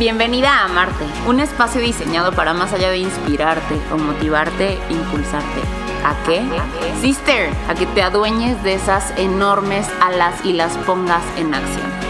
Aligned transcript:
Bienvenida 0.00 0.50
a 0.50 0.64
Amarte, 0.64 1.04
un 1.26 1.40
espacio 1.40 1.78
diseñado 1.78 2.32
para 2.32 2.54
más 2.54 2.72
allá 2.72 2.88
de 2.88 2.96
inspirarte 2.96 3.78
o 3.92 3.98
motivarte, 3.98 4.78
impulsarte. 4.88 5.60
¿A 6.02 6.16
qué? 6.24 6.42
Sister, 7.02 7.50
a 7.68 7.74
que 7.74 7.84
te 7.84 8.02
adueñes 8.02 8.62
de 8.62 8.72
esas 8.72 9.12
enormes 9.18 9.86
alas 10.00 10.42
y 10.42 10.54
las 10.54 10.74
pongas 10.78 11.22
en 11.36 11.52
acción. 11.52 12.09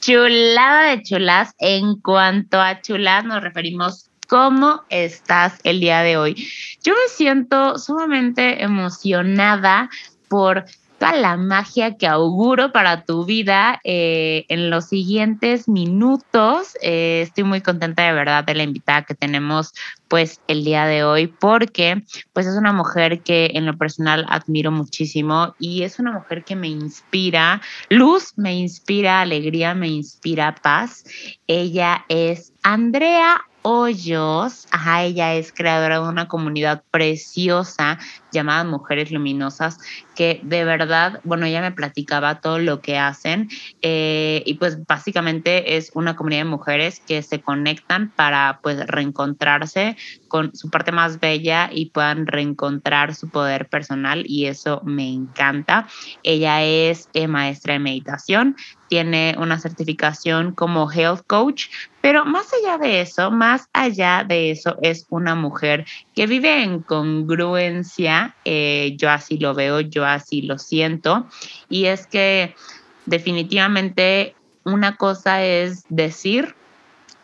Chulada 0.00 0.90
de 0.90 1.02
chulas. 1.02 1.54
En 1.58 2.00
cuanto 2.00 2.60
a 2.60 2.80
chulas, 2.80 3.24
nos 3.24 3.42
referimos 3.42 4.10
¿Cómo 4.30 4.84
estás 4.90 5.58
el 5.64 5.80
día 5.80 6.02
de 6.02 6.16
hoy? 6.16 6.48
Yo 6.84 6.92
me 6.92 7.08
siento 7.08 7.76
sumamente 7.78 8.62
emocionada 8.62 9.90
por 10.28 10.66
toda 11.00 11.14
la 11.14 11.38
magia 11.38 11.96
que 11.96 12.06
auguro 12.06 12.72
para 12.72 13.04
tu 13.04 13.24
vida 13.24 13.80
eh, 13.84 14.44
en 14.48 14.68
los 14.68 14.88
siguientes 14.88 15.66
minutos. 15.66 16.76
Eh, 16.82 17.22
estoy 17.22 17.44
muy 17.44 17.62
contenta 17.62 18.06
de 18.06 18.12
verdad 18.12 18.44
de 18.44 18.54
la 18.54 18.64
invitada 18.64 19.06
que 19.06 19.14
tenemos 19.14 19.72
pues 20.08 20.40
el 20.46 20.62
día 20.62 20.84
de 20.84 21.02
hoy 21.02 21.26
porque 21.26 22.04
pues 22.34 22.46
es 22.46 22.54
una 22.54 22.74
mujer 22.74 23.22
que 23.22 23.52
en 23.54 23.64
lo 23.64 23.78
personal 23.78 24.26
admiro 24.28 24.70
muchísimo 24.70 25.54
y 25.58 25.84
es 25.84 25.98
una 25.98 26.12
mujer 26.12 26.44
que 26.44 26.54
me 26.54 26.68
inspira 26.68 27.62
luz, 27.88 28.34
me 28.36 28.52
inspira 28.54 29.22
alegría, 29.22 29.74
me 29.74 29.88
inspira 29.88 30.54
paz. 30.54 31.04
Ella 31.46 32.04
es 32.10 32.52
Andrea 32.62 33.42
Hoyos, 33.62 34.66
ajá, 34.70 35.02
ella 35.02 35.34
es 35.34 35.52
creadora 35.52 36.00
de 36.00 36.08
una 36.08 36.28
comunidad 36.28 36.82
preciosa 36.90 37.98
llamada 38.32 38.64
Mujeres 38.64 39.10
Luminosas, 39.10 39.76
que 40.14 40.40
de 40.42 40.64
verdad, 40.64 41.20
bueno, 41.24 41.44
ella 41.44 41.60
me 41.60 41.72
platicaba 41.72 42.40
todo 42.40 42.58
lo 42.58 42.80
que 42.80 42.96
hacen 42.96 43.48
eh, 43.82 44.42
y 44.46 44.54
pues 44.54 44.86
básicamente 44.86 45.76
es 45.76 45.90
una 45.94 46.16
comunidad 46.16 46.40
de 46.44 46.50
mujeres 46.50 47.02
que 47.06 47.22
se 47.22 47.42
conectan 47.42 48.14
para 48.16 48.60
pues 48.62 48.78
reencontrarse 48.86 49.94
con 50.28 50.54
su 50.54 50.70
parte 50.70 50.90
más 50.90 51.20
bella 51.20 51.68
y 51.70 51.90
puedan 51.90 52.26
reencontrar 52.26 53.14
su 53.14 53.28
poder 53.28 53.68
personal 53.68 54.24
y 54.26 54.46
eso 54.46 54.80
me 54.86 55.12
encanta. 55.12 55.86
Ella 56.22 56.62
es 56.62 57.10
eh, 57.12 57.28
maestra 57.28 57.74
de 57.74 57.80
meditación, 57.80 58.56
tiene 58.90 59.36
una 59.38 59.60
certificación 59.60 60.50
como 60.52 60.90
health 60.90 61.22
coach, 61.28 61.66
pero 62.00 62.24
más 62.24 62.48
allá 62.52 62.76
de 62.76 63.00
eso, 63.00 63.30
más 63.30 63.68
allá 63.72 64.24
de 64.26 64.50
eso, 64.50 64.76
es 64.82 65.06
una 65.10 65.36
mujer 65.36 65.86
que 66.12 66.26
vive 66.26 66.64
en 66.64 66.80
congruencia, 66.80 68.34
eh, 68.44 68.96
yo 68.98 69.08
así 69.08 69.38
lo 69.38 69.54
veo, 69.54 69.80
yo 69.80 70.04
así 70.04 70.42
lo 70.42 70.58
siento, 70.58 71.28
y 71.68 71.84
es 71.84 72.08
que 72.08 72.56
definitivamente 73.06 74.34
una 74.64 74.96
cosa 74.96 75.44
es 75.44 75.84
decir 75.88 76.56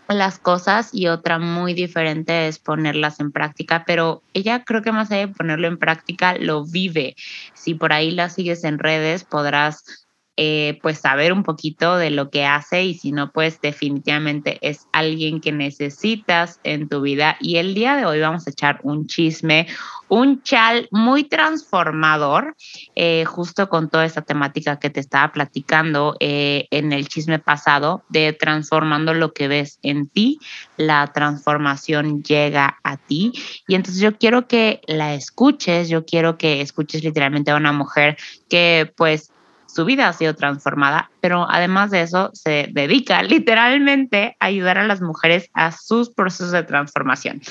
las 0.08 0.38
cosas 0.38 0.90
y 0.92 1.08
otra 1.08 1.40
muy 1.40 1.74
diferente 1.74 2.46
es 2.46 2.60
ponerlas 2.60 3.18
en 3.18 3.32
práctica, 3.32 3.82
pero 3.84 4.22
ella 4.34 4.62
creo 4.62 4.82
que 4.82 4.92
más 4.92 5.10
allá 5.10 5.26
de 5.26 5.34
ponerlo 5.34 5.66
en 5.66 5.78
práctica, 5.78 6.36
lo 6.38 6.64
vive. 6.64 7.16
Si 7.54 7.74
por 7.74 7.92
ahí 7.92 8.12
la 8.12 8.28
sigues 8.28 8.62
en 8.62 8.78
redes, 8.78 9.24
podrás 9.24 10.05
eh, 10.38 10.78
pues 10.82 10.98
saber 10.98 11.32
un 11.32 11.42
poquito 11.42 11.96
de 11.96 12.10
lo 12.10 12.28
que 12.30 12.44
hace 12.44 12.84
y 12.84 12.94
si 12.94 13.10
no, 13.10 13.32
pues 13.32 13.60
definitivamente 13.60 14.58
es 14.60 14.86
alguien 14.92 15.40
que 15.40 15.50
necesitas 15.50 16.60
en 16.62 16.88
tu 16.88 17.00
vida. 17.00 17.36
Y 17.40 17.56
el 17.56 17.74
día 17.74 17.96
de 17.96 18.04
hoy 18.04 18.20
vamos 18.20 18.46
a 18.46 18.50
echar 18.50 18.80
un 18.82 19.06
chisme, 19.06 19.66
un 20.08 20.42
chal 20.42 20.88
muy 20.90 21.24
transformador, 21.24 22.54
eh, 22.94 23.24
justo 23.24 23.68
con 23.68 23.88
toda 23.88 24.04
esta 24.04 24.22
temática 24.22 24.78
que 24.78 24.90
te 24.90 25.00
estaba 25.00 25.32
platicando 25.32 26.16
eh, 26.20 26.66
en 26.70 26.92
el 26.92 27.08
chisme 27.08 27.38
pasado 27.38 28.02
de 28.10 28.34
transformando 28.34 29.14
lo 29.14 29.32
que 29.32 29.48
ves 29.48 29.78
en 29.82 30.06
ti, 30.08 30.38
la 30.76 31.06
transformación 31.14 32.22
llega 32.22 32.78
a 32.84 32.98
ti. 32.98 33.32
Y 33.66 33.74
entonces 33.74 34.02
yo 34.02 34.16
quiero 34.18 34.46
que 34.46 34.82
la 34.86 35.14
escuches, 35.14 35.88
yo 35.88 36.04
quiero 36.04 36.36
que 36.36 36.60
escuches 36.60 37.02
literalmente 37.02 37.50
a 37.50 37.56
una 37.56 37.72
mujer 37.72 38.16
que 38.48 38.92
pues 38.96 39.30
su 39.76 39.84
vida 39.84 40.08
ha 40.08 40.12
sido 40.14 40.34
transformada, 40.34 41.10
pero 41.20 41.46
además 41.50 41.90
de 41.90 42.00
eso 42.00 42.30
se 42.32 42.68
dedica 42.72 43.22
literalmente 43.22 44.34
a 44.40 44.46
ayudar 44.46 44.78
a 44.78 44.86
las 44.86 45.02
mujeres 45.02 45.50
a 45.52 45.70
sus 45.70 46.08
procesos 46.08 46.52
de 46.52 46.62
transformación. 46.62 47.42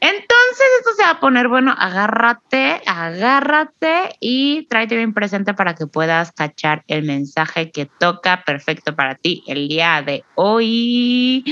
Entonces 0.00 0.66
esto 0.80 0.90
se 0.96 1.04
va 1.04 1.10
a 1.10 1.20
poner, 1.20 1.46
bueno, 1.46 1.72
agárrate, 1.78 2.82
agárrate 2.86 4.16
y 4.18 4.66
tráete 4.68 4.96
bien 4.96 5.14
presente 5.14 5.54
para 5.54 5.76
que 5.76 5.86
puedas 5.86 6.32
cachar 6.32 6.82
el 6.88 7.04
mensaje 7.04 7.70
que 7.70 7.86
toca 7.86 8.42
perfecto 8.44 8.96
para 8.96 9.14
ti 9.14 9.44
el 9.46 9.68
día 9.68 10.02
de 10.04 10.24
hoy. 10.34 11.44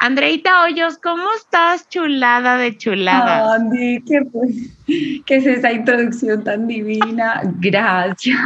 Andreita 0.00 0.64
Hoyos, 0.64 0.98
¿cómo 0.98 1.28
estás? 1.36 1.88
Chulada 1.88 2.56
de 2.56 2.76
chulada. 2.76 3.54
Andy, 3.54 4.02
¿qué, 4.02 5.22
¿qué 5.24 5.36
es 5.36 5.46
esa 5.46 5.70
introducción 5.70 6.42
tan 6.42 6.66
divina? 6.66 7.40
Gracias. 7.60 8.36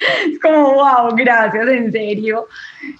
Es 0.00 0.38
como, 0.40 0.74
wow, 0.74 1.14
gracias, 1.16 1.68
en 1.68 1.92
serio. 1.92 2.46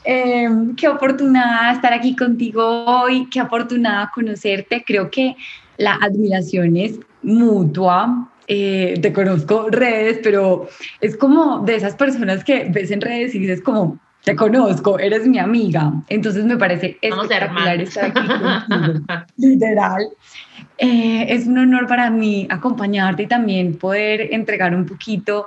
Em, 0.04 0.74
qué 0.76 0.88
oportunidad 0.88 1.72
estar 1.72 1.92
aquí 1.92 2.16
contigo 2.16 2.84
hoy, 2.84 3.28
qué 3.30 3.42
oportunidad 3.42 4.08
conocerte. 4.14 4.82
Creo 4.86 5.10
que 5.10 5.36
la 5.76 5.94
admiración 5.94 6.76
es 6.76 6.98
mutua. 7.22 8.28
Eh, 8.48 8.98
te 9.02 9.12
conozco 9.12 9.68
redes, 9.70 10.20
pero 10.22 10.68
es 11.00 11.16
como 11.16 11.60
de 11.60 11.76
esas 11.76 11.96
personas 11.96 12.44
que 12.44 12.68
ves 12.70 12.90
en 12.90 13.00
redes 13.00 13.34
y 13.34 13.40
dices 13.40 13.60
como, 13.60 13.98
te 14.26 14.34
conozco, 14.34 14.98
eres 14.98 15.26
mi 15.26 15.38
amiga. 15.38 15.92
Entonces 16.08 16.44
me 16.44 16.56
parece 16.56 16.98
espectacular 17.00 17.80
estar 17.80 18.06
aquí 18.06 18.26
contigo. 18.26 19.04
Literal. 19.36 20.08
Eh, 20.78 21.26
es 21.28 21.46
un 21.46 21.58
honor 21.58 21.86
para 21.86 22.10
mí 22.10 22.46
acompañarte 22.50 23.22
y 23.22 23.26
también 23.26 23.76
poder 23.78 24.34
entregar 24.34 24.74
un 24.74 24.84
poquito 24.84 25.46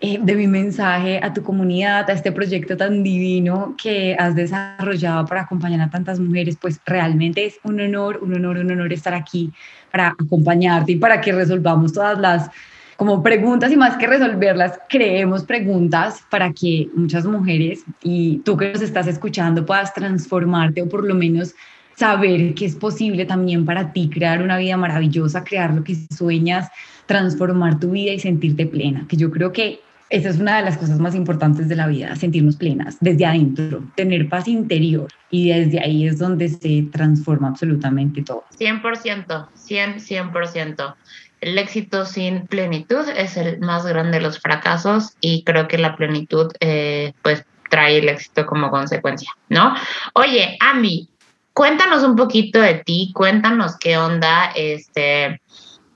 eh, 0.00 0.18
de 0.22 0.34
mi 0.36 0.46
mensaje 0.46 1.18
a 1.22 1.32
tu 1.32 1.42
comunidad, 1.42 2.08
a 2.08 2.12
este 2.12 2.30
proyecto 2.30 2.76
tan 2.76 3.02
divino 3.02 3.74
que 3.82 4.14
has 4.18 4.36
desarrollado 4.36 5.26
para 5.26 5.40
acompañar 5.40 5.80
a 5.80 5.90
tantas 5.90 6.20
mujeres, 6.20 6.56
pues 6.60 6.80
realmente 6.86 7.46
es 7.46 7.58
un 7.64 7.80
honor, 7.80 8.20
un 8.22 8.34
honor, 8.34 8.58
un 8.58 8.70
honor 8.70 8.92
estar 8.92 9.12
aquí 9.12 9.52
para 9.90 10.08
acompañarte 10.08 10.92
y 10.92 10.96
para 10.96 11.20
que 11.20 11.32
resolvamos 11.32 11.92
todas 11.92 12.18
las 12.18 12.48
como 12.96 13.22
preguntas 13.22 13.70
y 13.72 13.76
más 13.76 13.96
que 13.96 14.08
resolverlas, 14.08 14.78
creemos 14.88 15.44
preguntas 15.44 16.24
para 16.30 16.52
que 16.52 16.88
muchas 16.94 17.24
mujeres 17.26 17.84
y 18.02 18.38
tú 18.38 18.56
que 18.56 18.72
nos 18.72 18.82
estás 18.82 19.06
escuchando 19.06 19.64
puedas 19.64 19.94
transformarte 19.94 20.82
o 20.82 20.88
por 20.88 21.04
lo 21.04 21.14
menos 21.14 21.54
saber 21.96 22.54
que 22.54 22.66
es 22.66 22.76
posible 22.76 23.24
también 23.24 23.64
para 23.64 23.92
ti 23.92 24.08
crear 24.08 24.42
una 24.42 24.58
vida 24.58 24.76
maravillosa, 24.76 25.42
crear 25.42 25.74
lo 25.74 25.82
que 25.82 25.96
sueñas, 26.12 26.68
transformar 27.06 27.80
tu 27.80 27.90
vida 27.90 28.12
y 28.12 28.20
sentirte 28.20 28.66
plena, 28.66 29.06
que 29.08 29.16
yo 29.16 29.30
creo 29.30 29.52
que 29.52 29.80
esa 30.10 30.30
es 30.30 30.38
una 30.38 30.56
de 30.58 30.64
las 30.64 30.78
cosas 30.78 30.98
más 30.98 31.14
importantes 31.14 31.68
de 31.68 31.76
la 31.76 31.86
vida, 31.86 32.16
sentirnos 32.16 32.56
plenas 32.56 32.96
desde 33.00 33.26
adentro, 33.26 33.82
tener 33.94 34.28
paz 34.28 34.48
interior 34.48 35.08
y 35.30 35.50
desde 35.50 35.80
ahí 35.80 36.06
es 36.06 36.18
donde 36.18 36.48
se 36.48 36.88
transforma 36.90 37.48
absolutamente 37.48 38.22
todo. 38.22 38.44
100%, 38.58 39.48
100, 39.54 39.94
100%. 39.96 40.94
El 41.40 41.58
éxito 41.58 42.04
sin 42.04 42.46
plenitud 42.46 43.06
es 43.16 43.36
el 43.36 43.60
más 43.60 43.86
grande 43.86 44.18
de 44.18 44.24
los 44.24 44.40
fracasos 44.40 45.14
y 45.20 45.44
creo 45.44 45.68
que 45.68 45.78
la 45.78 45.94
plenitud 45.94 46.52
eh, 46.60 47.12
pues 47.22 47.44
trae 47.70 47.98
el 47.98 48.08
éxito 48.08 48.46
como 48.46 48.70
consecuencia, 48.70 49.30
¿no? 49.48 49.74
Oye, 50.14 50.56
Ami, 50.60 51.08
cuéntanos 51.52 52.02
un 52.02 52.16
poquito 52.16 52.60
de 52.60 52.82
ti, 52.84 53.12
cuéntanos 53.14 53.76
qué 53.78 53.98
onda, 53.98 54.52
este, 54.56 55.40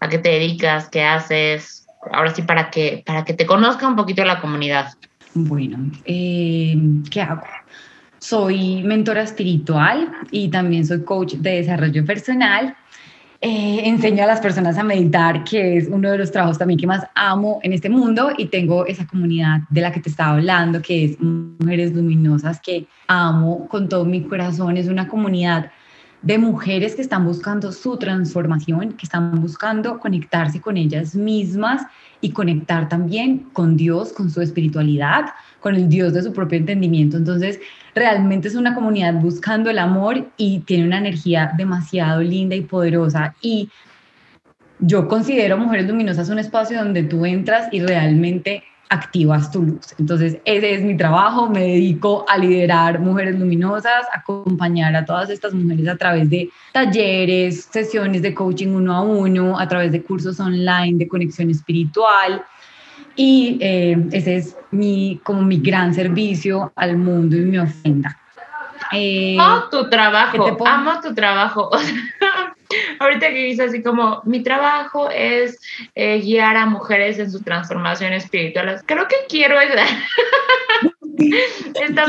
a 0.01 0.09
qué 0.09 0.19
te 0.19 0.29
dedicas, 0.29 0.89
qué 0.91 1.03
haces, 1.03 1.82
ahora 2.11 2.35
sí 2.35 2.43
para 2.43 2.71
que, 2.71 3.03
para 3.07 3.25
que 3.25 3.35
te 3.35 3.47
conozca 3.47 3.87
un 3.87 3.97
poquito 3.97 4.25
la 4.25 4.41
comunidad. 4.41 4.93
Bueno, 5.35 5.79
eh, 6.05 6.77
¿qué 7.11 7.23
hago? 7.23 7.43
Soy 8.19 8.83
mentora 8.83 9.23
espiritual 9.23 10.13
y 10.31 10.49
también 10.49 10.87
soy 10.87 11.05
coach 11.05 11.35
de 11.35 11.57
desarrollo 11.57 12.05
personal. 12.05 12.77
eh, 13.45 13.89
enseño 13.89 14.23
a 14.23 14.27
las 14.29 14.41
personas 14.41 14.79
a 14.79 14.85
meditar, 14.85 15.43
que 15.43 15.77
es 15.77 15.89
uno 15.89 16.13
de 16.13 16.19
los 16.19 16.31
trabajos 16.31 16.59
también 16.59 16.79
que 16.79 16.87
más 16.87 17.05
amo 17.17 17.59
en 17.65 17.73
este 17.73 17.91
mundo 17.91 18.31
y 18.39 18.47
tengo 18.47 18.87
esa 18.87 19.05
comunidad 19.05 19.63
de 19.69 19.81
la 19.81 19.91
que 19.91 19.99
te 19.99 20.09
estaba 20.09 20.35
hablando, 20.35 20.81
que 20.81 21.05
es 21.07 21.21
Mujeres 21.21 21.93
Luminosas, 21.93 22.61
que 22.61 22.87
amo 23.09 23.67
con 23.69 23.89
todo 23.89 24.05
mi 24.05 24.23
corazón. 24.23 24.77
Es 24.77 24.87
una 24.87 25.09
comunidad 25.09 25.73
de 26.23 26.39
mujeres 26.39 26.95
que 26.95 27.03
están 27.03 27.25
buscando 27.25 27.73
su 27.73 27.97
transformación, 27.97 28.93
que 28.93 29.05
están 29.05 29.41
buscando 29.41 29.99
conectarse 29.99 30.61
con 30.61 30.77
ellas 30.77 31.15
mismas 31.15 31.83
y 32.21 32.31
conectar 32.31 32.89
también 32.89 33.51
con 33.53 33.77
Dios, 33.77 34.13
con 34.13 34.31
su 34.31 34.41
espiritualidad, 34.41 35.27
con 35.61 35.75
el 35.75 35.89
Dios 35.89 36.15
de 36.15 36.23
su 36.23 36.33
propio 36.33 36.59
entendimiento. 36.59 37.17
Entonces, 37.17 37.59
realmente 37.95 38.49
es 38.49 38.55
una 38.55 38.75
comunidad 38.75 39.15
buscando 39.15 39.69
el 39.69 39.79
amor 39.79 40.29
y 40.37 40.61
tiene 40.61 40.87
una 40.87 40.99
energía 40.99 41.53
demasiado 41.57 42.23
linda 42.23 42.55
y 42.55 42.61
poderosa. 42.61 43.35
Y 43.41 43.69
yo 44.79 45.09
considero 45.09 45.59
Mujeres 45.59 45.89
Luminosas 45.89 46.29
un 46.31 46.39
espacio 46.39 46.79
donde 46.79 47.03
tú 47.03 47.27
entras 47.27 47.69
y 47.73 47.81
realmente 47.81 48.63
activas 48.93 49.51
tu 49.51 49.63
luz. 49.63 49.95
Entonces, 49.99 50.37
ese 50.45 50.75
es 50.75 50.83
mi 50.83 50.97
trabajo, 50.97 51.49
me 51.49 51.61
dedico 51.61 52.27
a 52.29 52.37
liderar 52.37 53.01
mujeres 53.01 53.39
luminosas, 53.39 54.07
acompañar 54.13 54.95
a 54.95 55.05
todas 55.05 55.31
estas 55.31 55.55
mujeres 55.55 55.89
a 55.89 55.97
través 55.97 56.29
de 56.29 56.51
talleres, 56.73 57.69
sesiones 57.71 58.21
de 58.21 58.35
coaching 58.35 58.69
uno 58.69 58.95
a 58.95 59.01
uno, 59.01 59.59
a 59.59 59.67
través 59.67 59.93
de 59.93 60.03
cursos 60.03 60.39
online 60.41 60.99
de 60.99 61.09
conexión 61.09 61.49
espiritual. 61.51 62.45
Y 63.17 63.59
eh, 63.61 63.97
ese 64.13 64.37
es 64.37 64.57
mi, 64.71 65.21
como 65.25 65.41
mi 65.43 65.57
gran 65.57 65.95
servicio 65.95 66.73
al 66.77 66.99
mundo 66.99 67.37
y 67.37 67.41
mi 67.41 67.59
ofrenda. 67.59 68.19
Eh, 68.93 69.39
amo 69.41 69.69
tu 69.71 69.89
trabajo, 69.89 70.59
amo 70.67 71.01
tu 71.01 71.15
trabajo. 71.15 71.71
ahorita 72.99 73.29
que 73.29 73.45
dices 73.45 73.69
así 73.69 73.83
como, 73.83 74.23
mi 74.25 74.43
trabajo 74.43 75.11
es 75.11 75.61
eh, 75.95 76.21
guiar 76.21 76.57
a 76.57 76.67
mujeres 76.67 77.19
en 77.19 77.31
su 77.31 77.43
transformación 77.43 78.13
espiritual, 78.13 78.81
creo 78.87 79.09
que 79.09 79.17
quiero 79.29 79.59
ayudar. 79.59 79.87
está 81.75 82.05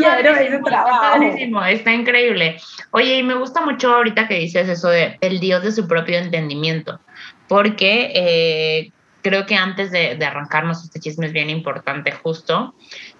trabajo. 0.63 1.23
Está, 1.23 1.71
está 1.71 1.93
increíble. 1.93 2.57
Oye, 2.91 3.17
y 3.17 3.23
me 3.23 3.35
gusta 3.35 3.61
mucho 3.61 3.93
ahorita 3.93 4.27
que 4.27 4.35
dices 4.35 4.69
eso 4.69 4.89
de 4.89 5.17
el 5.21 5.39
Dios 5.39 5.63
de 5.63 5.71
su 5.71 5.87
propio 5.87 6.17
entendimiento, 6.17 6.99
porque 7.47 8.11
eh, 8.15 8.91
creo 9.21 9.45
que 9.45 9.55
antes 9.55 9.91
de, 9.91 10.15
de 10.15 10.25
arrancarnos 10.25 10.83
este 10.83 10.99
chisme 10.99 11.27
es 11.27 11.33
bien 11.33 11.49
importante 11.49 12.11
justo. 12.11 12.75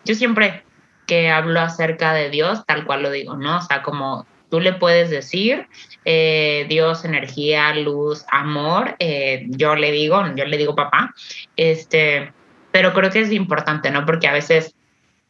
Yo 0.06 0.16
siempre 0.16 0.64
que 1.06 1.30
hablo 1.30 1.60
acerca 1.60 2.14
de 2.14 2.30
Dios, 2.30 2.66
tal 2.66 2.86
cual 2.86 3.04
lo 3.04 3.12
digo, 3.12 3.36
¿no? 3.36 3.58
O 3.58 3.62
sea, 3.62 3.82
como 3.82 4.26
tú 4.54 4.60
le 4.60 4.74
puedes 4.74 5.10
decir 5.10 5.66
eh, 6.06 6.68
Dios, 6.70 7.06
energía, 7.06 7.74
luz, 7.74 8.24
amor, 8.30 8.96
eh, 9.00 9.48
yo 9.48 9.76
le 9.76 9.92
digo, 9.92 10.24
yo 10.36 10.46
le 10.46 10.58
digo 10.60 10.76
papá, 10.76 11.12
este, 11.58 12.32
pero 12.72 12.94
creo 12.94 13.10
que 13.10 13.22
es 13.22 13.32
importante, 13.32 13.90
¿no? 13.90 14.06
Porque 14.06 14.28
a 14.28 14.32
veces 14.32 14.76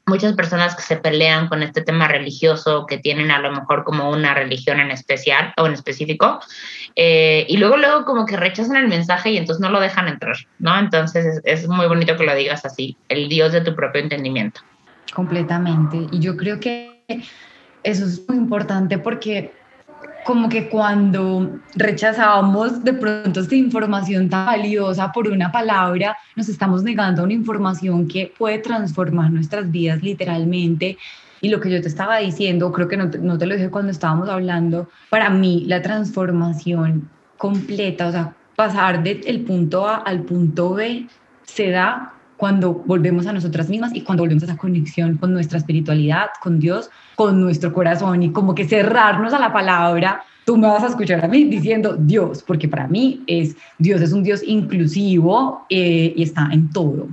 muchas 0.05 0.33
personas 0.33 0.75
que 0.75 0.81
se 0.81 0.97
pelean 0.97 1.47
con 1.47 1.63
este 1.63 1.83
tema 1.83 2.09
religioso, 2.09 2.85
que 2.85 2.97
tienen 2.97 3.31
a 3.31 3.39
lo 3.39 3.53
mejor 3.53 3.85
como 3.85 4.09
una 4.09 4.33
religión 4.33 4.81
en 4.81 4.91
especial 4.91 5.53
o 5.55 5.67
en 5.67 5.71
específico, 5.71 6.41
eh, 6.97 7.45
y 7.47 7.55
luego 7.55 7.77
luego 7.77 8.03
como 8.03 8.25
que 8.25 8.35
rechazan 8.35 8.75
el 8.75 8.89
mensaje 8.89 9.31
y 9.31 9.37
entonces 9.37 9.61
no 9.61 9.69
lo 9.69 9.79
dejan 9.79 10.09
entrar, 10.09 10.35
¿no? 10.59 10.77
Entonces 10.77 11.25
es, 11.25 11.41
es 11.45 11.69
muy 11.69 11.87
bonito 11.87 12.17
que 12.17 12.25
lo 12.25 12.35
digas 12.35 12.65
así, 12.65 12.97
el 13.07 13.29
Dios 13.29 13.53
de 13.53 13.61
tu 13.61 13.73
propio 13.73 14.01
entendimiento. 14.01 14.59
Completamente. 15.13 16.09
Y 16.11 16.19
yo 16.19 16.35
creo 16.35 16.59
que 16.59 16.91
eso 17.83 18.05
es 18.05 18.27
muy 18.27 18.37
importante 18.37 18.97
porque 18.97 19.51
como 20.25 20.47
que 20.47 20.69
cuando 20.69 21.59
rechazábamos 21.75 22.83
de 22.83 22.93
pronto 22.93 23.41
esta 23.41 23.55
información 23.55 24.29
tan 24.29 24.45
valiosa 24.45 25.11
por 25.11 25.27
una 25.27 25.51
palabra, 25.51 26.17
nos 26.35 26.49
estamos 26.49 26.83
negando 26.83 27.21
a 27.21 27.25
una 27.25 27.33
información 27.33 28.07
que 28.07 28.33
puede 28.37 28.59
transformar 28.59 29.31
nuestras 29.31 29.69
vidas 29.69 30.01
literalmente. 30.01 30.97
Y 31.41 31.49
lo 31.49 31.59
que 31.59 31.69
yo 31.69 31.81
te 31.81 31.89
estaba 31.89 32.19
diciendo, 32.19 32.71
creo 32.71 32.87
que 32.87 32.95
no 32.95 33.09
te, 33.09 33.17
no 33.19 33.37
te 33.37 33.45
lo 33.45 33.55
dije 33.55 33.69
cuando 33.69 33.91
estábamos 33.91 34.29
hablando, 34.29 34.89
para 35.09 35.29
mí 35.29 35.65
la 35.67 35.81
transformación 35.81 37.09
completa, 37.37 38.07
o 38.07 38.11
sea, 38.11 38.33
pasar 38.55 39.03
del 39.03 39.41
punto 39.41 39.85
A 39.85 39.97
al 39.97 40.21
punto 40.21 40.73
B, 40.73 41.07
se 41.43 41.71
da 41.71 42.13
cuando 42.37 42.73
volvemos 42.73 43.27
a 43.27 43.33
nosotras 43.33 43.69
mismas 43.69 43.93
y 43.93 44.01
cuando 44.01 44.23
volvemos 44.23 44.43
a 44.43 44.47
esa 44.47 44.57
conexión 44.57 45.17
con 45.17 45.33
nuestra 45.33 45.57
espiritualidad, 45.57 46.27
con 46.41 46.59
Dios, 46.59 46.89
con 47.15 47.41
nuestro 47.41 47.73
corazón 47.73 48.23
y 48.23 48.31
como 48.31 48.55
que 48.55 48.65
cerrarnos 48.65 49.33
a 49.33 49.39
la 49.39 49.51
palabra. 49.51 50.23
Tú 50.45 50.57
me 50.57 50.67
vas 50.67 50.83
a 50.83 50.87
escuchar 50.87 51.23
a 51.23 51.27
mí 51.27 51.45
diciendo 51.45 51.95
Dios, 51.97 52.43
porque 52.45 52.67
para 52.67 52.87
mí 52.87 53.23
es 53.27 53.55
Dios 53.77 54.01
es 54.01 54.11
un 54.11 54.23
Dios 54.23 54.41
inclusivo 54.45 55.65
eh, 55.69 56.13
y 56.15 56.23
está 56.23 56.49
en 56.51 56.69
todo. 56.71 57.07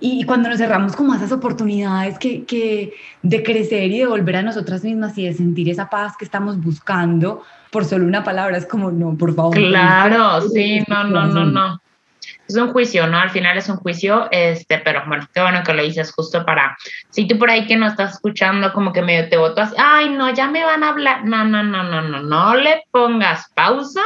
Y 0.00 0.24
cuando 0.24 0.48
nos 0.48 0.58
cerramos 0.58 0.96
como 0.96 1.12
a 1.12 1.16
esas 1.16 1.30
oportunidades 1.30 2.18
que, 2.18 2.44
que 2.44 2.94
de 3.22 3.42
crecer 3.42 3.90
y 3.90 3.98
de 3.98 4.06
volver 4.06 4.36
a 4.36 4.42
nosotras 4.42 4.82
mismas 4.82 5.16
y 5.18 5.26
de 5.26 5.34
sentir 5.34 5.68
esa 5.68 5.90
paz 5.90 6.14
que 6.18 6.24
estamos 6.24 6.58
buscando 6.58 7.42
por 7.70 7.84
solo 7.84 8.06
una 8.06 8.24
palabra, 8.24 8.56
es 8.56 8.66
como, 8.66 8.90
no, 8.90 9.16
por 9.16 9.34
favor. 9.34 9.54
Claro, 9.54 10.40
sí, 10.48 10.82
no, 10.88 11.04
no, 11.04 11.26
no, 11.26 11.44
no 11.44 11.80
es 12.50 12.56
un 12.56 12.72
juicio, 12.72 13.06
¿no? 13.06 13.18
Al 13.18 13.30
final 13.30 13.56
es 13.56 13.68
un 13.68 13.76
juicio, 13.76 14.28
este, 14.30 14.78
pero 14.78 15.02
bueno, 15.06 15.26
qué 15.34 15.40
bueno 15.40 15.62
que 15.64 15.74
lo 15.74 15.82
dices 15.82 16.12
justo 16.12 16.44
para, 16.44 16.76
si 17.10 17.26
tú 17.26 17.38
por 17.38 17.50
ahí 17.50 17.66
que 17.66 17.76
no 17.76 17.86
estás 17.86 18.14
escuchando, 18.14 18.72
como 18.72 18.92
que 18.92 19.02
medio 19.02 19.28
te 19.28 19.36
votas, 19.36 19.72
ay, 19.78 20.10
no, 20.10 20.32
ya 20.32 20.48
me 20.48 20.64
van 20.64 20.84
a 20.84 20.90
hablar, 20.90 21.24
no, 21.24 21.44
no, 21.44 21.62
no, 21.62 21.82
no, 21.82 22.02
no, 22.02 22.22
no 22.22 22.54
le 22.54 22.84
pongas 22.90 23.46
pausa, 23.54 24.02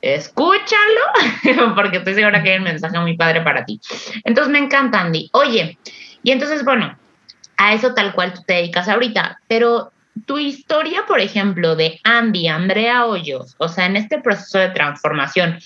escúchalo, 0.00 1.74
porque 1.74 1.98
estoy 1.98 2.14
segura 2.14 2.42
que 2.42 2.52
hay 2.52 2.58
un 2.58 2.64
mensaje 2.64 2.98
muy 2.98 3.16
padre 3.16 3.40
para 3.42 3.64
ti. 3.64 3.80
Entonces 4.24 4.52
me 4.52 4.58
encanta, 4.58 5.00
Andy. 5.00 5.30
Oye, 5.32 5.78
y 6.22 6.30
entonces, 6.30 6.64
bueno, 6.64 6.96
a 7.56 7.74
eso 7.74 7.94
tal 7.94 8.12
cual 8.12 8.32
tú 8.34 8.42
te 8.46 8.54
dedicas 8.54 8.88
ahorita, 8.88 9.40
pero 9.48 9.92
tu 10.24 10.38
historia, 10.38 11.04
por 11.06 11.20
ejemplo, 11.20 11.76
de 11.76 12.00
Andy, 12.04 12.48
Andrea 12.48 13.04
Hoyos, 13.04 13.54
o 13.58 13.68
sea, 13.68 13.86
en 13.86 13.96
este 13.96 14.18
proceso 14.18 14.58
de 14.58 14.70
transformación, 14.70 15.58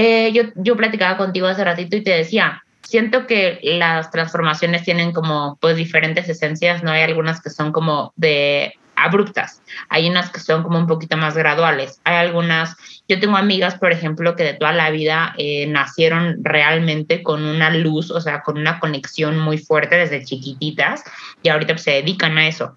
eh, 0.00 0.30
yo, 0.32 0.44
yo 0.54 0.76
platicaba 0.76 1.16
contigo 1.16 1.48
hace 1.48 1.64
ratito 1.64 1.96
y 1.96 2.04
te 2.04 2.12
decía, 2.12 2.62
siento 2.82 3.26
que 3.26 3.58
las 3.64 4.12
transformaciones 4.12 4.84
tienen 4.84 5.10
como 5.10 5.58
pues 5.60 5.76
diferentes 5.76 6.28
esencias, 6.28 6.84
¿no? 6.84 6.92
Hay 6.92 7.02
algunas 7.02 7.42
que 7.42 7.50
son 7.50 7.72
como 7.72 8.12
de 8.14 8.74
abruptas, 8.94 9.60
hay 9.88 10.08
unas 10.08 10.30
que 10.30 10.38
son 10.38 10.62
como 10.62 10.78
un 10.78 10.86
poquito 10.86 11.16
más 11.16 11.36
graduales, 11.36 12.00
hay 12.04 12.14
algunas, 12.14 12.76
yo 13.08 13.18
tengo 13.18 13.36
amigas, 13.36 13.74
por 13.74 13.90
ejemplo, 13.90 14.36
que 14.36 14.44
de 14.44 14.54
toda 14.54 14.72
la 14.72 14.90
vida 14.90 15.34
eh, 15.36 15.66
nacieron 15.66 16.44
realmente 16.44 17.24
con 17.24 17.44
una 17.44 17.70
luz, 17.70 18.12
o 18.12 18.20
sea, 18.20 18.42
con 18.42 18.56
una 18.56 18.78
conexión 18.78 19.36
muy 19.40 19.58
fuerte 19.58 19.96
desde 19.96 20.24
chiquititas 20.24 21.02
y 21.42 21.48
ahorita 21.48 21.74
pues, 21.74 21.82
se 21.82 21.90
dedican 21.90 22.38
a 22.38 22.46
eso. 22.46 22.76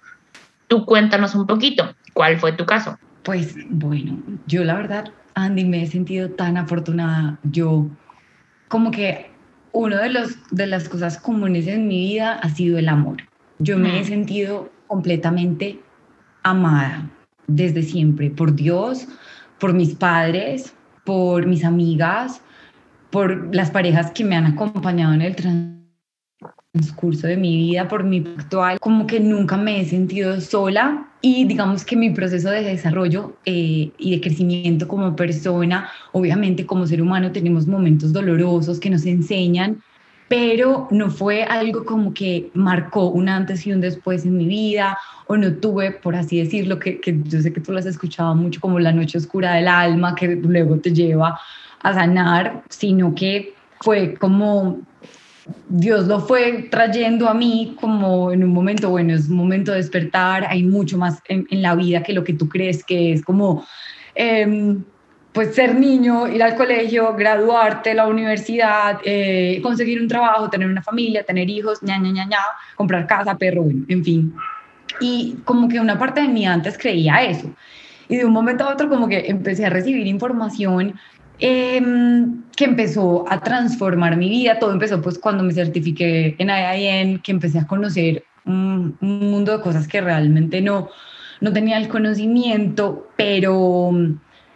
Tú 0.67 0.87
cuéntanos 0.87 1.35
un 1.35 1.45
poquito, 1.45 1.93
¿cuál 2.13 2.39
fue 2.39 2.53
tu 2.53 2.65
caso? 2.65 2.97
Pues 3.23 3.55
bueno, 3.69 4.19
yo 4.47 4.63
la 4.63 4.75
verdad 4.75 5.11
Andy, 5.35 5.65
me 5.65 5.83
he 5.83 5.87
sentido 5.87 6.29
tan 6.29 6.57
afortunada. 6.57 7.39
Yo, 7.43 7.87
como 8.67 8.91
que 8.91 9.29
uno 9.71 9.97
de, 9.97 10.09
los, 10.09 10.37
de 10.51 10.67
las 10.67 10.89
cosas 10.89 11.17
comunes 11.17 11.67
en 11.67 11.87
mi 11.87 11.99
vida 11.99 12.33
ha 12.33 12.49
sido 12.49 12.77
el 12.77 12.89
amor. 12.89 13.17
Yo 13.59 13.77
me 13.77 13.99
he 13.99 14.03
sentido 14.03 14.71
completamente 14.87 15.79
amada 16.43 17.09
desde 17.47 17.83
siempre 17.83 18.29
por 18.29 18.55
Dios, 18.55 19.07
por 19.59 19.73
mis 19.73 19.93
padres, 19.95 20.73
por 21.05 21.45
mis 21.45 21.63
amigas, 21.63 22.41
por 23.11 23.53
las 23.53 23.69
parejas 23.69 24.11
que 24.11 24.23
me 24.23 24.35
han 24.35 24.45
acompañado 24.45 25.13
en 25.13 25.21
el 25.21 25.35
transcurso 26.71 27.27
de 27.27 27.35
mi 27.35 27.57
vida, 27.57 27.87
por 27.89 28.05
mi 28.05 28.19
actual, 28.37 28.79
como 28.79 29.05
que 29.05 29.19
nunca 29.19 29.57
me 29.57 29.81
he 29.81 29.85
sentido 29.85 30.39
sola 30.39 31.05
y 31.21 31.43
digamos 31.45 31.83
que 31.83 31.97
mi 31.97 32.11
proceso 32.11 32.49
de 32.49 32.61
desarrollo 32.61 33.33
eh, 33.45 33.91
y 33.97 34.11
de 34.11 34.21
crecimiento 34.21 34.87
como 34.87 35.13
persona, 35.13 35.89
obviamente 36.13 36.65
como 36.65 36.87
ser 36.87 37.01
humano 37.01 37.33
tenemos 37.33 37.67
momentos 37.67 38.13
dolorosos 38.13 38.79
que 38.79 38.89
nos 38.89 39.05
enseñan, 39.05 39.83
pero 40.29 40.87
no 40.91 41.09
fue 41.09 41.43
algo 41.43 41.83
como 41.83 42.13
que 42.13 42.49
marcó 42.53 43.09
un 43.09 43.27
antes 43.27 43.67
y 43.67 43.73
un 43.73 43.81
después 43.81 44.23
en 44.23 44.37
mi 44.37 44.45
vida, 44.45 44.97
o 45.27 45.35
no 45.35 45.53
tuve, 45.55 45.91
por 45.91 46.15
así 46.15 46.37
decirlo, 46.37 46.79
que, 46.79 47.01
que 47.01 47.19
yo 47.25 47.41
sé 47.41 47.51
que 47.51 47.59
tú 47.59 47.73
lo 47.73 47.79
has 47.79 47.85
escuchado 47.85 48.33
mucho 48.33 48.61
como 48.61 48.79
la 48.79 48.93
noche 48.93 49.17
oscura 49.17 49.55
del 49.55 49.67
alma, 49.67 50.15
que 50.15 50.37
luego 50.37 50.77
te 50.77 50.93
lleva 50.93 51.37
a 51.81 51.93
sanar, 51.93 52.63
sino 52.69 53.13
que 53.13 53.55
fue 53.81 54.13
como 54.13 54.79
Dios 55.69 56.07
lo 56.07 56.19
fue 56.19 56.67
trayendo 56.69 57.27
a 57.27 57.33
mí 57.33 57.75
como 57.79 58.31
en 58.31 58.43
un 58.43 58.51
momento, 58.51 58.89
bueno, 58.89 59.13
es 59.13 59.29
un 59.29 59.37
momento 59.37 59.71
de 59.71 59.77
despertar, 59.77 60.45
hay 60.47 60.63
mucho 60.63 60.97
más 60.97 61.21
en, 61.27 61.45
la 61.61 61.75
vida 61.75 62.03
que 62.03 62.13
lo 62.13 62.23
que 62.23 62.33
tú 62.33 62.49
crees 62.49 62.83
que 62.83 63.13
es 63.13 63.23
como, 63.23 63.65
em, 64.15 64.83
pues 65.31 65.55
ser 65.55 65.75
niño, 65.75 66.27
ir 66.27 66.43
al 66.43 66.55
colegio, 66.55 67.15
graduarte, 67.15 67.93
la 67.93 68.07
universidad, 68.07 68.99
eh, 69.05 69.59
conseguir 69.63 70.01
un 70.01 70.07
trabajo, 70.07 70.49
tener 70.49 70.67
una 70.67 70.81
familia, 70.81 71.23
tener 71.23 71.49
hijos, 71.49 71.81
ña, 71.81 71.97
ña, 71.97 72.11
ña, 72.11 72.25
ña, 72.25 72.39
comprar 72.75 73.07
casa, 73.07 73.37
perro, 73.37 73.63
en 73.87 74.03
fin. 74.03 74.33
Y 74.99 75.37
como 75.45 75.69
que 75.69 75.79
una 75.79 75.97
parte 75.97 76.21
de 76.21 76.27
mí 76.27 76.45
antes 76.45 76.77
creía 76.77 77.23
eso. 77.23 77.49
y 78.09 78.17
de 78.17 78.25
un 78.25 78.33
momento 78.33 78.65
a 78.65 78.73
otro 78.73 78.89
como 78.89 79.07
que 79.07 79.27
empecé 79.27 79.65
a 79.65 79.69
recibir 79.69 80.05
información 80.05 80.95
em, 81.39 82.43
que 82.55 82.65
empezó 82.65 83.25
a 83.29 83.41
transformar 83.41 84.17
mi 84.17 84.29
vida. 84.29 84.59
Todo 84.59 84.71
empezó 84.71 85.01
pues 85.01 85.17
cuando 85.17 85.43
me 85.43 85.53
certifiqué 85.53 86.35
en 86.37 86.49
IIN, 86.49 87.19
que 87.19 87.31
empecé 87.31 87.59
a 87.59 87.67
conocer 87.67 88.23
un, 88.45 88.97
un 89.01 89.31
mundo 89.31 89.57
de 89.57 89.63
cosas 89.63 89.87
que 89.87 90.01
realmente 90.01 90.61
no, 90.61 90.89
no 91.39 91.53
tenía 91.53 91.77
el 91.77 91.87
conocimiento, 91.87 93.09
pero 93.15 93.91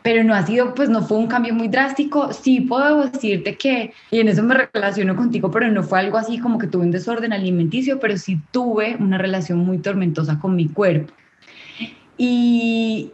pero 0.05 0.23
no 0.23 0.35
ha 0.35 0.45
sido, 0.45 0.75
pues 0.75 0.87
no 0.87 1.01
fue 1.01 1.17
un 1.17 1.25
cambio 1.25 1.55
muy 1.55 1.67
drástico. 1.67 2.31
Sí 2.31 2.61
puedo 2.61 3.07
decirte 3.07 3.57
que, 3.57 3.91
y 4.11 4.19
en 4.19 4.27
eso 4.27 4.43
me 4.43 4.53
relaciono 4.71 5.15
contigo, 5.15 5.49
pero 5.49 5.67
no 5.71 5.81
fue 5.81 5.97
algo 5.97 6.19
así 6.19 6.37
como 6.37 6.59
que 6.59 6.67
tuve 6.67 6.83
un 6.83 6.91
desorden 6.91 7.33
alimenticio, 7.33 7.99
pero 7.99 8.15
sí 8.15 8.39
tuve 8.51 8.97
una 8.99 9.17
relación 9.17 9.57
muy 9.57 9.79
tormentosa 9.79 10.37
con 10.37 10.55
mi 10.55 10.67
cuerpo. 10.67 11.11
Y, 12.19 13.13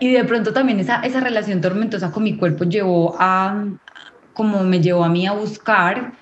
y 0.00 0.12
de 0.12 0.24
pronto 0.24 0.52
también 0.52 0.80
esa, 0.80 1.00
esa 1.00 1.20
relación 1.20 1.60
tormentosa 1.60 2.10
con 2.10 2.22
mi 2.22 2.36
cuerpo 2.36 2.64
llevó 2.64 3.16
a, 3.18 3.64
como 4.32 4.62
me 4.64 4.80
llevó 4.80 5.04
a 5.04 5.08
mí 5.08 5.26
a 5.26 5.32
buscar, 5.32 6.12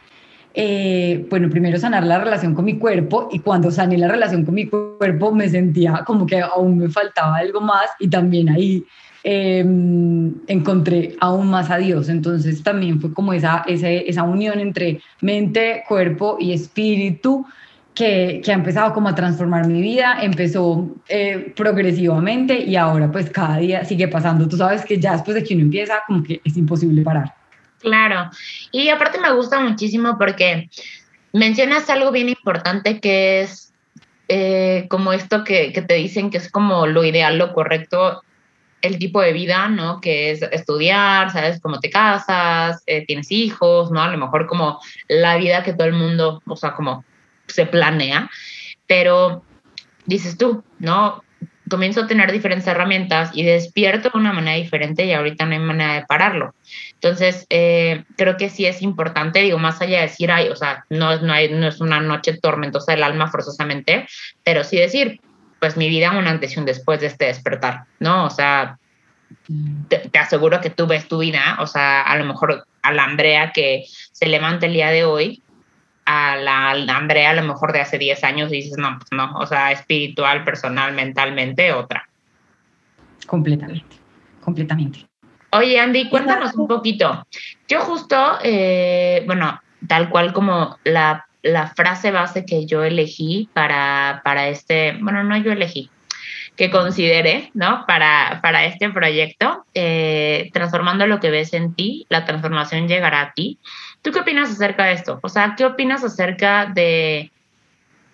eh, 0.55 1.27
bueno, 1.31 1.51
primero 1.51 1.79
sanar 1.79 2.05
la 2.05 2.19
relación 2.19 2.55
con 2.55 2.65
mi 2.65 2.79
cuerpo 2.79 3.29
y 3.33 3.41
cuando 3.41 3.71
sané 3.71 3.99
la 3.99 4.09
relación 4.09 4.45
con 4.45 4.55
mi 4.55 4.67
cuerpo 4.67 5.33
me 5.33 5.49
sentía 5.49 6.05
como 6.07 6.27
que 6.27 6.41
aún 6.41 6.79
me 6.79 6.89
faltaba 6.89 7.37
algo 7.37 7.61
más 7.61 7.91
y 7.99 8.09
también 8.09 8.49
ahí 8.49 8.85
Em, 9.27 10.35
encontré 10.49 11.17
aún 11.19 11.49
más 11.49 11.71
a 11.71 11.79
Dios. 11.79 12.11
Entonces 12.11 12.63
también 12.63 13.01
fue 13.01 13.15
como 13.15 13.33
esa, 13.33 13.65
esa, 13.67 14.23
unión 14.23 14.61
entre 14.61 15.01
mente, 15.23 15.83
cuerpo 15.89 16.37
y 16.39 16.53
espíritu 16.53 17.47
que, 17.95 18.41
que, 18.45 18.51
ha 18.51 18.55
empezado 18.55 18.93
como 18.93 19.09
a 19.09 19.15
transformar 19.15 19.67
mi 19.67 19.81
vida, 19.81 20.19
empezó 20.21 20.97
eh, 21.09 21.53
progresivamente 21.57 22.59
y 22.59 22.77
ahora 22.77 23.11
pues 23.11 23.31
cada 23.31 23.59
día 23.59 23.85
sigue 23.85 24.09
pasando. 24.09 24.49
Tú 24.49 24.57
sabes 24.57 24.85
que 24.85 24.99
ya 24.99 25.13
después 25.13 25.35
de 25.35 25.45
que 25.45 25.55
uno 25.55 25.65
empieza 25.65 26.03
como 26.07 26.23
que 26.23 26.41
es 26.45 26.57
imposible 26.57 27.03
parar. 27.03 27.35
Claro, 27.81 28.31
y 28.73 28.89
aparte 28.89 29.21
me 29.21 29.33
gusta 29.33 29.61
muchísimo 29.61 30.17
porque 30.19 30.71
mencionas 31.33 31.89
algo 31.91 32.11
bien 32.11 32.31
importante 32.31 33.01
que 33.01 33.43
es 33.43 33.73
eh, 34.29 34.87
como 34.89 35.13
esto 35.13 35.45
que, 35.45 35.73
que, 35.73 35.83
te 35.83 35.95
dicen 35.95 36.31
que 36.31 36.39
es 36.39 36.51
como 36.51 36.87
lo 36.87 37.05
ideal, 37.05 37.37
lo 37.37 37.53
correcto 37.53 38.23
el 38.85 38.99
tipo 38.99 39.23
de 39.23 39.33
vida, 39.33 39.69
¿no? 39.69 40.01
Que 40.01 40.31
es 40.31 40.43
estudiar, 40.43 41.31
¿sabes? 41.31 41.59
Cómo 41.61 41.81
te 41.81 41.89
casas, 41.89 42.83
eh, 42.87 43.07
tienes 43.07 43.33
hijos, 43.33 43.91
¿no? 43.91 44.03
A 44.03 44.11
lo 44.11 44.19
mejor 44.19 44.47
como 44.47 44.79
la 45.09 45.39
vida 45.39 45.63
que 45.63 45.73
todo 45.73 45.87
el 45.87 45.95
mundo, 45.95 46.43
o 46.47 46.57
sea, 46.57 46.75
como 46.75 47.03
se 47.47 47.67
planea, 47.67 48.31
pero 48.87 49.43
dices 50.07 50.37
tú, 50.37 50.65
¿no? 50.79 51.23
Comienzo 51.69 52.03
a 52.03 52.07
tener 52.07 52.31
diferentes 52.31 52.67
herramientas 52.67 53.31
y 53.33 53.43
despierto 53.43 54.11
de 54.11 54.19
una 54.19 54.33
manera 54.33 54.57
diferente 54.57 55.07
y 55.07 55.13
ahorita 55.13 55.47
no 55.47 55.53
hay 55.53 55.59
manera 55.59 55.95
de 55.95 56.07
pararlo. 56.07 56.55
Entonces, 56.95 57.47
eh, 57.51 58.05
creo 58.17 58.37
que 58.37 58.51
sí 58.51 58.67
es 58.67 58.83
importante, 58.83 59.41
digo, 59.41 59.59
más 59.59 59.81
allá 59.81 59.97
de 59.97 60.07
decir, 60.09 60.31
ay, 60.31 60.49
o 60.49 60.57
sea, 60.57 60.85
no, 60.91 61.19
no, 61.21 61.33
hay, 61.33 61.51
no 61.51 61.67
es 61.67 61.81
una 61.81 62.01
noche 62.01 62.39
tormentosa 62.39 62.93
del 62.93 63.03
alma 63.03 63.31
forzosamente, 63.31 64.07
pero 64.45 64.63
sí 64.63 64.77
decir, 64.77 65.21
pues 65.59 65.77
mi 65.77 65.89
vida 65.89 66.13
un 66.13 66.27
antes 66.27 66.55
y 66.55 66.61
un 66.61 66.67
después 66.67 67.01
de 67.01 67.07
este 67.07 67.27
despertar, 67.27 67.85
¿no? 67.99 68.27
O 68.27 68.31
sea, 68.31 68.79
te, 69.89 70.19
aseguro 70.19 70.61
que 70.61 70.71
tú 70.71 70.87
ves 70.87 71.09
tu 71.09 71.19
vida, 71.19 71.57
o 71.61 71.67
sea, 71.67 72.03
a 72.03 72.17
lo 72.19 72.25
mejor 72.25 72.67
a 72.83 72.93
la 72.93 73.05
Andrea 73.05 73.53
que 73.53 73.85
se 74.13 74.27
levanta 74.27 74.67
el 74.67 74.75
día 74.75 74.91
de 74.91 75.05
hoy, 75.05 75.43
a 76.05 76.37
la, 76.37 76.71
Andrea 76.71 77.31
a 77.31 77.35
lo 77.35 77.43
mejor 77.43 77.73
de 77.73 77.81
hace 77.81 77.99
10 77.99 78.25
años 78.25 78.51
dices, 78.51 78.77
no, 78.79 78.99
pues 78.99 79.11
no, 79.13 79.37
o 79.39 79.47
sea, 79.47 79.73
espiritual, 79.73 80.45
personal, 80.45 80.93
mentalmente, 80.93 81.73
otra. 81.73 82.09
Completamente, 83.27 83.97
completamente. 84.43 85.07
Oye, 85.51 85.79
Andy, 85.79 86.09
cuéntanos 86.09 86.55
un 86.55 86.67
poquito. 86.67 87.27
Yo 87.69 87.81
justo, 87.81 88.39
eh, 88.43 89.23
bueno, 89.27 89.61
tal 89.87 90.09
cual 90.09 90.33
como 90.33 90.77
la 90.85 91.27
la 91.45 91.69
frase 91.69 92.11
base 92.11 92.45
que 92.45 92.67
yo 92.67 92.83
elegí 92.83 93.49
para, 93.53 94.23
para 94.25 94.49
este, 94.49 94.97
bueno, 95.01 95.23
no 95.23 95.37
yo 95.37 95.53
elegí, 95.53 95.91
que 96.57 96.71
considere, 96.71 97.51
¿no? 97.53 97.85
Para, 97.87 98.41
para 98.43 98.65
este 98.65 98.89
proyecto, 98.89 99.67
eh, 99.75 100.51
transformando 100.55 101.07
lo 101.07 101.21
que 101.21 101.31
ves 101.31 101.53
en 101.53 101.75
ti, 101.75 102.07
la 102.09 102.25
transformación 102.25 102.89
llegará 102.89 103.21
a 103.21 103.33
ti. 103.35 103.59
¿Tú 104.05 104.13
qué 104.13 104.21
opinas 104.21 104.51
acerca 104.51 104.85
de 104.85 104.93
esto? 104.93 105.19
O 105.23 105.31
sea, 105.31 105.55
¿qué 105.57 105.65
opinas 105.65 106.05
acerca 106.05 106.67
de 106.67 107.33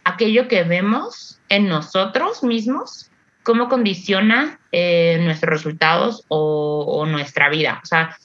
aquello 0.05 0.47
que 0.47 0.63
vemos 0.63 1.41
en 1.49 1.67
nosotros 1.67 2.45
mismos? 2.45 3.11
¿Cómo 3.43 3.69
condiciona 3.69 4.61
eh, 4.71 5.19
nuestros 5.21 5.51
resultados 5.51 6.25
o, 6.29 6.85
o 6.87 7.07
nuestra 7.07 7.49
vida? 7.49 7.81
O 7.83 7.87
sea, 7.87 8.17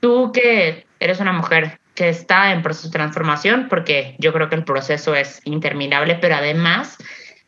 tú 0.00 0.32
que 0.32 0.88
eres 0.98 1.20
una 1.20 1.32
mujer 1.32 1.78
que 1.94 2.08
está 2.08 2.50
en 2.50 2.62
proceso 2.62 2.88
de 2.88 2.94
transformación, 2.94 3.68
porque 3.68 4.16
yo 4.18 4.32
creo 4.32 4.48
que 4.48 4.56
el 4.56 4.64
proceso 4.64 5.14
es 5.14 5.40
interminable, 5.44 6.16
pero 6.16 6.34
además 6.34 6.98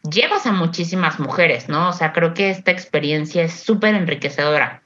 llevas 0.08 0.46
a 0.46 0.52
muchísimas 0.52 1.18
mujeres, 1.18 1.68
¿no? 1.68 1.88
O 1.88 1.92
sea, 1.92 2.12
creo 2.12 2.34
que 2.34 2.50
esta 2.50 2.70
experiencia 2.70 3.42
es 3.42 3.54
súper 3.54 3.96
enriquecedora. 3.96 4.80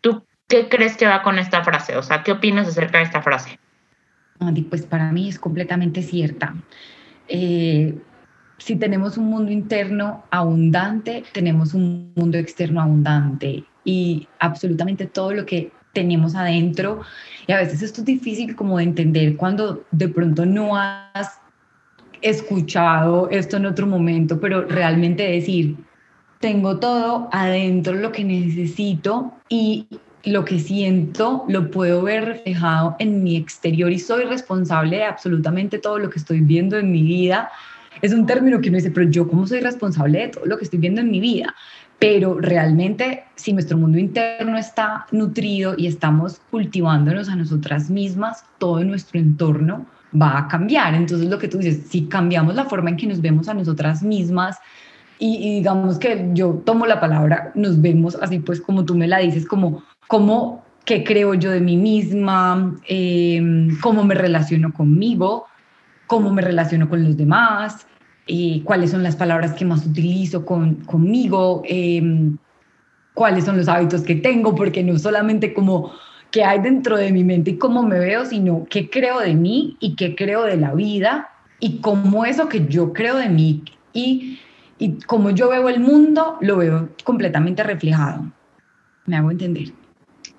¿Tú 0.00 0.26
qué 0.48 0.68
crees 0.68 0.96
que 0.96 1.06
va 1.06 1.22
con 1.22 1.38
esta 1.38 1.62
frase? 1.62 1.96
O 1.96 2.02
sea, 2.02 2.24
¿qué 2.24 2.32
opinas 2.32 2.66
acerca 2.66 2.98
de 2.98 3.04
esta 3.04 3.22
frase? 3.22 3.60
Pues 4.68 4.82
para 4.82 5.12
mí 5.12 5.28
es 5.28 5.38
completamente 5.38 6.02
cierta. 6.02 6.54
Eh, 7.28 7.94
si 8.58 8.76
tenemos 8.76 9.18
un 9.18 9.26
mundo 9.26 9.50
interno 9.50 10.24
abundante, 10.30 11.24
tenemos 11.32 11.74
un 11.74 12.12
mundo 12.14 12.38
externo 12.38 12.80
abundante 12.80 13.64
y 13.84 14.28
absolutamente 14.38 15.06
todo 15.06 15.32
lo 15.32 15.46
que 15.46 15.70
tenemos 15.92 16.34
adentro. 16.34 17.00
Y 17.46 17.52
a 17.52 17.58
veces 17.58 17.82
esto 17.82 18.00
es 18.00 18.06
difícil 18.06 18.56
como 18.56 18.78
de 18.78 18.84
entender 18.84 19.36
cuando 19.36 19.84
de 19.90 20.08
pronto 20.08 20.44
no 20.46 20.76
has 20.76 21.40
escuchado 22.22 23.28
esto 23.30 23.56
en 23.56 23.66
otro 23.66 23.86
momento, 23.86 24.40
pero 24.40 24.62
realmente 24.62 25.22
decir, 25.22 25.76
tengo 26.40 26.78
todo 26.78 27.28
adentro 27.32 27.94
lo 27.94 28.12
que 28.12 28.24
necesito 28.24 29.32
y 29.48 29.86
lo 30.26 30.44
que 30.44 30.58
siento 30.58 31.44
lo 31.48 31.70
puedo 31.70 32.02
ver 32.02 32.24
reflejado 32.24 32.96
en 32.98 33.24
mi 33.24 33.36
exterior 33.36 33.90
y 33.90 33.98
soy 33.98 34.24
responsable 34.24 34.96
de 34.98 35.04
absolutamente 35.04 35.78
todo 35.78 35.98
lo 35.98 36.10
que 36.10 36.18
estoy 36.18 36.40
viendo 36.40 36.76
en 36.78 36.92
mi 36.92 37.02
vida. 37.02 37.50
Es 38.02 38.12
un 38.12 38.26
término 38.26 38.60
que 38.60 38.68
uno 38.68 38.76
dice, 38.76 38.90
pero 38.90 39.08
yo 39.08 39.26
cómo 39.26 39.46
soy 39.46 39.60
responsable 39.60 40.18
de 40.18 40.28
todo 40.28 40.44
lo 40.44 40.58
que 40.58 40.64
estoy 40.64 40.78
viendo 40.78 41.00
en 41.00 41.10
mi 41.10 41.20
vida 41.20 41.54
pero 41.98 42.38
realmente 42.38 43.24
si 43.36 43.52
nuestro 43.52 43.78
mundo 43.78 43.98
interno 43.98 44.58
está 44.58 45.06
nutrido 45.12 45.74
y 45.76 45.86
estamos 45.86 46.40
cultivándonos 46.50 47.28
a 47.28 47.36
nosotras 47.36 47.90
mismas, 47.90 48.44
todo 48.58 48.84
nuestro 48.84 49.18
entorno 49.18 49.86
va 50.20 50.38
a 50.38 50.48
cambiar. 50.48 50.94
Entonces 50.94 51.28
lo 51.28 51.38
que 51.38 51.48
tú 51.48 51.58
dices, 51.58 51.86
si 51.88 52.06
cambiamos 52.06 52.54
la 52.54 52.66
forma 52.66 52.90
en 52.90 52.96
que 52.96 53.06
nos 53.06 53.20
vemos 53.20 53.48
a 53.48 53.54
nosotras 53.54 54.02
mismas 54.02 54.58
y, 55.18 55.56
digamos 55.56 55.98
que 55.98 56.28
yo 56.34 56.62
tomo 56.66 56.84
la 56.84 57.00
palabra, 57.00 57.52
nos 57.54 57.80
vemos 57.80 58.18
así 58.20 58.38
pues 58.40 58.60
como 58.60 58.84
tú 58.84 58.94
me 58.94 59.08
la 59.08 59.18
dices, 59.18 59.46
como, 59.46 59.82
como 60.06 60.64
qué 60.84 61.02
creo 61.02 61.34
yo 61.34 61.50
de 61.50 61.60
mí 61.60 61.76
misma, 61.76 62.76
eh, 62.88 63.68
cómo 63.82 64.04
me 64.04 64.14
relaciono 64.14 64.72
conmigo, 64.72 65.46
cómo 66.06 66.32
me 66.32 66.42
relaciono 66.42 66.88
con 66.88 67.04
los 67.04 67.16
demás, 67.16 67.86
eh, 68.28 68.62
cuáles 68.64 68.90
son 68.92 69.02
las 69.02 69.16
palabras 69.16 69.52
que 69.54 69.64
más 69.64 69.84
utilizo 69.84 70.46
con, 70.46 70.76
conmigo, 70.84 71.62
em, 71.66 72.36
cuáles 73.14 73.44
son 73.44 73.56
los 73.56 73.68
hábitos 73.68 74.02
que 74.02 74.14
tengo, 74.14 74.54
porque 74.54 74.82
no 74.82 74.98
solamente 74.98 75.52
como 75.52 75.92
qué 76.30 76.44
hay 76.44 76.60
dentro 76.60 76.96
de 76.96 77.12
mi 77.12 77.24
mente 77.24 77.52
y 77.52 77.58
cómo 77.58 77.82
me 77.82 77.98
veo, 77.98 78.24
sino 78.24 78.64
qué 78.70 78.88
creo 78.88 79.20
de 79.20 79.34
mí 79.34 79.76
y 79.80 79.96
qué 79.96 80.14
creo 80.14 80.44
de 80.44 80.56
la 80.56 80.74
vida 80.74 81.30
y 81.58 81.78
cómo 81.78 82.24
eso 82.24 82.48
que 82.48 82.66
yo 82.66 82.92
creo 82.92 83.16
de 83.16 83.28
mí 83.28 83.64
y, 83.92 84.38
y 84.78 84.98
cómo 85.06 85.30
yo 85.30 85.48
veo 85.48 85.68
el 85.68 85.80
mundo, 85.80 86.36
lo 86.40 86.58
veo 86.58 86.90
completamente 87.04 87.62
reflejado. 87.62 88.24
¿Me 89.06 89.16
hago 89.16 89.30
entender? 89.30 89.72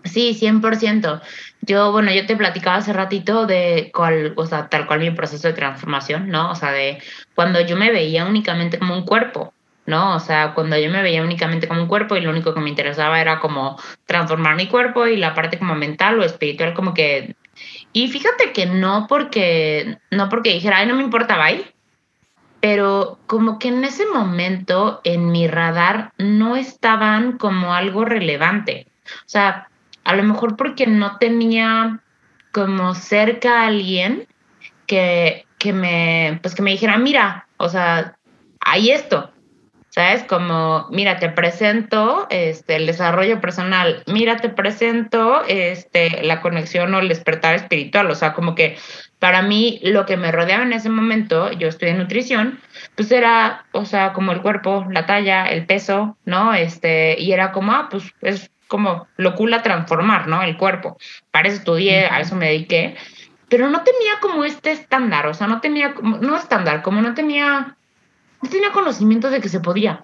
Sí, 0.08 0.34
100%. 0.34 1.22
Yo, 1.62 1.92
bueno, 1.92 2.12
yo 2.12 2.26
te 2.26 2.36
platicaba 2.36 2.78
hace 2.78 2.94
ratito 2.94 3.46
de 3.46 3.92
cuál, 3.94 4.34
o 4.36 4.46
sea, 4.46 4.70
tal 4.70 4.88
cual 4.88 5.00
mi 5.00 5.12
proceso 5.12 5.48
de 5.48 5.54
transformación, 5.54 6.30
¿no? 6.30 6.52
O 6.52 6.56
sea, 6.56 6.72
de 6.72 7.00
cuando 7.36 7.62
yo 7.62 7.76
me 7.76 7.92
veía 7.92 8.26
únicamente 8.26 8.80
como 8.80 8.96
un 8.96 9.06
cuerpo, 9.06 9.54
¿no? 9.86 10.16
O 10.16 10.20
sea, 10.20 10.54
cuando 10.54 10.78
yo 10.78 10.90
me 10.90 11.02
veía 11.02 11.24
únicamente 11.24 11.68
como 11.68 11.82
un 11.82 11.88
cuerpo 11.88 12.16
y 12.16 12.22
lo 12.22 12.30
único 12.30 12.54
que 12.54 12.60
me 12.60 12.70
interesaba 12.70 13.20
era 13.22 13.40
como 13.40 13.80
transformar 14.06 14.56
mi 14.56 14.68
cuerpo 14.68 15.08
y 15.08 15.18
la 15.18 15.34
parte 15.34 15.58
como 15.58 15.76
mental 15.76 16.20
o 16.20 16.24
espiritual 16.24 16.74
como 16.74 16.94
que... 16.94 17.36
Y 17.94 18.10
fíjate 18.10 18.52
que 18.54 18.68
no 18.68 19.08
porque, 19.08 19.98
no 20.12 20.30
porque 20.30 20.54
dijera, 20.54 20.78
ay, 20.78 20.88
no 20.88 20.96
me 20.96 21.04
importa, 21.04 21.38
bye, 21.38 21.66
pero 22.60 23.20
como 23.28 23.60
que 23.60 23.70
en 23.70 23.84
ese 23.84 24.06
momento 24.06 25.02
en 25.04 25.32
mi 25.32 25.48
radar 25.48 26.12
no 26.18 26.56
estaban 26.56 27.38
como 27.38 27.74
algo 27.74 28.06
relevante. 28.06 28.88
O 29.06 29.30
sea, 29.30 29.70
a 30.08 30.16
lo 30.16 30.24
mejor 30.24 30.56
porque 30.56 30.88
no 30.88 31.18
tenía 31.18 32.00
como 32.54 32.96
cerca 32.96 33.62
a 33.62 33.68
alguien 33.68 34.26
que, 34.86 35.46
que 35.60 35.74
me, 35.74 36.40
pues 36.42 36.56
que 36.56 36.62
me 36.62 36.72
dijera, 36.72 36.98
mira, 36.98 37.46
o 37.58 37.68
sea, 37.68 38.16
hay 38.62 38.92
esto, 38.92 39.34
¿sabes? 39.90 40.24
Como, 40.24 40.88
mira, 40.92 41.20
te 41.20 41.28
presento 41.28 42.26
este, 42.30 42.78
el 42.78 42.86
desarrollo 42.86 43.42
personal, 43.42 44.02
mira, 44.08 44.38
te 44.38 44.48
presento 44.48 45.44
este, 45.46 46.24
la 46.24 46.40
conexión 46.40 46.94
o 46.94 47.00
el 47.00 47.10
despertar 47.10 47.56
espiritual, 47.56 48.10
o 48.10 48.16
sea, 48.16 48.32
como 48.32 48.56
que 48.56 48.78
para 49.20 49.42
mí 49.42 49.82
lo 49.84 50.06
que 50.06 50.16
me 50.16 50.32
rodeaba 50.32 50.64
en 50.64 50.72
ese 50.72 50.90
momento, 50.90 51.52
yo 51.52 51.68
estudié 51.68 51.96
nutrición, 51.96 52.62
pues 52.96 53.12
era, 53.12 53.66
o 53.74 53.84
sea, 53.84 54.14
como 54.14 54.32
el 54.32 54.42
cuerpo, 54.42 54.86
la 54.90 55.06
talla, 55.06 55.48
el 55.48 55.66
peso, 55.66 56.18
¿no? 56.24 56.54
Este, 56.54 57.20
y 57.20 57.34
era 57.34 57.52
como, 57.52 57.74
ah, 57.74 57.90
pues 57.92 58.06
es 58.22 58.52
como 58.68 59.08
locura 59.18 59.64
transformar, 59.64 60.28
¿no? 60.28 60.42
El 60.44 60.58
cuerpo. 60.58 60.98
Para 61.32 61.48
eso 61.48 61.58
estudié, 61.58 62.06
a 62.08 62.20
eso 62.20 62.36
me 62.36 62.48
dediqué, 62.48 62.96
pero 63.50 63.70
no 63.70 63.84
tenía 63.84 64.20
como 64.22 64.44
este 64.44 64.72
estándar, 64.72 65.28
o 65.28 65.34
sea, 65.34 65.48
no 65.48 65.62
tenía, 65.62 65.96
no 66.02 66.36
estándar, 66.36 66.82
como 66.82 67.02
no 67.02 67.14
tenía, 67.14 67.78
no 68.42 68.50
tenía 68.50 68.72
conocimiento 68.72 69.30
de 69.30 69.40
que 69.40 69.50
se 69.50 69.62
podía, 69.62 70.04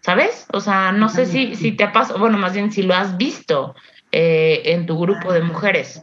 ¿sabes? 0.00 0.46
O 0.52 0.60
sea, 0.60 0.92
no 0.92 1.08
sé 1.08 1.26
si, 1.26 1.54
si 1.54 1.72
te 1.72 1.84
ha 1.84 1.92
pasado, 1.92 2.18
bueno, 2.18 2.38
más 2.38 2.54
bien 2.54 2.72
si 2.72 2.82
lo 2.82 2.94
has 2.94 3.16
visto 3.16 3.74
eh, 4.10 4.62
en 4.64 4.86
tu 4.86 4.98
grupo 4.98 5.32
de 5.32 5.42
mujeres 5.42 6.02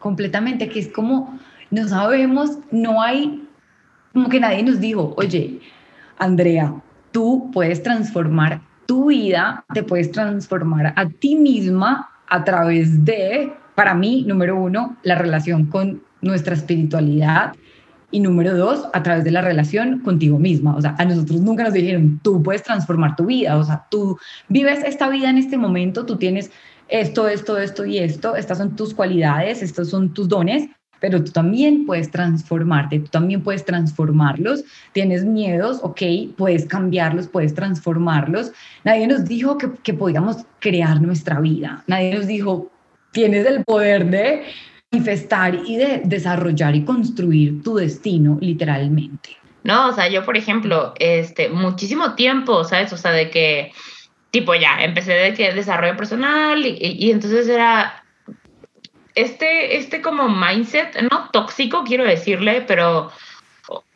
completamente, 0.00 0.68
que 0.68 0.80
es 0.80 0.88
como, 0.88 1.38
no 1.70 1.86
sabemos, 1.86 2.58
no 2.72 3.00
hay, 3.00 3.48
como 4.12 4.28
que 4.28 4.40
nadie 4.40 4.64
nos 4.64 4.80
dijo, 4.80 5.14
oye, 5.16 5.60
Andrea, 6.18 6.74
tú 7.12 7.50
puedes 7.52 7.82
transformar 7.84 8.60
tu 8.92 9.06
vida, 9.06 9.64
te 9.72 9.82
puedes 9.82 10.12
transformar 10.12 10.92
a 10.96 11.08
ti 11.08 11.34
misma 11.34 12.10
a 12.28 12.44
través 12.44 13.02
de, 13.06 13.50
para 13.74 13.94
mí, 13.94 14.22
número 14.28 14.54
uno, 14.60 14.98
la 15.02 15.14
relación 15.14 15.64
con 15.64 16.02
nuestra 16.20 16.54
espiritualidad 16.54 17.54
y 18.10 18.20
número 18.20 18.54
dos, 18.54 18.86
a 18.92 19.02
través 19.02 19.24
de 19.24 19.30
la 19.30 19.40
relación 19.40 20.00
contigo 20.00 20.38
misma. 20.38 20.76
O 20.76 20.82
sea, 20.82 20.94
a 20.98 21.06
nosotros 21.06 21.40
nunca 21.40 21.64
nos 21.64 21.72
dijeron, 21.72 22.20
tú 22.22 22.42
puedes 22.42 22.64
transformar 22.64 23.16
tu 23.16 23.24
vida, 23.24 23.56
o 23.56 23.64
sea, 23.64 23.86
tú 23.90 24.18
vives 24.50 24.84
esta 24.84 25.08
vida 25.08 25.30
en 25.30 25.38
este 25.38 25.56
momento, 25.56 26.04
tú 26.04 26.16
tienes 26.16 26.50
esto, 26.88 27.28
esto, 27.28 27.56
esto 27.56 27.86
y 27.86 27.96
esto, 27.96 28.36
estas 28.36 28.58
son 28.58 28.76
tus 28.76 28.92
cualidades, 28.92 29.62
estos 29.62 29.88
son 29.88 30.12
tus 30.12 30.28
dones, 30.28 30.68
pero 31.02 31.22
tú 31.22 31.32
también 31.32 31.84
puedes 31.84 32.12
transformarte, 32.12 33.00
tú 33.00 33.08
también 33.08 33.42
puedes 33.42 33.64
transformarlos. 33.64 34.62
Tienes 34.92 35.24
miedos, 35.24 35.80
ok, 35.82 36.00
puedes 36.36 36.64
cambiarlos, 36.64 37.26
puedes 37.26 37.54
transformarlos. 37.54 38.52
Nadie 38.84 39.08
nos 39.08 39.24
dijo 39.24 39.58
que, 39.58 39.68
que 39.82 39.94
podíamos 39.94 40.36
crear 40.60 41.02
nuestra 41.02 41.40
vida, 41.40 41.82
nadie 41.88 42.14
nos 42.14 42.28
dijo, 42.28 42.70
tienes 43.10 43.44
el 43.46 43.64
poder 43.64 44.08
de 44.08 44.44
manifestar 44.92 45.56
y 45.66 45.76
de 45.76 46.02
desarrollar 46.04 46.76
y 46.76 46.84
construir 46.84 47.64
tu 47.64 47.74
destino 47.74 48.38
literalmente. 48.40 49.36
No, 49.64 49.88
o 49.88 49.92
sea, 49.92 50.08
yo 50.08 50.24
por 50.24 50.36
ejemplo, 50.36 50.94
este, 51.00 51.48
muchísimo 51.48 52.14
tiempo, 52.14 52.62
¿sabes? 52.62 52.92
O 52.92 52.96
sea, 52.96 53.10
de 53.10 53.28
que 53.28 53.72
tipo 54.30 54.54
ya, 54.54 54.82
empecé 54.82 55.12
de 55.12 55.34
que 55.34 55.52
desarrollo 55.52 55.96
personal 55.96 56.64
y, 56.64 57.10
entonces 57.10 57.48
era 57.48 58.01
este, 59.14 59.76
este 59.76 60.02
como 60.02 60.28
mindset, 60.28 61.00
no 61.10 61.28
tóxico 61.30 61.84
quiero 61.84 62.04
decirle, 62.04 62.64
pero 62.66 63.12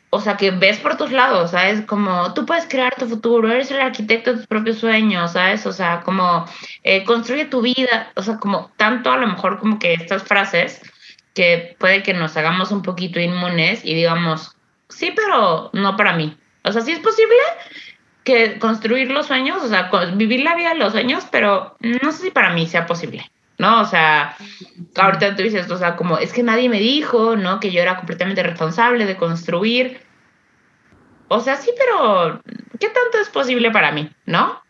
o, 0.09 0.21
sea, 0.21 0.37
que 0.37 0.51
ves 0.51 0.77
por 0.79 0.97
tus 0.97 1.11
lados, 1.11 1.51
¿sabes? 1.51 1.85
Como 1.85 2.33
tú 2.33 2.45
puedes 2.45 2.65
crear 2.67 2.95
tu 2.95 3.07
futuro, 3.07 3.51
eres 3.51 3.71
el 3.71 3.81
arquitecto 3.81 4.31
de 4.31 4.37
tus 4.37 4.47
propios 4.47 4.77
sueños, 4.77 5.33
¿sabes? 5.33 5.65
O 5.65 5.73
sea, 5.73 6.01
como 6.01 6.45
eh, 6.83 7.03
construye 7.03 7.45
tu 7.45 7.61
vida, 7.61 8.11
o 8.15 8.21
sea, 8.21 8.37
como 8.37 8.71
tanto 8.77 9.11
a 9.11 9.17
lo 9.17 9.27
mejor 9.27 9.59
como 9.59 9.79
que 9.79 9.93
estas 9.93 10.23
frases 10.23 10.81
que 11.33 11.75
puede 11.79 12.03
que 12.03 12.13
nos 12.13 12.35
hagamos 12.37 12.71
un 12.71 12.81
poquito 12.81 13.19
inmunes 13.19 13.81
y 13.83 13.93
digamos, 13.93 14.55
sí, 14.89 15.13
pero 15.15 15.69
no 15.73 15.95
para 15.95 16.13
mí. 16.13 16.35
O 16.63 16.71
sea, 16.71 16.81
sí 16.81 16.91
es 16.91 16.99
posible, 16.99 17.37
que 18.27 18.59
construir 18.59 19.09
los 19.09 19.27
sueños, 19.27 19.63
o 19.63 19.69
sea, 19.69 19.89
vivir 20.15 20.41
la 20.41 20.53
vida 20.53 20.73
de 20.73 20.79
los 20.79 20.91
sueños, 20.91 21.25
pero 21.31 21.77
no 21.79 22.11
sé 22.11 22.23
si 22.23 22.31
para 22.31 22.51
mí 22.51 22.67
sea 22.67 22.85
posible, 22.85 23.31
¿no? 23.57 23.81
O 23.81 23.85
sea, 23.85 24.35
ahorita 24.95 25.35
tú 25.35 25.43
dices, 25.43 25.69
o 25.69 25.77
sea, 25.77 25.95
como 25.95 26.17
es 26.17 26.31
que 26.33 26.43
nadie 26.43 26.69
me 26.69 26.79
dijo, 26.79 27.35
¿no? 27.35 27.59
Que 27.59 27.71
yo 27.71 27.81
era 27.81 27.97
completamente 27.97 28.43
responsable 28.43 29.05
de 29.05 29.17
construir. 29.17 29.99
O 31.27 31.39
sea, 31.39 31.57
sí, 31.57 31.71
pero 31.77 32.41
¿qué 32.79 32.87
tanto 32.87 33.17
es 33.21 33.29
posible 33.29 33.71
para 33.71 33.91
mí, 33.91 34.09
no? 34.25 34.61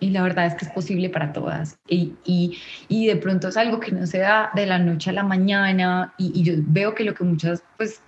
Y 0.00 0.10
la 0.10 0.22
verdad 0.22 0.46
es 0.46 0.54
que 0.54 0.64
es 0.64 0.70
posible 0.72 1.10
para 1.10 1.32
todas. 1.32 1.76
Y, 1.88 2.14
y, 2.24 2.58
y, 2.88 3.06
de 3.06 3.16
pronto 3.16 3.48
es 3.48 3.56
algo 3.56 3.80
que 3.80 3.92
no 3.92 4.06
se 4.06 4.18
da 4.18 4.50
de 4.54 4.66
la 4.66 4.78
noche 4.78 5.10
a 5.10 5.12
la 5.12 5.22
mañana. 5.22 6.14
Y, 6.18 6.32
y 6.34 6.42
yo 6.42 6.54
veo 6.58 6.94
que 6.94 7.04
lo 7.04 7.14
que 7.14 7.24
muchas, 7.24 7.62
pues, 7.76 8.02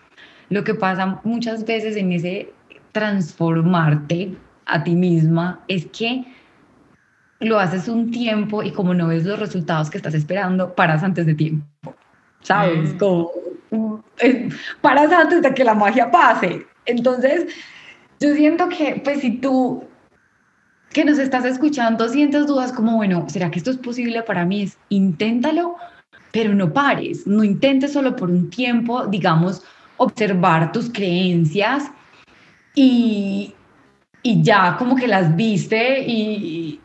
lo 0.49 0.65
que 0.65 0.75
pasa 0.75 1.21
muchas 1.25 1.65
veces 1.65 1.97
en 1.97 2.13
ese 2.13 2.53
transformarte 2.93 4.37
a 4.67 4.83
ti 4.83 4.95
misma 4.95 5.63
es 5.69 5.87
que 5.87 6.25
lo 7.45 7.59
haces 7.59 7.89
un 7.89 8.11
tiempo 8.11 8.63
y 8.63 8.71
como 8.73 8.95
no 8.95 9.09
ves 9.09 9.25
los 9.25 9.39
resultados 9.39 9.91
que 9.91 9.99
estás 9.99 10.15
esperando, 10.15 10.75
paras 10.75 11.03
antes 11.03 11.27
de 11.27 11.35
tiempo. 11.35 11.95
¿Sabes? 12.43 12.95
Mm. 12.95 12.99
Como 12.99 13.33
paras 14.81 15.13
antes 15.13 15.43
de 15.43 15.55
que 15.55 15.65
la 15.65 15.75
magia 15.75 16.11
pase. 16.11 16.67
Entonces, 16.87 17.47
yo 18.21 18.35
siento 18.35 18.69
que, 18.69 19.01
pues, 19.03 19.21
si 19.21 19.39
tú 19.39 19.85
que 20.93 21.05
nos 21.05 21.19
estás 21.19 21.45
escuchando 21.45 22.09
sientes 22.09 22.47
dudas 22.47 22.73
como, 22.73 22.97
bueno, 22.97 23.27
¿será 23.29 23.51
que 23.51 23.59
esto 23.59 23.73
es 23.73 23.79
posible 23.79 24.23
para 24.23 24.45
mí? 24.45 24.63
Es 24.63 24.79
inténtalo, 24.91 25.77
pero 26.31 26.55
no 26.55 26.73
pares, 26.73 27.27
no 27.27 27.43
intentes 27.43 27.93
solo 27.93 28.15
por 28.15 28.31
un 28.31 28.49
tiempo, 28.49 29.07
digamos, 29.07 29.65
observar 29.97 30.71
tus 30.71 30.91
creencias, 30.91 31.91
y, 32.75 33.55
y 34.23 34.43
ya 34.43 34.77
como 34.77 34.97
que 34.97 35.07
las 35.07 35.35
viste 35.37 36.05
y, 36.07 36.81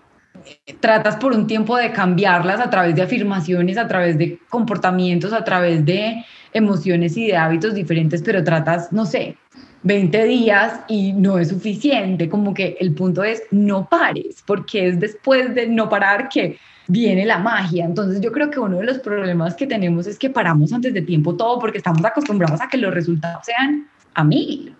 tratas 0.80 1.15
por 1.17 1.34
un 1.34 1.47
tiempo 1.47 1.78
de 1.78 1.91
cambiarlas 1.91 2.60
a 2.60 2.69
través 2.69 2.95
de 2.95 3.02
afirmaciones, 3.02 3.78
a 3.78 3.88
través 3.88 4.17
de 4.17 4.39
comportamientos, 4.49 5.34
a 5.34 5.43
través 5.43 5.86
de 5.86 6.23
emociones 6.54 7.15
y 7.17 7.28
de 7.28 7.38
hábitos 7.38 7.73
diferentes, 7.73 8.21
pero 8.21 8.43
tratas, 8.43 8.91
no 8.91 9.06
sé, 9.06 9.38
20 9.84 10.23
días 10.25 10.82
y 10.88 11.13
no 11.13 11.39
es 11.39 11.49
suficiente, 11.49 12.30
como 12.30 12.54
que 12.54 12.78
el 12.80 12.93
punto 12.93 13.23
es 13.23 13.43
no 13.52 13.88
pares, 13.88 14.43
porque 14.45 14.88
es 14.88 14.99
después 14.99 15.54
de 15.56 15.67
no 15.67 15.88
parar 15.89 16.30
que 16.30 16.58
viene 16.88 17.25
la 17.25 17.38
magia. 17.38 17.86
Entonces 17.86 18.19
yo 18.19 18.32
creo 18.32 18.49
que 18.49 18.60
uno 18.60 18.78
de 18.78 18.86
los 18.86 18.99
problemas 18.99 19.56
que 19.56 19.67
tenemos 19.67 20.08
es 20.08 20.17
que 20.17 20.30
paramos 20.30 20.73
antes 20.73 20.93
de 20.93 21.02
tiempo 21.02 21.36
todo 21.36 21.60
porque 21.60 21.78
estamos 21.78 22.04
acostumbrados 22.04 22.60
a 22.62 22.67
que 22.67 22.78
los 22.78 22.93
resultados 22.93 23.45
sean 23.45 23.88
a 24.13 24.23
mí. 24.23 24.73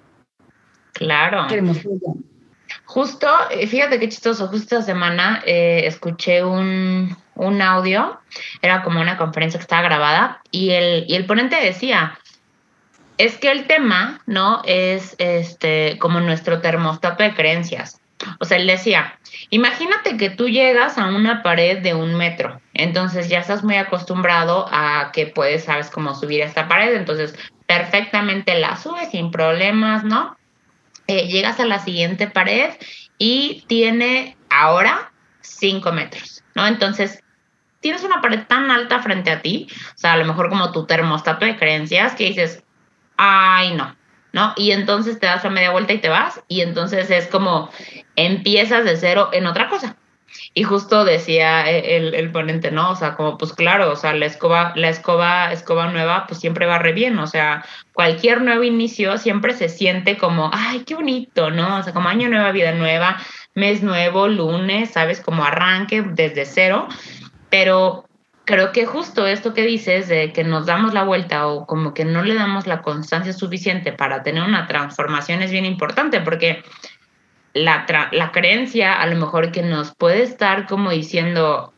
Claro. 0.94 1.48
Justo, 2.90 3.28
eh, 3.52 3.68
fíjate 3.68 4.00
qué 4.00 4.10
chistoso, 4.10 4.48
justo 4.48 4.76
esta 4.76 4.82
semana 4.82 5.44
eh, 5.46 5.84
escuché 5.86 6.44
un, 6.44 7.16
un, 7.36 7.62
audio, 7.62 8.20
era 8.64 8.82
como 8.82 9.00
una 9.00 9.16
conferencia 9.16 9.60
que 9.60 9.62
estaba 9.62 9.84
grabada, 9.84 10.42
y 10.50 10.72
el, 10.72 11.06
y 11.08 11.14
el 11.14 11.28
ponente 11.28 11.56
decía, 11.58 12.18
es 13.20 13.38
que 13.38 13.52
el 13.52 13.68
tema, 13.68 14.22
¿no? 14.26 14.64
Es 14.66 15.16
este, 15.20 16.00
como 16.00 16.20
nuestro 16.20 16.62
termostato 16.62 17.22
de 17.22 17.36
creencias. 17.36 18.02
O 18.40 18.46
sea, 18.46 18.58
él 18.58 18.66
decía, 18.66 19.20
imagínate 19.52 20.18
que 20.18 20.32
tú 20.32 20.50
llegas 20.50 20.98
a 20.98 21.10
una 21.10 21.44
pared 21.44 21.84
de 21.84 21.94
un 21.94 22.16
metro, 22.16 22.60
entonces 22.74 23.30
ya 23.30 23.38
estás 23.38 23.64
muy 23.64 23.76
acostumbrado 23.76 24.66
a 24.72 25.12
que 25.14 25.28
puedes, 25.28 25.66
sabes 25.66 25.92
cómo 25.92 26.16
subir 26.16 26.42
a 26.42 26.48
esta 26.48 26.68
pared, 26.68 26.96
entonces 26.96 27.38
perfectamente 27.68 28.60
la 28.60 28.78
subes 28.78 29.12
sin 29.12 29.30
problemas, 29.30 30.04
¿no? 30.04 30.39
Eh, 31.10 31.28
llegas 31.28 31.60
a 31.60 31.66
la 31.66 31.80
siguiente 31.80 32.28
pared 32.28 32.70
y 33.18 33.64
tiene 33.66 34.38
ahora 34.52 35.12
5 35.42 35.92
metros, 35.92 36.44
¿no? 36.54 36.68
Entonces, 36.68 37.24
tienes 37.80 38.04
una 38.04 38.22
pared 38.22 38.46
tan 38.46 38.70
alta 38.70 39.00
frente 39.00 39.32
a 39.32 39.42
ti, 39.42 39.66
o 39.72 39.98
sea, 39.98 40.14
a 40.14 40.18
lo 40.18 40.26
mejor 40.26 40.50
como 40.50 40.72
tu 40.72 40.86
termostato 40.86 41.48
de 41.48 41.58
creencias, 41.58 42.14
que 42.14 42.26
dices, 42.26 42.64
ay, 43.18 43.74
no, 43.74 43.96
¿no? 44.34 44.54
Y 44.56 44.70
entonces 44.70 45.20
te 45.20 45.26
das 45.26 45.44
a 45.44 45.50
media 45.50 45.72
vuelta 45.72 45.94
y 45.94 45.98
te 45.98 46.10
vas, 46.10 46.44
y 46.48 46.62
entonces 46.62 47.10
es 47.10 47.26
como 47.26 47.72
empiezas 48.16 48.86
de 48.86 48.96
cero 48.96 49.32
en 49.34 49.48
otra 49.48 49.68
cosa. 49.68 49.96
Y 50.54 50.64
justo 50.64 51.06
decía 51.06 51.70
e, 51.70 51.98
el, 51.98 52.14
el, 52.16 52.32
ponente, 52.32 52.72
¿no? 52.72 52.92
O 52.92 52.96
sea, 52.96 53.16
como 53.16 53.38
pues 53.38 53.54
claro, 53.54 53.92
o 53.92 53.96
sea, 53.96 54.14
la 54.14 54.26
escoba, 54.26 54.74
la 54.76 54.90
escoba, 54.90 55.52
escoba 55.52 55.92
nueva, 55.92 56.26
pues 56.28 56.40
siempre 56.40 56.66
va 56.66 56.80
re 56.80 56.94
bien. 56.94 57.20
O 57.20 57.28
sea, 57.28 57.66
cualquier 57.94 58.42
nuevo 58.42 58.64
inicio 58.64 59.18
siempre 59.18 59.54
se 59.54 59.70
siente 59.70 60.18
como, 60.18 60.50
ay, 60.54 60.84
qué 60.86 60.96
bonito, 60.96 61.52
¿no? 61.52 61.78
O 61.78 61.84
sea, 61.84 61.94
como 61.94 62.10
año 62.10 62.30
nueva, 62.30 62.52
vida 62.52 62.72
nueva, 62.74 63.18
mes 63.56 63.84
nuevo, 63.84 64.28
lunes, 64.28 64.92
¿sabes? 64.92 65.22
Como 65.22 65.44
arranque 65.44 66.02
desde 66.02 66.46
cero. 66.46 66.88
Pero 67.50 68.06
creo 68.50 68.72
que 68.72 68.88
justo 68.88 69.28
esto 69.28 69.54
que 69.54 69.62
dices 69.62 70.08
de 70.08 70.34
que 70.34 70.44
nos 70.44 70.66
damos 70.66 70.96
la 70.96 71.04
vuelta 71.04 71.46
o 71.46 71.68
como 71.68 71.94
que 71.94 72.04
no 72.04 72.24
le 72.24 72.34
damos 72.34 72.66
la 72.66 72.82
constancia 72.82 73.32
suficiente 73.32 73.92
para 73.92 74.24
tener 74.24 74.42
una 74.42 74.66
transformación 74.66 75.44
es 75.44 75.52
bien 75.52 75.66
importante 75.66 76.20
porque 76.20 76.64
la, 77.54 77.86
la 78.12 78.32
creencia 78.32 78.94
a 78.94 79.08
lo 79.08 79.16
mejor 79.16 79.52
que 79.52 79.62
nos 79.62 79.94
puede 79.96 80.24
estar 80.24 80.68
como 80.68 80.92
diciendo 80.92 81.74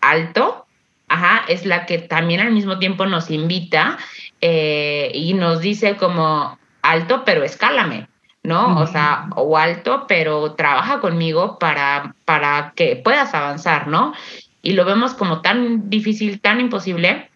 alto, 0.00 0.66
ajá, 1.08 1.44
es 1.48 1.66
la 1.66 1.86
que 1.86 1.98
también 1.98 2.40
al 2.40 2.52
mismo 2.52 2.78
tiempo 2.78 3.06
nos 3.06 3.30
invita 3.30 3.98
eh, 4.40 5.10
y 5.12 5.34
nos 5.34 5.60
dice 5.60 5.96
como 5.96 6.58
alto, 6.82 7.24
pero 7.24 7.42
escálame, 7.42 8.08
¿no? 8.42 8.78
O 8.80 8.86
sea, 8.86 9.28
o 9.36 9.58
alto, 9.58 10.06
pero 10.08 10.54
trabaja 10.54 11.00
conmigo 11.00 11.58
para, 11.58 12.14
para 12.24 12.72
que 12.74 12.96
puedas 12.96 13.34
avanzar, 13.34 13.88
¿no? 13.88 14.14
Y 14.62 14.72
lo 14.72 14.84
vemos 14.84 15.14
como 15.14 15.40
tan 15.40 15.90
difícil, 15.90 16.40
tan 16.40 16.60
imposible. 16.60 17.30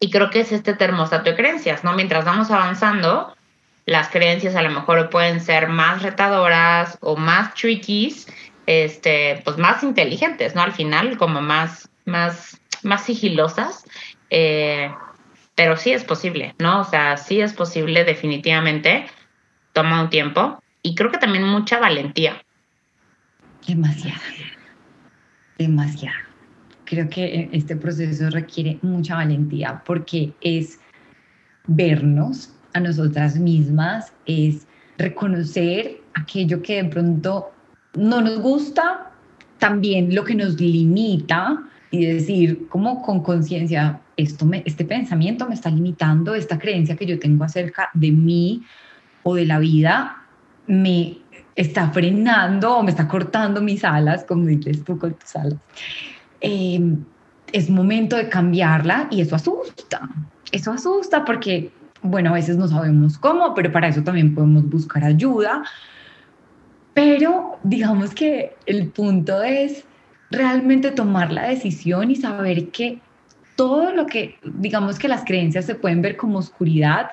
Y 0.00 0.10
creo 0.10 0.30
que 0.30 0.40
es 0.40 0.50
este 0.50 0.74
termostato 0.74 1.30
de 1.30 1.36
creencias, 1.36 1.84
¿no? 1.84 1.92
Mientras 1.92 2.24
vamos 2.24 2.50
avanzando, 2.50 3.34
las 3.86 4.08
creencias 4.08 4.54
a 4.54 4.62
lo 4.62 4.70
mejor 4.70 5.10
pueden 5.10 5.40
ser 5.40 5.68
más 5.68 6.02
retadoras 6.02 6.98
o 7.00 7.16
más 7.16 7.54
trickies, 7.54 8.26
este, 8.66 9.40
pues 9.44 9.58
más 9.58 9.82
inteligentes, 9.82 10.54
¿no? 10.54 10.62
Al 10.62 10.72
final, 10.72 11.16
como 11.16 11.40
más, 11.40 11.88
más, 12.04 12.60
más 12.82 13.04
sigilosas. 13.04 13.84
Eh, 14.30 14.90
pero 15.54 15.76
sí 15.76 15.92
es 15.92 16.04
posible, 16.04 16.54
¿no? 16.58 16.80
O 16.80 16.84
sea, 16.84 17.16
sí 17.16 17.40
es 17.40 17.52
posible 17.52 18.04
definitivamente, 18.04 19.06
toma 19.72 20.02
un 20.02 20.10
tiempo 20.10 20.62
y 20.82 20.94
creo 20.94 21.10
que 21.10 21.18
también 21.18 21.44
mucha 21.44 21.78
valentía. 21.78 22.42
Demasiada, 23.66 24.20
demasiada. 25.58 26.16
Creo 26.84 27.08
que 27.08 27.48
este 27.52 27.76
proceso 27.76 28.30
requiere 28.30 28.78
mucha 28.82 29.16
valentía 29.16 29.82
porque 29.84 30.32
es 30.40 30.80
vernos 31.66 32.54
a 32.72 32.80
nosotras 32.80 33.36
mismas, 33.36 34.12
es 34.26 34.66
reconocer 34.98 36.00
aquello 36.14 36.62
que 36.62 36.82
de 36.82 36.88
pronto 36.88 37.50
no 37.94 38.20
nos 38.20 38.40
gusta, 38.40 39.10
también 39.58 40.14
lo 40.14 40.24
que 40.24 40.34
nos 40.34 40.60
limita 40.60 41.62
y 41.90 42.06
decir 42.06 42.66
como 42.68 43.02
con 43.02 43.22
conciencia, 43.22 44.00
esto 44.16 44.48
este 44.64 44.84
pensamiento 44.84 45.46
me 45.46 45.54
está 45.54 45.70
limitando, 45.70 46.34
esta 46.34 46.58
creencia 46.58 46.96
que 46.96 47.06
yo 47.06 47.18
tengo 47.18 47.44
acerca 47.44 47.90
de 47.94 48.10
mí 48.10 48.62
o 49.22 49.34
de 49.34 49.46
la 49.46 49.58
vida 49.58 50.22
me 50.66 51.18
está 51.54 51.90
frenando 51.90 52.78
o 52.78 52.82
me 52.82 52.90
está 52.90 53.06
cortando 53.06 53.60
mis 53.60 53.84
alas, 53.84 54.24
como 54.24 54.46
dices 54.46 54.82
tú 54.84 54.98
con 54.98 55.14
tus 55.14 55.36
alas. 55.36 55.58
Em, 56.40 57.04
es 57.52 57.68
momento 57.68 58.16
de 58.16 58.28
cambiarla 58.28 59.08
y 59.10 59.20
eso 59.20 59.36
asusta. 59.36 60.08
Eso 60.50 60.72
asusta 60.72 61.24
porque, 61.24 61.70
bueno, 62.02 62.30
a 62.30 62.34
veces 62.34 62.56
no 62.56 62.68
sabemos 62.68 63.16
cómo, 63.18 63.54
pero 63.54 63.70
para 63.70 63.88
eso 63.88 64.02
también 64.02 64.34
podemos 64.34 64.68
buscar 64.68 65.04
ayuda. 65.04 65.62
Pero 66.94 67.58
digamos 67.62 68.12
que 68.14 68.56
el 68.66 68.88
punto 68.88 69.42
es 69.42 69.84
realmente 70.30 70.90
tomar 70.90 71.32
la 71.32 71.48
decisión 71.48 72.10
y 72.10 72.16
saber 72.16 72.70
que 72.70 73.00
todo 73.56 73.92
lo 73.92 74.06
que, 74.06 74.38
digamos 74.42 74.98
que 74.98 75.08
las 75.08 75.24
creencias 75.24 75.66
se 75.66 75.74
pueden 75.74 76.02
ver 76.02 76.16
como 76.16 76.38
oscuridad, 76.38 77.10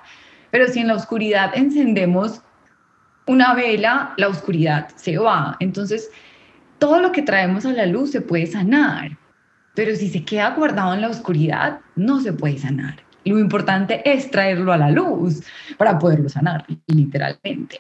pero 0.52 0.68
si 0.68 0.80
en 0.80 0.88
la 0.88 0.96
oscuridad 0.96 1.52
encendemos 1.56 2.42
una 3.28 3.54
vela, 3.54 4.14
la 4.18 4.28
oscuridad 4.28 4.90
se 4.96 5.18
va. 5.18 5.56
Entonces, 5.60 6.10
todo 6.80 7.00
lo 7.00 7.12
que 7.12 7.22
traemos 7.22 7.66
a 7.66 7.74
la 7.74 7.86
luz 7.86 8.12
se 8.12 8.22
puede 8.22 8.48
sanar, 8.48 9.18
pero 9.76 9.96
si 9.96 10.10
se 10.10 10.24
queda 10.24 10.56
guardado 10.56 10.94
en 10.94 11.02
la 11.02 11.10
oscuridad, 11.10 11.82
no 11.96 12.20
se 12.22 12.34
puede 12.34 12.58
sanar. 12.58 13.09
Lo 13.30 13.38
importante 13.38 14.02
es 14.04 14.32
traerlo 14.32 14.74
a 14.74 14.78
la 14.78 14.90
luz 14.90 15.44
para 15.78 16.00
poderlo 16.00 16.30
sanar, 16.30 16.66
literalmente. 16.88 17.80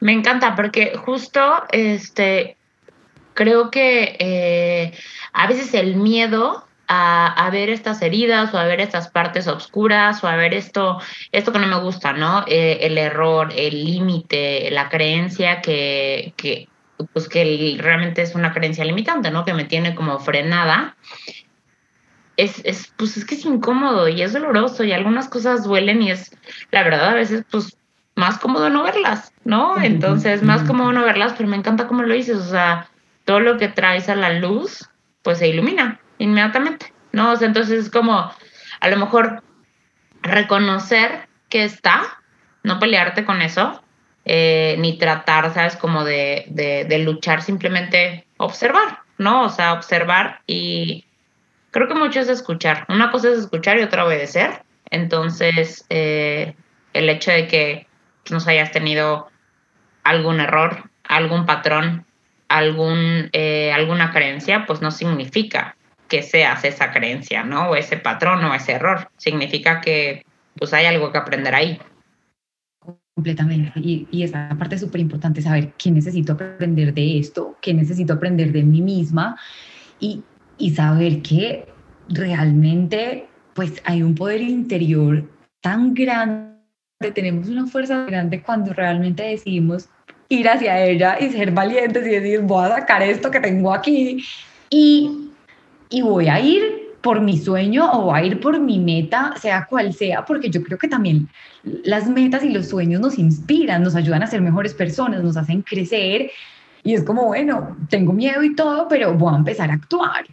Me 0.00 0.12
encanta 0.12 0.56
porque 0.56 0.96
justo 0.96 1.64
este, 1.72 2.56
creo 3.34 3.70
que 3.70 4.16
eh, 4.18 4.92
a 5.34 5.46
veces 5.46 5.74
el 5.74 5.96
miedo 5.96 6.64
a, 6.88 7.48
ver 7.52 7.68
estas 7.68 8.00
heridas 8.02 8.52
o 8.54 8.58
a 8.58 8.64
ver 8.64 8.80
estas 8.80 9.08
partes 9.08 9.46
oscuras 9.46 10.24
o 10.24 10.28
a 10.28 10.36
ver 10.36 10.54
esto, 10.54 10.98
esto 11.30 11.52
que 11.52 11.58
no 11.58 11.66
me 11.66 11.80
gusta, 11.80 12.14
¿no? 12.14 12.44
Eh, 12.48 12.78
el 12.80 12.98
error, 12.98 13.52
el 13.54 13.84
límite, 13.84 14.70
la 14.72 14.88
creencia 14.88 15.60
que, 15.60 16.32
que, 16.36 16.68
pues 17.12 17.28
que 17.28 17.76
realmente 17.78 18.22
es 18.22 18.34
una 18.34 18.52
creencia 18.52 18.84
limitante, 18.84 19.30
¿no? 19.30 19.44
Que 19.44 19.54
me 19.54 19.66
tiene 19.66 19.94
como 19.94 20.18
frenada. 20.18 20.96
Es, 22.40 22.62
es, 22.64 22.92
pues 22.96 23.16
es 23.16 23.24
que 23.24 23.34
es 23.34 23.44
incómodo 23.44 24.08
y 24.08 24.22
es 24.22 24.32
doloroso 24.32 24.82
y 24.84 24.92
algunas 24.92 25.28
cosas 25.28 25.64
duelen 25.64 26.00
y 26.00 26.10
es, 26.10 26.34
la 26.70 26.82
verdad, 26.82 27.10
a 27.10 27.14
veces, 27.14 27.44
pues 27.50 27.76
más 28.14 28.38
cómodo 28.38 28.70
no 28.70 28.82
verlas, 28.82 29.32
¿no? 29.44 29.80
Entonces, 29.80 30.42
más 30.42 30.62
cómodo 30.62 30.92
no 30.92 31.04
verlas, 31.04 31.34
pero 31.36 31.48
me 31.48 31.56
encanta 31.56 31.86
cómo 31.86 32.02
lo 32.02 32.14
dices, 32.14 32.38
o 32.38 32.50
sea, 32.50 32.88
todo 33.24 33.40
lo 33.40 33.58
que 33.58 33.68
traes 33.68 34.08
a 34.08 34.14
la 34.14 34.32
luz, 34.32 34.88
pues 35.22 35.38
se 35.38 35.48
ilumina 35.48 36.00
inmediatamente, 36.18 36.92
¿no? 37.12 37.32
O 37.32 37.36
sea, 37.36 37.46
entonces 37.48 37.86
es 37.86 37.90
como, 37.90 38.30
a 38.80 38.88
lo 38.88 38.96
mejor, 38.96 39.42
reconocer 40.22 41.28
que 41.48 41.64
está, 41.64 42.22
no 42.62 42.78
pelearte 42.78 43.24
con 43.24 43.42
eso, 43.42 43.82
eh, 44.24 44.76
ni 44.78 44.98
tratar, 44.98 45.52
¿sabes? 45.52 45.76
Como 45.76 46.04
de, 46.04 46.46
de, 46.48 46.98
luchar, 47.00 47.42
simplemente 47.42 48.26
observar, 48.36 49.00
¿no? 49.18 49.44
O 49.44 49.48
sea, 49.48 49.72
observar 49.72 50.40
y 50.46 51.04
creo 51.70 51.88
que 51.88 51.94
mucho 51.94 52.20
es 52.20 52.28
escuchar. 52.28 52.84
Una 52.88 53.10
cosa 53.10 53.30
es 53.30 53.38
escuchar 53.38 53.78
y 53.78 53.82
otra 53.82 54.04
obedecer. 54.04 54.62
Entonces, 54.90 55.84
eh, 55.88 56.54
el 56.92 57.08
hecho 57.08 57.30
de 57.30 57.46
que 57.46 57.86
nos 58.30 58.46
hayas 58.48 58.72
tenido 58.72 59.28
algún 60.04 60.40
error, 60.40 60.90
algún 61.04 61.46
patrón, 61.46 62.06
algún, 62.48 63.30
eh, 63.32 63.72
alguna 63.72 64.12
creencia, 64.12 64.64
pues 64.66 64.80
no 64.80 64.90
significa 64.90 65.76
que 66.08 66.22
seas 66.22 66.64
esa 66.64 66.90
creencia, 66.90 67.44
¿no? 67.44 67.70
O 67.70 67.76
ese 67.76 67.96
patrón 67.96 68.44
o 68.44 68.54
ese 68.54 68.72
error. 68.72 69.10
Significa 69.16 69.80
que 69.80 70.24
pues 70.56 70.72
hay 70.74 70.86
algo 70.86 71.12
que 71.12 71.18
aprender 71.18 71.54
ahí. 71.54 71.80
Completamente. 73.14 73.72
Y, 73.76 74.08
y 74.10 74.24
esa 74.24 74.48
parte 74.58 74.74
es 74.74 74.80
súper 74.80 75.00
importante, 75.00 75.42
saber 75.42 75.72
qué 75.78 75.90
necesito 75.90 76.32
aprender 76.32 76.92
de 76.92 77.18
esto, 77.18 77.56
qué 77.60 77.72
necesito 77.72 78.14
aprender 78.14 78.50
de 78.50 78.64
mí 78.64 78.82
misma 78.82 79.36
y, 80.00 80.22
y 80.60 80.70
saber 80.70 81.22
que 81.22 81.66
realmente 82.08 83.26
pues 83.54 83.82
hay 83.84 84.02
un 84.02 84.14
poder 84.14 84.42
interior 84.42 85.24
tan 85.60 85.94
grande, 85.94 86.54
tenemos 87.14 87.48
una 87.48 87.66
fuerza 87.66 88.04
grande 88.04 88.42
cuando 88.42 88.72
realmente 88.72 89.22
decidimos 89.22 89.88
ir 90.28 90.48
hacia 90.48 90.84
ella 90.84 91.18
y 91.20 91.30
ser 91.30 91.50
valientes 91.50 92.06
y 92.06 92.10
decir, 92.10 92.40
voy 92.42 92.66
a 92.66 92.76
sacar 92.76 93.02
esto 93.02 93.30
que 93.30 93.40
tengo 93.40 93.74
aquí 93.74 94.24
y 94.70 95.30
y 95.90 96.02
voy 96.02 96.28
a 96.28 96.40
ir 96.40 96.62
por 97.02 97.20
mi 97.20 97.36
sueño 97.36 97.90
o 97.92 98.04
voy 98.04 98.20
a 98.20 98.24
ir 98.24 98.40
por 98.40 98.58
mi 98.60 98.78
meta, 98.78 99.34
sea 99.40 99.66
cual 99.66 99.92
sea, 99.92 100.24
porque 100.24 100.50
yo 100.50 100.62
creo 100.62 100.78
que 100.78 100.88
también 100.88 101.28
las 101.84 102.08
metas 102.08 102.44
y 102.44 102.50
los 102.50 102.68
sueños 102.68 103.00
nos 103.00 103.18
inspiran, 103.18 103.82
nos 103.82 103.96
ayudan 103.96 104.22
a 104.22 104.26
ser 104.26 104.40
mejores 104.40 104.72
personas, 104.72 105.22
nos 105.22 105.36
hacen 105.36 105.62
crecer 105.62 106.30
y 106.82 106.94
es 106.94 107.02
como, 107.02 107.26
bueno, 107.26 107.76
tengo 107.88 108.12
miedo 108.12 108.42
y 108.42 108.54
todo, 108.54 108.86
pero 108.88 109.14
voy 109.14 109.34
a 109.34 109.38
empezar 109.38 109.70
a 109.70 109.74
actuar. 109.74 110.26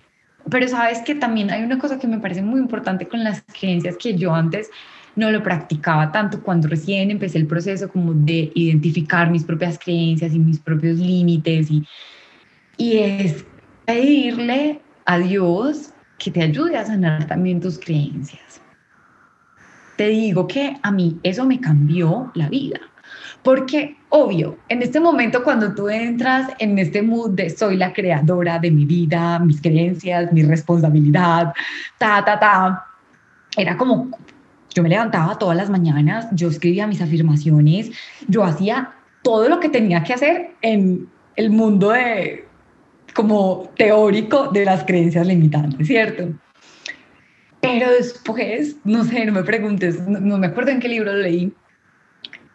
Pero 0.50 0.68
sabes 0.68 1.00
que 1.00 1.16
también 1.16 1.52
hay 1.52 1.64
una 1.64 1.78
cosa 1.78 2.00
que 2.00 2.08
me 2.08 2.20
parece 2.20 2.42
muy 2.42 2.60
importante 2.60 3.08
con 3.08 3.24
las 3.24 3.44
creencias 3.60 3.98
que 3.98 4.16
yo 4.16 4.34
antes 4.34 4.70
no 5.16 5.32
lo 5.32 5.42
practicaba 5.42 6.12
tanto 6.12 6.42
cuando 6.42 6.68
recién 6.68 7.10
empecé 7.10 7.40
el 7.40 7.48
proceso 7.48 7.90
como 7.90 8.14
de 8.14 8.52
identificar 8.54 9.32
mis 9.32 9.44
propias 9.44 9.80
creencias 9.80 10.34
y 10.34 10.40
mis 10.40 10.60
propios 10.60 11.00
límites 11.00 11.72
y, 11.72 11.84
y 12.78 12.98
es 12.98 13.44
pedirle 13.86 14.80
a 15.06 15.18
Dios 15.18 15.94
que 16.20 16.30
te 16.32 16.44
ayude 16.44 16.78
a 16.78 16.86
sanar 16.86 17.26
también 17.26 17.60
tus 17.60 17.80
creencias. 17.80 18.62
Te 19.98 20.10
digo 20.10 20.48
que 20.48 20.78
a 20.84 20.92
mí 20.92 21.20
eso 21.24 21.46
me 21.46 21.60
cambió 21.60 22.32
la 22.36 22.48
vida. 22.50 22.80
Porque, 23.44 23.96
obvio, 24.10 24.58
en 24.68 24.82
este 24.82 25.00
momento 25.00 25.44
cuando 25.44 25.74
tú 25.74 25.90
entras 25.90 26.52
en 26.60 26.78
este 26.80 27.02
mood 27.02 27.32
de 27.32 27.50
soy 27.50 27.78
la 27.78 27.94
creadora 27.94 28.60
de 28.60 28.72
mi 28.72 28.86
vida, 28.86 29.40
mis 29.40 29.62
creencias, 29.62 30.32
mi 30.34 30.44
responsabilidad, 30.44 31.54
ta, 31.98 32.24
ta, 32.26 32.40
ta, 32.40 32.86
era 33.56 33.78
como, 33.78 34.12
yo 34.74 34.84
me 34.84 34.90
levantaba 34.90 35.38
todas 35.38 35.56
las 35.56 35.70
mañanas, 35.70 36.28
yo 36.34 36.50
escribía 36.50 36.88
mis 36.88 37.02
afirmaciones, 37.02 37.92
yo 38.28 38.44
hacía 38.44 38.94
todo 39.24 39.50
lo 39.50 39.60
que 39.60 39.70
tenía 39.70 40.04
que 40.04 40.14
hacer 40.14 40.52
en 40.62 41.08
el 41.36 41.50
mundo 41.50 41.92
de 41.92 42.46
como 43.14 43.72
teórico 43.76 44.50
de 44.50 44.66
las 44.66 44.84
creencias 44.84 45.26
limitantes, 45.26 45.88
¿cierto? 45.88 46.30
Pero 47.62 47.90
después, 47.90 48.78
no 48.84 49.04
sé, 49.04 49.26
no 49.26 49.32
me 49.32 49.44
preguntes, 49.44 50.00
no, 50.08 50.38
me 50.38 50.48
acuerdo 50.48 50.72
en 50.72 50.80
qué 50.80 50.88
libro 50.88 51.12
lo 51.12 51.20
leí. 51.20 51.52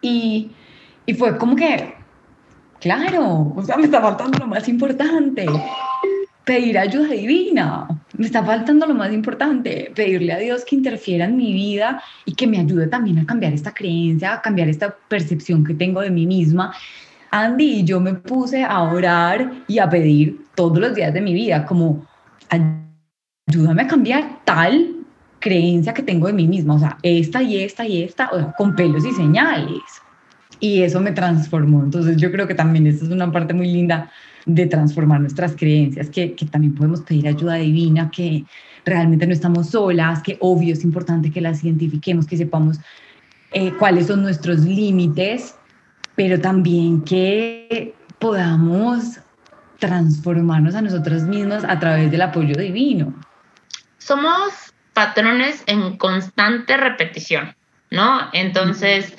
Y, 0.00 0.52
y 1.06 1.14
fue 1.14 1.36
como 1.38 1.56
que, 1.56 1.94
claro, 2.80 3.52
o 3.54 3.62
sea, 3.62 3.76
me 3.76 3.84
está 3.84 4.00
faltando 4.00 4.38
lo 4.38 4.46
más 4.46 4.68
importante, 4.68 5.46
pedir 6.44 6.78
ayuda 6.78 7.08
divina. 7.08 7.88
Me 8.18 8.26
está 8.26 8.44
faltando 8.44 8.86
lo 8.86 8.94
más 8.94 9.12
importante, 9.12 9.90
pedirle 9.94 10.32
a 10.32 10.38
Dios 10.38 10.64
que 10.64 10.76
interfiera 10.76 11.24
en 11.24 11.36
mi 11.36 11.52
vida 11.52 12.02
y 12.26 12.34
que 12.34 12.46
me 12.46 12.58
ayude 12.58 12.86
también 12.88 13.18
a 13.18 13.26
cambiar 13.26 13.52
esta 13.52 13.72
creencia, 13.72 14.34
a 14.34 14.42
cambiar 14.42 14.68
esta 14.68 14.94
percepción 15.08 15.64
que 15.64 15.74
tengo 15.74 16.02
de 16.02 16.10
mí 16.10 16.26
misma 16.26 16.74
Andy 17.32 17.80
y 17.80 17.84
yo 17.84 17.98
me 17.98 18.12
puse 18.12 18.62
a 18.62 18.82
orar 18.82 19.50
y 19.66 19.78
a 19.78 19.88
pedir 19.88 20.44
todos 20.54 20.78
los 20.78 20.94
días 20.94 21.14
de 21.14 21.22
mi 21.22 21.32
vida, 21.32 21.64
como 21.64 22.06
ayúdame 23.48 23.82
a 23.82 23.86
cambiar 23.86 24.44
tal 24.44 24.96
creencia 25.40 25.94
que 25.94 26.02
tengo 26.02 26.26
de 26.26 26.34
mí 26.34 26.46
misma, 26.46 26.74
o 26.74 26.78
sea, 26.78 26.98
esta 27.02 27.42
y 27.42 27.62
esta 27.62 27.86
y 27.86 28.02
esta, 28.02 28.30
con 28.58 28.76
pelos 28.76 29.06
y 29.06 29.12
señales. 29.12 29.80
Y 30.62 30.84
eso 30.84 31.00
me 31.00 31.10
transformó. 31.10 31.82
Entonces 31.82 32.16
yo 32.16 32.30
creo 32.30 32.46
que 32.46 32.54
también 32.54 32.86
esa 32.86 33.04
es 33.04 33.10
una 33.10 33.30
parte 33.32 33.52
muy 33.52 33.66
linda 33.66 34.12
de 34.46 34.66
transformar 34.66 35.20
nuestras 35.20 35.56
creencias, 35.56 36.08
que, 36.08 36.34
que 36.34 36.46
también 36.46 36.76
podemos 36.76 37.00
pedir 37.00 37.26
ayuda 37.26 37.54
divina, 37.54 38.12
que 38.12 38.44
realmente 38.84 39.26
no 39.26 39.32
estamos 39.32 39.70
solas, 39.70 40.22
que 40.22 40.36
obvio 40.38 40.72
es 40.72 40.84
importante 40.84 41.32
que 41.32 41.40
las 41.40 41.64
identifiquemos, 41.64 42.28
que 42.28 42.36
sepamos 42.36 42.78
eh, 43.50 43.72
cuáles 43.76 44.06
son 44.06 44.22
nuestros 44.22 44.60
límites, 44.60 45.56
pero 46.14 46.40
también 46.40 47.02
que 47.02 47.96
podamos 48.20 49.18
transformarnos 49.80 50.76
a 50.76 50.82
nosotras 50.82 51.24
mismas 51.24 51.64
a 51.64 51.80
través 51.80 52.08
del 52.12 52.22
apoyo 52.22 52.54
divino. 52.54 53.12
Somos 53.98 54.52
patrones 54.92 55.64
en 55.66 55.96
constante 55.96 56.76
repetición, 56.76 57.56
¿no? 57.90 58.20
Entonces, 58.32 59.12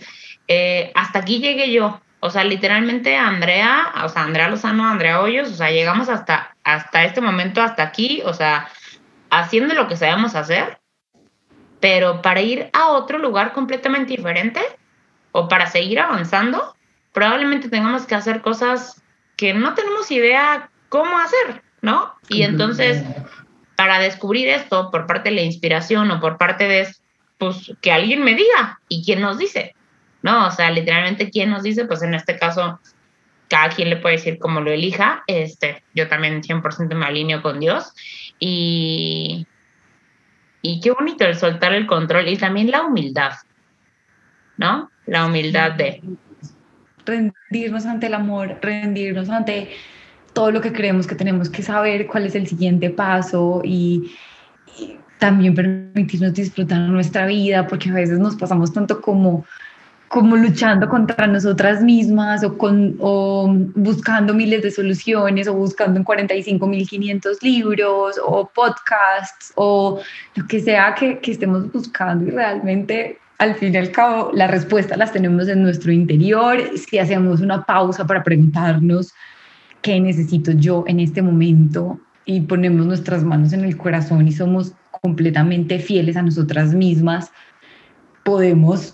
eh, 0.48 0.92
hasta 0.96 1.20
aquí 1.20 1.40
llegué 1.40 1.72
yo. 1.72 2.02
O 2.20 2.30
sea, 2.30 2.44
literalmente 2.46 3.18
Andrea, 3.18 3.92
o 4.06 4.10
sea, 4.10 4.24
Andrea 4.24 4.48
Lozano, 4.48 4.88
Andrea 4.88 5.20
Hoyos, 5.20 5.52
o 5.52 5.56
sea, 5.56 5.72
llegamos 5.72 6.08
hasta, 6.08 6.56
hasta 6.64 7.04
este 7.04 7.20
momento, 7.20 7.62
hasta 7.62 7.84
aquí, 7.84 8.22
o 8.26 8.34
sea, 8.34 8.70
haciendo 9.30 9.74
lo 9.74 9.90
que 9.90 9.98
sabemos 9.98 10.36
hacer, 10.36 10.80
pero 11.82 12.22
para 12.22 12.42
ir 12.42 12.70
a 12.72 12.88
otro 12.88 13.18
lugar 13.18 13.52
completamente 13.52 14.16
diferente 14.16 14.62
o 15.34 15.50
para 15.50 15.68
seguir 15.68 16.00
avanzando, 16.00 16.78
probablemente 17.12 17.68
tengamos 17.68 18.06
que 18.06 18.16
hacer 18.16 18.42
cosas 18.42 19.04
que 19.36 19.54
no 19.54 19.74
tenemos 19.74 20.10
idea 20.10 20.70
cómo 20.88 21.18
hacer, 21.18 21.62
¿no? 21.82 22.14
Y 22.30 22.44
entonces, 22.44 23.04
para 23.76 24.00
descubrir 24.00 24.48
esto 24.48 24.92
por 24.92 25.08
parte 25.08 25.30
de 25.30 25.36
la 25.36 25.42
inspiración 25.42 26.10
o 26.12 26.22
por 26.22 26.38
parte 26.38 26.70
de, 26.70 26.88
pues, 27.38 27.74
que 27.82 27.92
alguien 27.92 28.24
me 28.24 28.36
diga 28.36 28.80
y 28.88 29.04
quién 29.04 29.20
nos 29.20 29.38
dice, 29.38 29.76
¿no? 30.24 30.48
O 30.48 30.52
sea, 30.52 30.72
literalmente 30.72 31.30
quién 31.30 31.52
nos 31.52 31.62
dice, 31.62 31.86
pues 31.86 32.02
en 32.02 32.16
este 32.16 32.40
caso, 32.40 32.80
cada 33.50 33.70
quien 33.70 33.90
le 33.90 33.98
puede 33.98 34.16
decir 34.16 34.40
como 34.40 34.62
lo 34.62 34.72
elija, 34.72 35.24
este, 35.28 35.84
yo 35.94 36.08
también 36.08 36.42
100% 36.42 36.96
me 36.96 37.06
alineo 37.06 37.44
con 37.44 37.60
Dios 37.60 37.94
y, 38.40 39.46
y 40.64 40.80
qué 40.80 40.92
bonito 40.92 41.26
el 41.26 41.36
soltar 41.36 41.74
el 41.74 41.86
control 41.86 42.28
y 42.30 42.38
también 42.38 42.72
la 42.72 42.82
humildad, 42.82 43.34
¿no? 44.58 44.90
La 45.06 45.28
humildad 45.28 45.74
de... 45.74 46.02
Rendirnos 47.06 47.86
ante 47.86 48.08
el 48.08 48.14
amor, 48.14 48.60
rendirnos 48.62 49.30
ante 49.30 49.72
todo 50.32 50.52
lo 50.52 50.62
que 50.62 50.72
creemos 50.72 51.06
que 51.06 51.16
tenemos 51.16 51.50
que 51.50 51.62
saber, 51.62 52.08
cuál 52.08 52.26
es 52.26 52.36
el 52.36 52.48
siguiente 52.48 52.90
paso 52.90 53.60
y, 53.62 54.16
y 54.80 54.98
también 55.20 55.54
permitirnos 55.54 56.34
disfrutar 56.34 56.80
nuestra 56.80 57.26
vida, 57.26 57.68
porque 57.68 57.90
a 57.90 57.94
veces 57.94 58.20
nos 58.20 58.38
pasamos 58.38 58.72
tanto 58.72 59.02
como 59.02 59.46
como 60.14 60.36
luchando 60.36 60.88
contra 60.88 61.26
nosotras 61.26 61.82
mismas 61.82 62.44
o, 62.44 62.56
con, 62.56 62.96
o 63.00 63.52
buscando 63.74 64.36
miles 64.36 64.62
de 64.62 64.70
soluciones 64.70 65.48
o 65.48 65.56
buscando 65.56 66.00
en 66.00 66.06
45.500 66.06 67.42
libros 67.42 68.22
o 68.24 68.48
podcasts 68.54 69.52
o 69.56 70.00
lo 70.36 70.46
que 70.46 70.60
sea 70.60 70.94
que, 70.94 71.18
que 71.18 71.32
estemos 71.32 71.72
buscando 71.72 72.28
y 72.28 72.30
realmente 72.30 73.18
al 73.40 73.56
fin 73.56 73.74
y 73.74 73.78
al 73.78 73.90
cabo 73.90 74.30
las 74.36 74.52
respuestas 74.52 75.00
las 75.00 75.12
tenemos 75.12 75.48
en 75.48 75.64
nuestro 75.64 75.92
interior. 75.92 76.60
Si 76.78 77.00
hacemos 77.00 77.42
una 77.42 77.64
pausa 77.64 78.06
para 78.06 78.24
preguntarnos 78.24 79.16
qué 79.82 80.00
necesito 80.00 80.52
yo 80.52 80.84
en 80.86 81.00
este 81.00 81.24
momento 81.24 82.00
y 82.26 82.42
ponemos 82.42 82.86
nuestras 82.86 83.24
manos 83.24 83.52
en 83.52 83.66
el 83.66 83.76
corazón 83.78 84.28
y 84.28 84.32
somos 84.32 84.74
completamente 85.02 85.80
fieles 85.80 86.18
a 86.18 86.22
nosotras 86.22 86.76
mismas, 86.76 87.32
podemos 88.24 88.94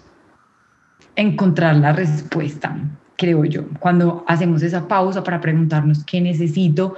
encontrar 1.22 1.76
la 1.76 1.92
respuesta, 1.92 2.78
creo 3.18 3.44
yo, 3.44 3.68
cuando 3.80 4.24
hacemos 4.28 4.64
esa 4.64 4.88
pausa 4.88 5.24
para 5.24 5.42
preguntarnos 5.42 6.04
qué 6.06 6.22
necesito 6.22 6.96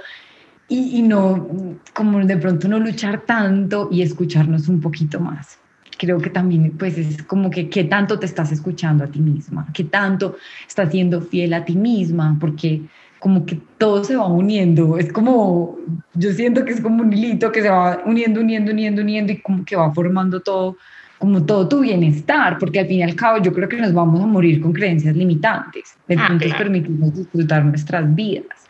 y, 0.68 1.02
no, 1.02 1.48
como 1.92 2.24
de 2.24 2.36
pronto 2.38 2.66
no 2.66 2.78
luchar 2.78 3.22
tanto 3.26 3.88
y 3.92 4.00
escucharnos 4.00 4.68
un 4.68 4.80
poquito 4.80 5.20
más. 5.20 5.58
Creo 5.98 6.18
que 6.18 6.30
también 6.30 6.72
pues 6.78 6.96
es 6.96 7.22
como 7.24 7.50
que 7.50 7.68
qué 7.68 7.84
tanto 7.84 8.18
te 8.18 8.24
estás 8.26 8.50
escuchando 8.52 9.04
a 9.04 9.08
ti 9.08 9.20
misma, 9.20 9.66
qué 9.74 9.84
tanto 9.84 10.36
estás 10.66 10.90
siendo 10.90 11.20
fiel 11.20 11.52
a 11.52 11.64
ti 11.64 11.76
misma, 11.76 12.36
porque 12.40 12.82
como 13.18 13.44
que 13.44 13.60
todo 13.76 14.02
se 14.02 14.16
va 14.16 14.26
uniendo, 14.26 14.98
es 14.98 15.12
como, 15.12 15.76
yo 16.14 16.32
siento 16.32 16.64
que 16.64 16.72
es 16.72 16.80
como 16.80 17.02
un 17.02 17.12
hilito 17.12 17.52
que 17.52 17.62
se 17.62 17.68
va 17.68 18.00
uniendo, 18.06 18.40
uniendo, 18.40 18.72
uniendo, 18.72 19.02
uniendo 19.02 19.32
y 19.32 19.40
como 19.40 19.64
que 19.64 19.76
va 19.76 19.92
formando 19.92 20.40
todo 20.40 20.76
como 21.22 21.46
todo 21.46 21.68
tu 21.68 21.78
bienestar, 21.82 22.58
porque 22.58 22.80
al 22.80 22.88
fin 22.88 22.98
y 22.98 23.02
al 23.04 23.14
cabo 23.14 23.40
yo 23.40 23.52
creo 23.52 23.68
que 23.68 23.76
nos 23.76 23.94
vamos 23.94 24.20
a 24.20 24.26
morir 24.26 24.60
con 24.60 24.72
creencias 24.72 25.14
limitantes. 25.14 25.96
Entonces 26.08 26.52
ah, 26.52 26.58
permitimos 26.58 27.14
disfrutar 27.14 27.64
nuestras 27.64 28.12
vidas. 28.12 28.68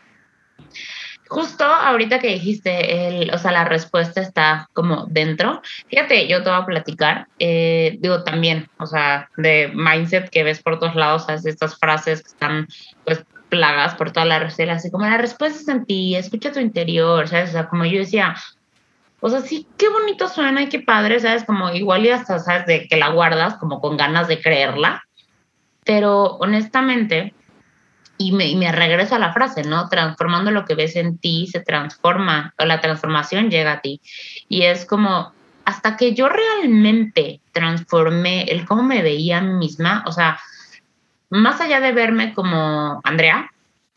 Justo 1.31 1.65
ahorita 1.65 2.19
que 2.19 2.27
dijiste, 2.27 3.23
el, 3.23 3.31
o 3.33 3.39
sea, 3.39 3.53
la 3.53 3.65
respuesta 3.65 4.21
está 4.21 4.69
como 4.75 5.07
dentro. 5.07 5.63
Fíjate, 5.89 6.29
yo 6.29 6.43
te 6.43 6.51
voy 6.51 6.59
a 6.61 6.67
platicar, 6.67 7.27
eh, 7.39 7.97
digo 8.01 8.23
también, 8.23 8.69
o 8.79 8.85
sea, 8.85 9.31
de 9.39 9.73
mindset 9.75 10.29
que 10.29 10.43
ves 10.43 10.63
por 10.63 10.79
todos 10.79 10.95
lados, 10.95 11.25
¿sabes? 11.25 11.47
estas 11.47 11.79
frases 11.79 12.21
que 12.21 12.29
están 12.29 12.69
pues 13.07 13.25
plagas 13.49 13.95
por 13.95 14.11
toda 14.11 14.27
la 14.27 14.41
receta, 14.41 14.73
así 14.73 14.91
como 14.91 15.07
la 15.07 15.17
respuesta 15.17 15.59
está 15.59 15.73
en 15.73 15.87
ti, 15.87 16.17
escucha 16.17 16.53
tu 16.53 16.61
interior, 16.61 17.27
¿sabes? 17.29 17.49
O 17.49 17.53
sea, 17.53 17.69
como 17.69 17.87
yo 17.87 18.01
decía, 18.01 18.35
o 19.25 19.31
sea, 19.31 19.41
sí, 19.41 19.69
qué 19.79 19.89
bonito 19.89 20.29
suena 20.29 20.63
y 20.63 20.69
qué 20.69 20.81
padre, 20.81 21.21
¿sabes? 21.21 21.45
Como 21.45 21.71
igual 21.71 22.05
y 22.05 22.11
hasta, 22.11 22.41
¿sabes? 22.41 22.67
De 22.67 22.89
que 22.89 22.97
la 22.97 23.11
guardas 23.11 23.55
como 23.55 23.81
con 23.81 23.97
ganas 23.97 24.27
de 24.27 24.43
creerla. 24.43 25.05
Pero 25.85 26.25
honestamente, 26.41 27.33
y 28.19 28.33
me, 28.33 28.49
y 28.49 28.57
me 28.57 28.73
regreso 28.73 29.15
a 29.15 29.21
la 29.21 29.33
frase, 29.33 29.63
¿no? 29.63 29.89
Transformando 29.89 30.51
lo 30.51 30.65
que 30.65 30.75
ves 30.75 30.97
en 30.97 31.19
ti, 31.19 31.47
se 31.47 31.61
transforma, 31.61 32.53
o 32.59 32.65
la 32.65 32.81
transformación 32.81 33.49
llega 33.49 33.75
a 33.75 33.81
ti. 33.81 34.01
Y 34.49 34.63
es 34.63 34.85
como, 34.85 35.33
hasta 35.65 35.97
que 35.97 36.15
yo 36.15 36.29
realmente 36.29 37.41
transformé 37.53 38.43
el 38.45 38.67
cómo 38.67 38.83
me 38.83 39.03
veía 39.03 39.39
a 39.39 39.43
mí 39.43 39.55
misma, 39.55 40.03
o 40.05 40.11
sea, 40.11 40.41
más 41.31 41.61
allá 41.61 41.79
de 41.79 41.93
verme 41.93 42.35
como 42.35 43.01
Andrea, 43.05 43.53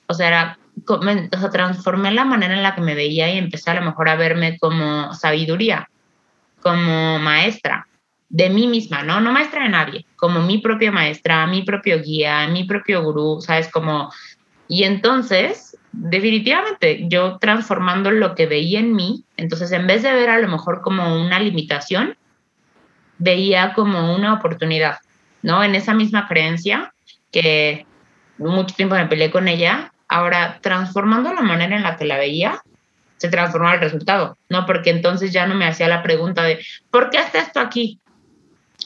o 0.05 0.13
sea, 0.13 0.27
era 0.27 0.59
o 0.87 1.39
sea, 1.39 1.49
transformé 1.49 2.11
la 2.11 2.25
manera 2.25 2.53
en 2.53 2.63
la 2.63 2.75
que 2.75 2.81
me 2.81 2.95
veía 2.95 3.33
y 3.33 3.37
empecé 3.37 3.71
a 3.71 3.75
lo 3.75 3.81
mejor 3.81 4.09
a 4.09 4.15
verme 4.15 4.57
como 4.59 5.13
sabiduría, 5.13 5.89
como 6.61 7.19
maestra 7.19 7.87
de 8.29 8.49
mí 8.49 8.67
misma, 8.67 9.03
¿no? 9.03 9.21
No 9.21 9.31
maestra 9.31 9.63
de 9.63 9.69
nadie, 9.69 10.05
como 10.15 10.41
mi 10.41 10.57
propia 10.57 10.91
maestra, 10.91 11.47
mi 11.47 11.61
propio 11.61 12.01
guía, 12.01 12.47
mi 12.47 12.65
propio 12.65 13.03
gurú, 13.03 13.39
¿sabes? 13.41 13.69
Como... 13.69 14.11
Y 14.67 14.83
entonces, 14.83 15.77
definitivamente, 15.91 17.05
yo 17.07 17.37
transformando 17.37 18.11
lo 18.11 18.35
que 18.35 18.47
veía 18.47 18.79
en 18.79 18.93
mí, 18.93 19.23
entonces 19.37 19.71
en 19.71 19.87
vez 19.87 20.03
de 20.03 20.11
ver 20.13 20.29
a 20.29 20.39
lo 20.39 20.47
mejor 20.47 20.81
como 20.81 21.21
una 21.21 21.39
limitación, 21.39 22.17
veía 23.19 23.73
como 23.73 24.13
una 24.13 24.33
oportunidad, 24.33 24.97
¿no? 25.41 25.63
En 25.63 25.75
esa 25.75 25.93
misma 25.93 26.27
creencia 26.27 26.93
que 27.31 27.85
mucho 28.37 28.75
tiempo 28.75 28.95
me 28.95 29.05
peleé 29.05 29.31
con 29.31 29.47
ella, 29.47 29.93
Ahora, 30.15 30.59
transformando 30.61 31.33
la 31.33 31.41
manera 31.41 31.75
en 31.75 31.83
la 31.83 31.97
que 31.97 32.05
la 32.05 32.17
veía, 32.17 32.63
se 33.17 33.27
transformó 33.27 33.69
el 33.73 33.81
resultado, 33.81 34.37
¿no? 34.47 34.65
Porque 34.65 34.89
entonces 34.89 35.33
ya 35.33 35.45
no 35.45 35.55
me 35.55 35.67
hacía 35.67 35.89
la 35.89 36.03
pregunta 36.03 36.41
de, 36.41 36.65
¿por 36.89 37.09
qué 37.09 37.17
está 37.17 37.39
esto 37.39 37.59
aquí? 37.59 37.99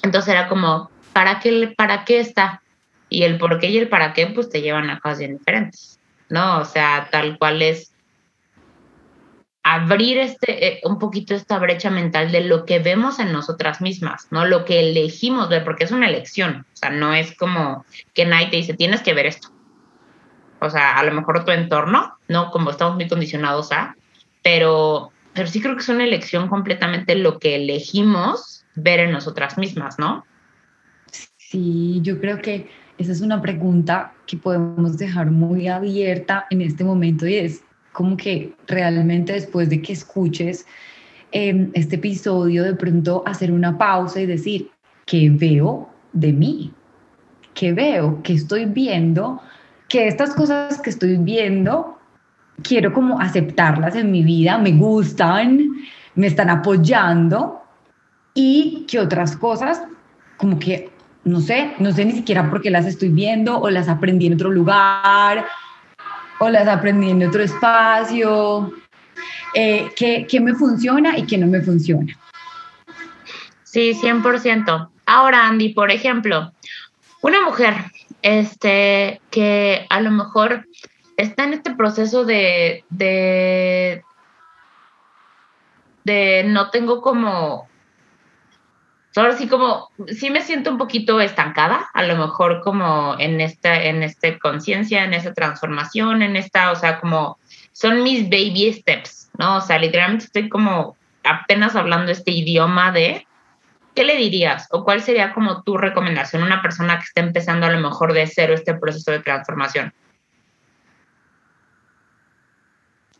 Entonces 0.01 0.33
era 0.33 0.47
como, 0.47 0.89
¿para 1.13 1.39
qué, 1.39 1.71
para 1.77 2.03
qué 2.03 2.19
está? 2.19 2.63
Y 3.09 3.25
el 3.25 3.37
por 3.37 3.59
qué 3.59 3.69
y 3.69 3.77
el 3.77 3.89
para 3.89 4.13
qué, 4.13 4.25
pues 4.25 4.49
te 4.49 4.63
llevan 4.63 4.89
a 4.89 4.99
cosas 4.99 5.19
bien 5.19 5.37
diferentes, 5.37 5.99
¿no? 6.29 6.61
O 6.61 6.65
sea, 6.65 7.09
tal 7.11 7.37
cual 7.37 7.61
es 7.61 7.93
abrir 9.61 10.17
este, 10.17 10.65
eh, 10.65 10.81
un 10.83 10.97
poquito 10.97 11.35
esta 11.35 11.59
brecha 11.59 11.91
mental 11.91 12.31
de 12.31 12.41
lo 12.41 12.65
que 12.65 12.79
vemos 12.79 13.19
en 13.19 13.31
nosotras 13.31 13.81
mismas, 13.81 14.25
¿no? 14.31 14.45
Lo 14.45 14.65
que 14.65 14.79
elegimos 14.79 15.47
ver, 15.47 15.63
porque 15.63 15.83
es 15.83 15.91
una 15.91 16.07
elección, 16.07 16.65
o 16.73 16.75
sea, 16.75 16.89
no 16.89 17.13
es 17.13 17.37
como 17.37 17.85
que 18.15 18.25
nadie 18.25 18.47
te 18.47 18.55
dice, 18.55 18.73
tienes 18.73 19.03
que 19.03 19.13
ver 19.13 19.27
esto, 19.27 19.49
o 20.59 20.69
sea, 20.69 20.97
a 20.97 21.03
lo 21.03 21.13
mejor 21.13 21.45
tu 21.45 21.51
entorno, 21.51 22.17
¿no? 22.27 22.51
Como 22.51 22.71
estamos 22.71 22.95
muy 22.95 23.07
condicionados 23.07 23.71
a, 23.71 23.95
pero, 24.43 25.11
pero 25.33 25.47
sí 25.47 25.61
creo 25.61 25.75
que 25.75 25.81
es 25.81 25.89
una 25.89 26.03
elección 26.03 26.47
completamente 26.47 27.15
lo 27.15 27.39
que 27.39 27.55
elegimos 27.55 28.65
ver 28.75 28.99
en 28.99 29.11
nosotras 29.11 29.57
mismas, 29.57 29.99
¿no? 29.99 30.25
Sí, 31.37 31.99
yo 32.03 32.19
creo 32.19 32.41
que 32.41 32.69
esa 32.97 33.11
es 33.11 33.21
una 33.21 33.41
pregunta 33.41 34.13
que 34.27 34.37
podemos 34.37 34.97
dejar 34.97 35.31
muy 35.31 35.67
abierta 35.67 36.45
en 36.49 36.61
este 36.61 36.83
momento 36.83 37.27
y 37.27 37.35
es 37.35 37.63
como 37.91 38.17
que 38.17 38.53
realmente 38.67 39.33
después 39.33 39.69
de 39.69 39.81
que 39.81 39.93
escuches 39.93 40.65
em, 41.31 41.71
este 41.73 41.95
episodio, 41.95 42.63
de 42.63 42.75
pronto 42.75 43.23
hacer 43.25 43.51
una 43.51 43.77
pausa 43.77 44.21
y 44.21 44.25
decir, 44.25 44.69
¿qué 45.05 45.29
veo 45.29 45.89
de 46.13 46.33
mí? 46.33 46.73
¿Qué 47.53 47.73
veo? 47.73 48.21
¿Qué 48.21 48.33
estoy 48.33 48.65
viendo? 48.65 49.41
Que 49.89 50.07
estas 50.07 50.33
cosas 50.35 50.79
que 50.79 50.91
estoy 50.91 51.17
viendo, 51.17 51.97
quiero 52.63 52.93
como 52.93 53.19
aceptarlas 53.19 53.95
en 53.95 54.11
mi 54.11 54.23
vida, 54.23 54.57
me 54.57 54.71
gustan, 54.71 55.71
me 56.15 56.27
están 56.27 56.49
apoyando 56.49 57.61
y 58.33 58.85
que 58.87 58.99
otras 58.99 59.35
cosas 59.35 59.81
como 60.37 60.59
que 60.59 60.89
no 61.25 61.41
sé, 61.41 61.73
no 61.79 61.91
sé 61.91 62.05
ni 62.05 62.13
siquiera 62.13 62.49
por 62.49 62.61
qué 62.61 62.69
las 62.69 62.85
estoy 62.85 63.09
viendo 63.09 63.59
o 63.59 63.69
las 63.69 63.89
aprendí 63.89 64.27
en 64.27 64.35
otro 64.35 64.49
lugar 64.49 65.45
o 66.39 66.49
las 66.49 66.67
aprendí 66.67 67.09
en 67.09 67.27
otro 67.27 67.43
espacio, 67.43 68.71
eh, 69.53 69.89
¿qué, 69.95 70.39
me 70.39 70.53
funciona 70.53 71.17
y 71.17 71.25
qué 71.25 71.37
no 71.37 71.47
me 71.47 71.61
funciona. 71.61 72.17
Sí, 73.63 73.93
100%. 73.93 74.89
Ahora, 75.05 75.47
Andy, 75.47 75.73
por 75.73 75.91
ejemplo, 75.91 76.51
una 77.21 77.41
mujer 77.41 77.75
este, 78.21 79.21
que 79.31 79.85
a 79.89 80.01
lo 80.01 80.11
mejor 80.11 80.67
está 81.17 81.43
en 81.43 81.53
este 81.53 81.75
proceso 81.75 82.25
de, 82.25 82.83
de, 82.89 84.03
no 86.45 86.69
tengo 86.71 87.01
como 87.01 87.67
ahora 89.15 89.35
sí 89.35 89.47
como, 89.47 89.89
sí 90.07 90.29
me 90.29 90.41
siento 90.41 90.71
un 90.71 90.77
poquito 90.77 91.19
estancada, 91.19 91.89
a 91.93 92.03
lo 92.03 92.15
mejor 92.15 92.61
como 92.61 93.15
en 93.19 93.41
esta, 93.41 93.83
en 93.83 94.03
este 94.03 94.39
conciencia, 94.39 95.03
en 95.03 95.13
esta 95.13 95.33
transformación, 95.33 96.21
en 96.21 96.35
esta, 96.35 96.71
o 96.71 96.75
sea, 96.75 96.99
como 96.99 97.37
son 97.73 98.03
mis 98.03 98.29
baby 98.29 98.71
steps, 98.73 99.29
¿no? 99.37 99.57
O 99.57 99.61
sea, 99.61 99.77
literalmente 99.77 100.25
estoy 100.25 100.47
como 100.47 100.95
apenas 101.23 101.75
hablando 101.75 102.11
este 102.11 102.31
idioma 102.31 102.91
de, 102.91 103.27
¿qué 103.99 104.05
le 104.05 104.15
dirías? 104.15 104.65
¿O 104.71 104.85
cuál 104.85 105.01
sería 105.01 105.33
como 105.33 105.61
tu 105.61 105.75
recomendación 105.75 106.41
a 106.41 106.45
una 106.45 106.61
persona 106.61 106.97
que 106.99 107.03
está 107.03 107.19
empezando 107.19 107.65
a 107.65 107.69
lo 107.69 107.81
mejor 107.81 108.13
de 108.13 108.25
cero 108.27 108.53
este 108.53 108.73
proceso 108.73 109.11
de 109.11 109.19
transformación? 109.19 109.91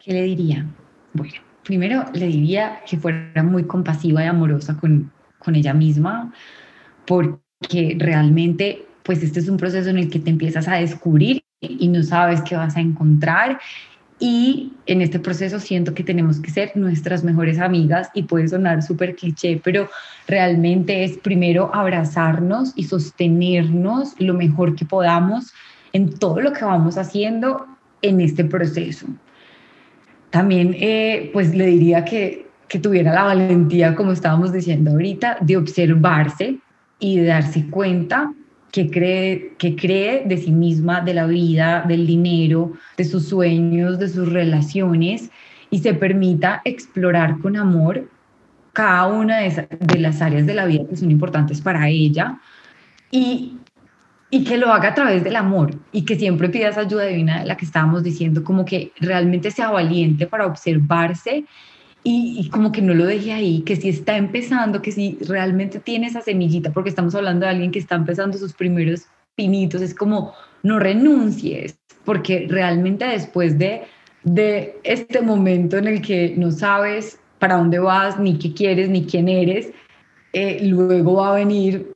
¿Qué 0.02 0.14
le 0.14 0.22
diría? 0.22 0.66
Bueno, 1.12 1.34
primero 1.66 2.06
le 2.14 2.28
diría 2.28 2.80
que 2.90 2.96
fuera 2.96 3.44
muy 3.44 3.66
compasiva 3.66 4.24
y 4.24 4.28
amorosa 4.28 4.78
con, 4.78 5.12
con 5.38 5.58
ella 5.58 5.74
misma, 5.74 6.32
porque 7.06 7.98
realmente, 8.00 8.88
pues 9.04 9.22
este 9.22 9.42
es 9.42 9.50
un 9.50 9.58
proceso 9.58 9.90
en 9.90 9.98
el 9.98 10.10
que 10.10 10.20
te 10.20 10.30
empiezas 10.30 10.70
a 10.70 10.76
descubrir 10.76 11.44
y 11.60 11.90
no 11.90 12.04
sabes 12.04 12.42
qué 12.44 12.56
vas 12.56 12.78
a 12.78 12.80
encontrar. 12.80 13.60
Y 14.20 14.74
en 14.86 15.02
este 15.02 15.20
proceso 15.20 15.60
siento 15.60 15.94
que 15.94 16.04
tenemos 16.04 16.40
que 16.40 16.52
ser 16.52 16.72
nuestras 16.76 17.24
mejores 17.24 17.60
amigas 17.60 18.10
y 18.14 18.24
puede 18.24 18.50
sonar 18.50 18.84
súper 18.84 19.16
cliché, 19.16 19.62
pero 19.64 19.90
realmente 20.28 21.06
es 21.06 21.18
primero 21.18 21.74
abrazarnos 21.74 22.74
y 22.76 22.84
sostenernos 22.84 24.16
lo 24.20 24.34
mejor 24.34 24.76
que 24.76 24.86
podamos 24.86 25.54
en 25.94 26.18
todo 26.18 26.42
lo 26.42 26.52
que 26.52 26.66
vamos 26.66 26.98
haciendo 26.98 27.66
en 28.02 28.20
este 28.20 28.44
proceso. 28.44 29.08
También, 30.30 30.76
eh, 30.78 31.30
pues 31.34 31.56
le 31.56 31.68
diría 31.68 32.04
que 32.04 32.50
que 32.70 32.80
tuviera 32.80 33.14
la 33.14 33.24
valentía, 33.24 33.96
como 33.96 34.12
estábamos 34.14 34.54
diciendo 34.54 34.92
ahorita, 34.92 35.40
de 35.42 35.58
observarse 35.58 36.60
y 37.00 37.18
de 37.18 37.26
darse 37.26 37.68
cuenta 37.70 38.32
que 38.72 38.90
cree, 38.90 39.54
que 39.58 39.76
cree 39.76 40.24
de 40.26 40.38
sí 40.38 40.52
misma, 40.52 41.02
de 41.02 41.14
la 41.14 41.26
vida, 41.26 41.84
del 41.88 42.06
dinero, 42.06 42.74
de 42.98 43.06
sus 43.06 43.28
sueños, 43.28 44.00
de 44.00 44.10
sus 44.10 44.32
relaciones 44.32 45.32
y 45.70 45.80
se 45.80 45.94
permita 45.94 46.62
explorar 46.66 47.40
con 47.40 47.58
amor 47.58 48.10
cada 48.74 49.08
una 49.08 49.38
de, 49.40 49.68
de 49.80 50.00
las 50.00 50.22
áreas 50.22 50.46
de 50.46 50.54
la 50.54 50.66
vida 50.66 50.84
que 50.88 50.96
son 50.96 51.12
importantes 51.12 51.62
para 51.62 51.90
ella 51.90 52.40
y, 53.12 53.58
y 54.30 54.44
que 54.44 54.58
lo 54.58 54.72
haga 54.72 54.90
a 54.90 54.94
través 54.94 55.24
del 55.24 55.36
amor 55.36 55.76
y 55.92 56.06
que 56.06 56.16
siempre 56.16 56.50
pida 56.50 56.70
esa 56.70 56.82
ayuda 56.82 57.06
divina 57.06 57.40
de 57.40 57.46
la 57.46 57.58
que 57.58 57.66
estábamos 57.66 58.04
diciendo, 58.04 58.44
como 58.44 58.66
que 58.66 58.92
realmente 59.00 59.52
sea 59.52 59.72
valiente 59.72 60.28
para 60.28 60.46
observarse 60.46 61.46
y, 62.04 62.50
como 62.50 62.72
que 62.72 62.82
no 62.82 62.94
lo 62.94 63.06
deje 63.06 63.34
ahí, 63.34 63.62
que 63.62 63.76
si 63.76 63.90
está 63.90 64.16
empezando, 64.18 64.82
que 64.82 64.92
si 64.92 65.18
realmente 65.28 65.80
tiene 65.80 66.08
esa 66.08 66.22
semillita, 66.22 66.72
porque 66.72 66.90
estamos 66.90 67.14
hablando 67.16 67.46
de 67.46 67.52
alguien 67.52 67.72
que 67.72 67.80
está 67.80 67.96
empezando 67.96 68.38
sus 68.38 68.54
primeros 68.54 69.04
pinitos, 69.36 69.82
es 69.82 69.94
como 69.94 70.34
no 70.64 70.80
renuncies, 70.80 71.78
porque 72.06 72.48
realmente 72.50 73.06
después 73.06 73.58
de, 73.58 73.84
de 74.24 74.78
este 74.84 75.22
momento 75.22 75.78
en 75.78 75.88
el 75.88 76.02
que 76.02 76.34
no 76.38 76.52
sabes 76.52 77.20
para 77.38 77.58
dónde 77.58 77.80
vas, 77.80 78.20
ni 78.20 78.38
qué 78.38 78.54
quieres, 78.54 78.90
ni 78.90 79.06
quién 79.06 79.28
eres, 79.28 79.72
eh, 80.34 80.60
luego 80.64 81.16
va 81.16 81.32
a 81.32 81.36
venir 81.36 81.94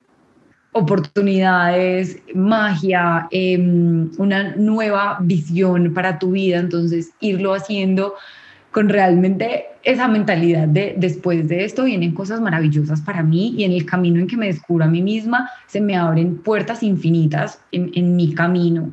oportunidades, 0.74 2.20
magia, 2.34 3.28
em, 3.32 4.12
una 4.18 4.56
nueva 4.56 5.20
visión 5.22 5.94
para 5.94 6.18
tu 6.18 6.32
vida, 6.32 6.58
entonces 6.58 7.12
irlo 7.20 7.54
haciendo 7.54 8.16
con 8.74 8.90
realmente 8.90 9.66
esa 9.84 10.08
mentalidad 10.08 10.68
de 10.68 10.96
después 10.98 11.48
de 11.48 11.64
esto 11.64 11.84
vienen 11.84 12.12
cosas 12.12 12.42
maravillosas 12.42 13.02
para 13.02 13.22
mí 13.22 13.54
y 13.56 13.66
en 13.66 13.72
el 13.72 13.86
camino 13.86 14.20
en 14.20 14.26
que 14.26 14.36
me 14.36 14.48
descubro 14.48 14.84
a 14.84 14.88
mí 14.88 15.04
misma 15.04 15.48
se 15.68 15.80
me 15.80 15.96
abren 15.96 16.38
puertas 16.40 16.82
infinitas 16.82 17.62
en, 17.72 17.92
en 17.94 18.16
mi 18.16 18.34
camino. 18.34 18.92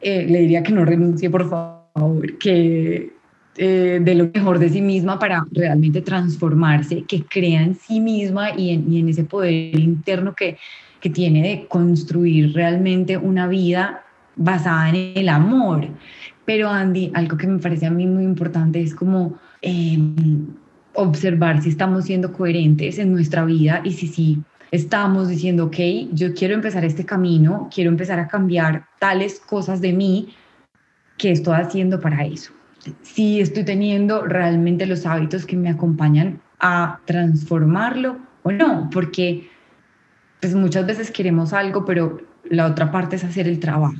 Eh, 0.00 0.24
le 0.26 0.40
diría 0.40 0.62
que 0.62 0.72
no 0.72 0.86
renuncie, 0.86 1.28
por 1.28 1.50
favor, 1.50 2.38
que 2.38 3.12
eh, 3.58 4.00
de 4.02 4.14
lo 4.14 4.30
mejor 4.32 4.58
de 4.58 4.70
sí 4.70 4.80
misma 4.80 5.18
para 5.18 5.44
realmente 5.52 6.00
transformarse, 6.00 7.02
que 7.02 7.22
crea 7.22 7.62
en 7.62 7.74
sí 7.74 8.00
misma 8.00 8.56
y 8.56 8.70
en, 8.70 8.90
y 8.90 9.00
en 9.00 9.10
ese 9.10 9.24
poder 9.24 9.78
interno 9.78 10.34
que, 10.34 10.56
que 10.98 11.10
tiene 11.10 11.42
de 11.42 11.66
construir 11.66 12.54
realmente 12.54 13.18
una 13.18 13.46
vida 13.48 14.02
basada 14.34 14.88
en 14.88 15.12
el 15.14 15.28
amor 15.28 15.88
pero 16.50 16.68
Andy, 16.68 17.12
algo 17.14 17.36
que 17.36 17.46
me 17.46 17.60
parece 17.60 17.86
a 17.86 17.92
mí 17.92 18.08
muy 18.08 18.24
importante 18.24 18.80
es 18.80 18.92
como 18.92 19.38
em, 19.62 20.48
observar 20.94 21.62
si 21.62 21.68
estamos 21.68 22.06
siendo 22.06 22.32
coherentes 22.32 22.98
en 22.98 23.12
nuestra 23.12 23.44
vida 23.44 23.82
y 23.84 23.92
si 23.92 24.08
sí 24.08 24.42
estamos 24.72 25.28
diciendo, 25.28 25.66
ok, 25.66 25.76
yo 26.10 26.34
quiero 26.34 26.54
empezar 26.54 26.84
este 26.84 27.06
camino, 27.06 27.70
quiero 27.72 27.88
empezar 27.88 28.18
a 28.18 28.26
cambiar 28.26 28.84
tales 28.98 29.38
cosas 29.38 29.80
de 29.80 29.92
mí 29.92 30.34
que 31.18 31.30
estoy 31.30 31.54
haciendo 31.54 32.00
para 32.00 32.26
eso. 32.26 32.50
Si 33.02 33.40
estoy 33.40 33.62
teniendo 33.64 34.22
realmente 34.22 34.86
los 34.86 35.06
hábitos 35.06 35.46
que 35.46 35.54
me 35.54 35.70
acompañan 35.70 36.40
a 36.58 36.98
transformarlo 37.04 38.16
o 38.42 38.50
no, 38.50 38.90
porque 38.90 39.48
pues 40.40 40.56
muchas 40.56 40.84
veces 40.84 41.12
queremos 41.12 41.52
algo, 41.52 41.84
pero 41.84 42.20
la 42.42 42.66
otra 42.66 42.90
parte 42.90 43.14
es 43.14 43.22
hacer 43.22 43.46
el 43.46 43.60
trabajo. 43.60 43.94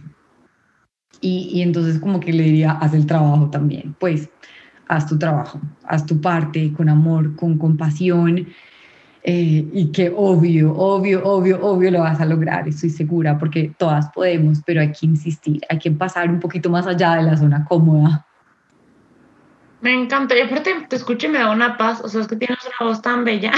Y, 1.21 1.61
entonces 1.61 1.99
como 1.99 2.19
que 2.19 2.33
le 2.33 2.45
diría, 2.45 2.73
haz 2.73 2.95
el 2.95 3.07
trabajo 3.07 3.51
también, 3.51 3.95
pues 3.99 4.31
haz 4.89 5.07
tu 5.07 5.19
trabajo, 5.19 5.61
haz 5.85 6.07
tu 6.07 6.21
parte 6.21 6.73
con 6.73 6.89
amor, 6.89 7.37
con 7.37 7.59
compasión, 7.59 8.47
eh, 9.23 9.69
y 9.73 9.93
que 9.93 10.13
obvio, 10.17 10.75
obvio, 10.75 11.23
obvio, 11.25 11.63
obvio 11.63 11.91
lo 11.91 12.01
vas 12.01 12.21
a 12.21 12.25
lograr, 12.25 12.67
estoy 12.67 12.89
segura, 12.89 13.37
porque 13.37 13.75
todas 13.77 14.09
podemos, 14.15 14.63
pero 14.65 14.81
hay 14.81 14.93
que 14.93 15.07
insistir, 15.07 15.61
hay 15.69 15.79
que 15.79 15.91
pasar 15.91 16.31
un 16.31 16.41
poquito 16.41 16.71
más 16.71 16.87
allá 16.87 17.17
de 17.17 17.25
la 17.25 17.37
zona 17.37 17.65
cómoda. 17.67 18.27
Me 19.81 19.95
encanta, 19.95 20.37
y 20.37 20.41
aparte 20.43 20.75
te 20.89 20.97
escucho 20.97 21.27
y 21.27 21.31
me 21.31 21.39
da 21.39 21.51
una 21.51 21.79
paz, 21.79 22.03
o 22.03 22.09
sea, 22.09 22.21
es 22.21 22.27
que 22.29 22.37
tienes 22.37 22.59
una 22.65 22.91
voz 22.91 23.01
tan 23.01 23.25
bella. 23.25 23.51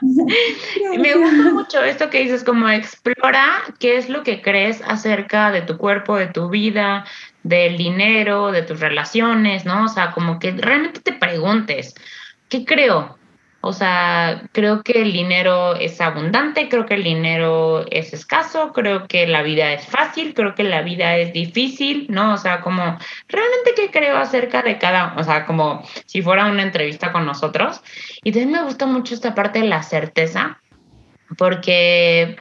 me 0.98 1.14
gusta 1.14 1.52
mucho 1.52 1.82
esto 1.82 2.08
que 2.08 2.20
dices, 2.20 2.44
como 2.44 2.68
explora 2.68 3.62
qué 3.80 3.96
es 3.96 4.08
lo 4.08 4.22
que 4.22 4.42
crees 4.42 4.80
acerca 4.86 5.50
de 5.50 5.62
tu 5.62 5.76
cuerpo, 5.76 6.16
de 6.16 6.28
tu 6.28 6.50
vida, 6.50 7.04
del 7.42 7.76
dinero, 7.76 8.52
de 8.52 8.62
tus 8.62 8.78
relaciones, 8.78 9.64
¿no? 9.64 9.86
O 9.86 9.88
sea, 9.88 10.12
como 10.12 10.38
que 10.38 10.52
realmente 10.52 11.00
te 11.00 11.12
preguntes, 11.12 11.94
¿qué 12.48 12.64
creo? 12.64 13.18
O 13.66 13.72
sea, 13.72 14.42
creo 14.52 14.82
que 14.82 15.00
el 15.00 15.14
dinero 15.14 15.74
es 15.74 15.98
abundante, 15.98 16.68
creo 16.68 16.84
que 16.84 16.96
el 16.96 17.02
dinero 17.02 17.86
es 17.90 18.12
escaso, 18.12 18.74
creo 18.74 19.08
que 19.08 19.26
la 19.26 19.40
vida 19.40 19.72
es 19.72 19.86
fácil, 19.86 20.34
creo 20.34 20.54
que 20.54 20.64
la 20.64 20.82
vida 20.82 21.16
es 21.16 21.32
difícil, 21.32 22.06
¿no? 22.10 22.34
O 22.34 22.36
sea, 22.36 22.60
como 22.60 22.82
realmente 22.82 23.72
qué 23.74 23.90
creo 23.90 24.18
acerca 24.18 24.60
de 24.60 24.76
cada, 24.76 25.14
o 25.16 25.24
sea, 25.24 25.46
como 25.46 25.82
si 26.04 26.20
fuera 26.20 26.44
una 26.44 26.62
entrevista 26.62 27.10
con 27.10 27.24
nosotros. 27.24 27.80
Y 28.22 28.32
también 28.32 28.52
me 28.52 28.62
gusta 28.64 28.84
mucho 28.84 29.14
esta 29.14 29.34
parte 29.34 29.60
de 29.60 29.68
la 29.68 29.82
certeza, 29.82 30.60
porque, 31.38 32.36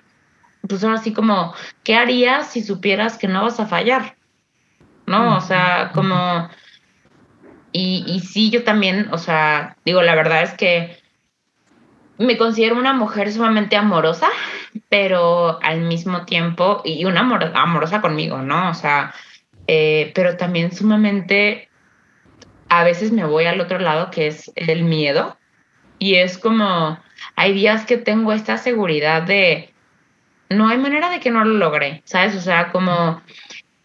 pues 0.68 0.84
ahora 0.84 0.98
sí 0.98 1.14
como, 1.14 1.54
¿qué 1.86 1.96
harías 1.96 2.52
si 2.52 2.62
supieras 2.62 3.18
que 3.18 3.30
no 3.30 3.44
vas 3.44 3.62
a 3.62 3.66
fallar? 3.66 4.18
¿No? 5.06 5.38
O 5.38 5.42
sea, 5.42 5.92
como... 5.94 6.50
Y, 7.72 8.04
y 8.08 8.20
sí, 8.20 8.50
yo 8.50 8.66
también, 8.66 9.08
o 9.12 9.18
sea, 9.18 9.78
digo, 9.86 10.02
la 10.02 10.16
verdad 10.16 10.44
es 10.44 10.54
que 10.54 11.02
me 12.18 12.38
considero 12.38 12.78
una 12.78 12.94
mujer 12.94 13.32
sumamente 13.32 13.76
amorosa, 13.76 14.30
pero 14.90 15.60
al 15.62 15.82
mismo 15.82 16.26
tiempo, 16.26 16.82
y 16.86 17.06
una 17.06 17.22
amorosa 17.22 18.02
conmigo, 18.02 18.40
¿no? 18.40 18.70
O 18.70 18.74
sea, 18.74 19.14
eh, 19.68 20.12
pero 20.16 20.38
también 20.38 20.72
sumamente, 20.72 21.70
a 22.70 22.84
veces 22.84 23.12
me 23.12 23.26
voy 23.26 23.46
al 23.46 23.62
otro 23.62 23.80
lado, 23.80 24.12
que 24.12 24.28
es 24.28 24.52
el 24.56 24.84
miedo, 24.84 25.38
y 26.00 26.16
es 26.16 26.38
como, 26.38 27.00
hay 27.36 27.54
días 27.54 27.86
que 27.86 27.98
tengo 27.98 28.34
esta 28.34 28.58
seguridad 28.58 29.24
de, 29.24 29.74
no 30.50 30.68
hay 30.68 30.78
manera 30.78 31.10
de 31.10 31.20
que 31.20 31.32
no 31.32 31.44
lo 31.44 31.56
logre, 31.56 32.02
¿sabes? 32.06 32.36
O 32.36 32.42
sea, 32.42 32.72
como, 32.72 33.22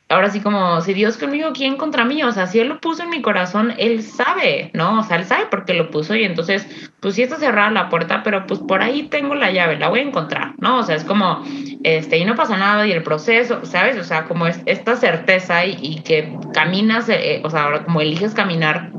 ahora 0.09 0.31
sí 0.31 0.41
como, 0.41 0.81
si 0.81 0.95
Dios 0.95 1.19
conmigo, 1.19 1.51
¿quién 1.53 1.77
contra 1.77 2.05
mí? 2.05 2.23
O 2.23 2.33
sea, 2.33 2.47
si 2.47 2.61
Él 2.61 2.69
lo 2.69 2.81
puso 2.81 3.03
en 3.03 3.11
mi 3.11 3.21
corazón, 3.21 3.75
Él 3.77 4.03
sabe, 4.03 4.71
¿no? 4.73 5.01
O 5.01 5.03
sea, 5.03 5.19
Él 5.19 5.25
sabe 5.25 5.47
por 5.47 5.65
qué 5.65 5.75
lo 5.75 5.91
puso 5.91 6.15
y 6.15 6.25
entonces, 6.25 6.67
pues 7.01 7.15
sí 7.15 7.23
está 7.23 7.37
cerrada 7.37 7.71
la 7.71 7.89
puerta, 7.91 8.23
pero 8.23 8.47
pues 8.47 8.61
por 8.61 8.83
ahí 8.83 9.05
tengo 9.05 9.35
la 9.35 9.51
llave, 9.51 9.79
la 9.79 9.89
voy 9.89 10.01
a 10.01 10.05
encontrar, 10.05 10.55
¿no? 10.59 10.79
O 10.79 10.83
sea, 10.83 10.97
es 10.97 11.05
como, 11.05 11.43
este, 11.85 12.19
y 12.19 12.25
no 12.25 12.35
pasa 12.35 12.57
nada 12.57 12.87
y 12.87 12.93
el 12.93 13.03
proceso, 13.03 13.65
¿sabes? 13.65 13.99
O 13.99 14.05
sea, 14.05 14.25
como 14.25 14.47
es, 14.47 14.61
esta 14.65 14.97
certeza 14.97 15.67
y, 15.67 16.01
que 16.01 16.33
caminas, 16.55 17.09
eh, 17.09 17.43
o 17.45 17.51
sea, 17.51 17.65
ahora 17.65 17.85
como 17.85 18.01
eliges 18.01 18.33
caminar 18.33 18.93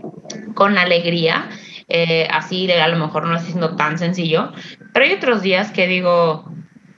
con 0.54 0.78
alegría, 0.78 1.50
eh, 1.88 2.28
así 2.30 2.72
a 2.72 2.88
lo 2.88 2.98
mejor 2.98 3.26
no 3.26 3.36
es 3.36 3.44
siendo 3.44 3.76
tan 3.76 3.98
sencillo, 3.98 4.52
pero 4.94 5.06
hay 5.06 5.14
otros 5.14 5.42
días 5.42 5.72
que 5.72 5.88
digo, 5.88 6.46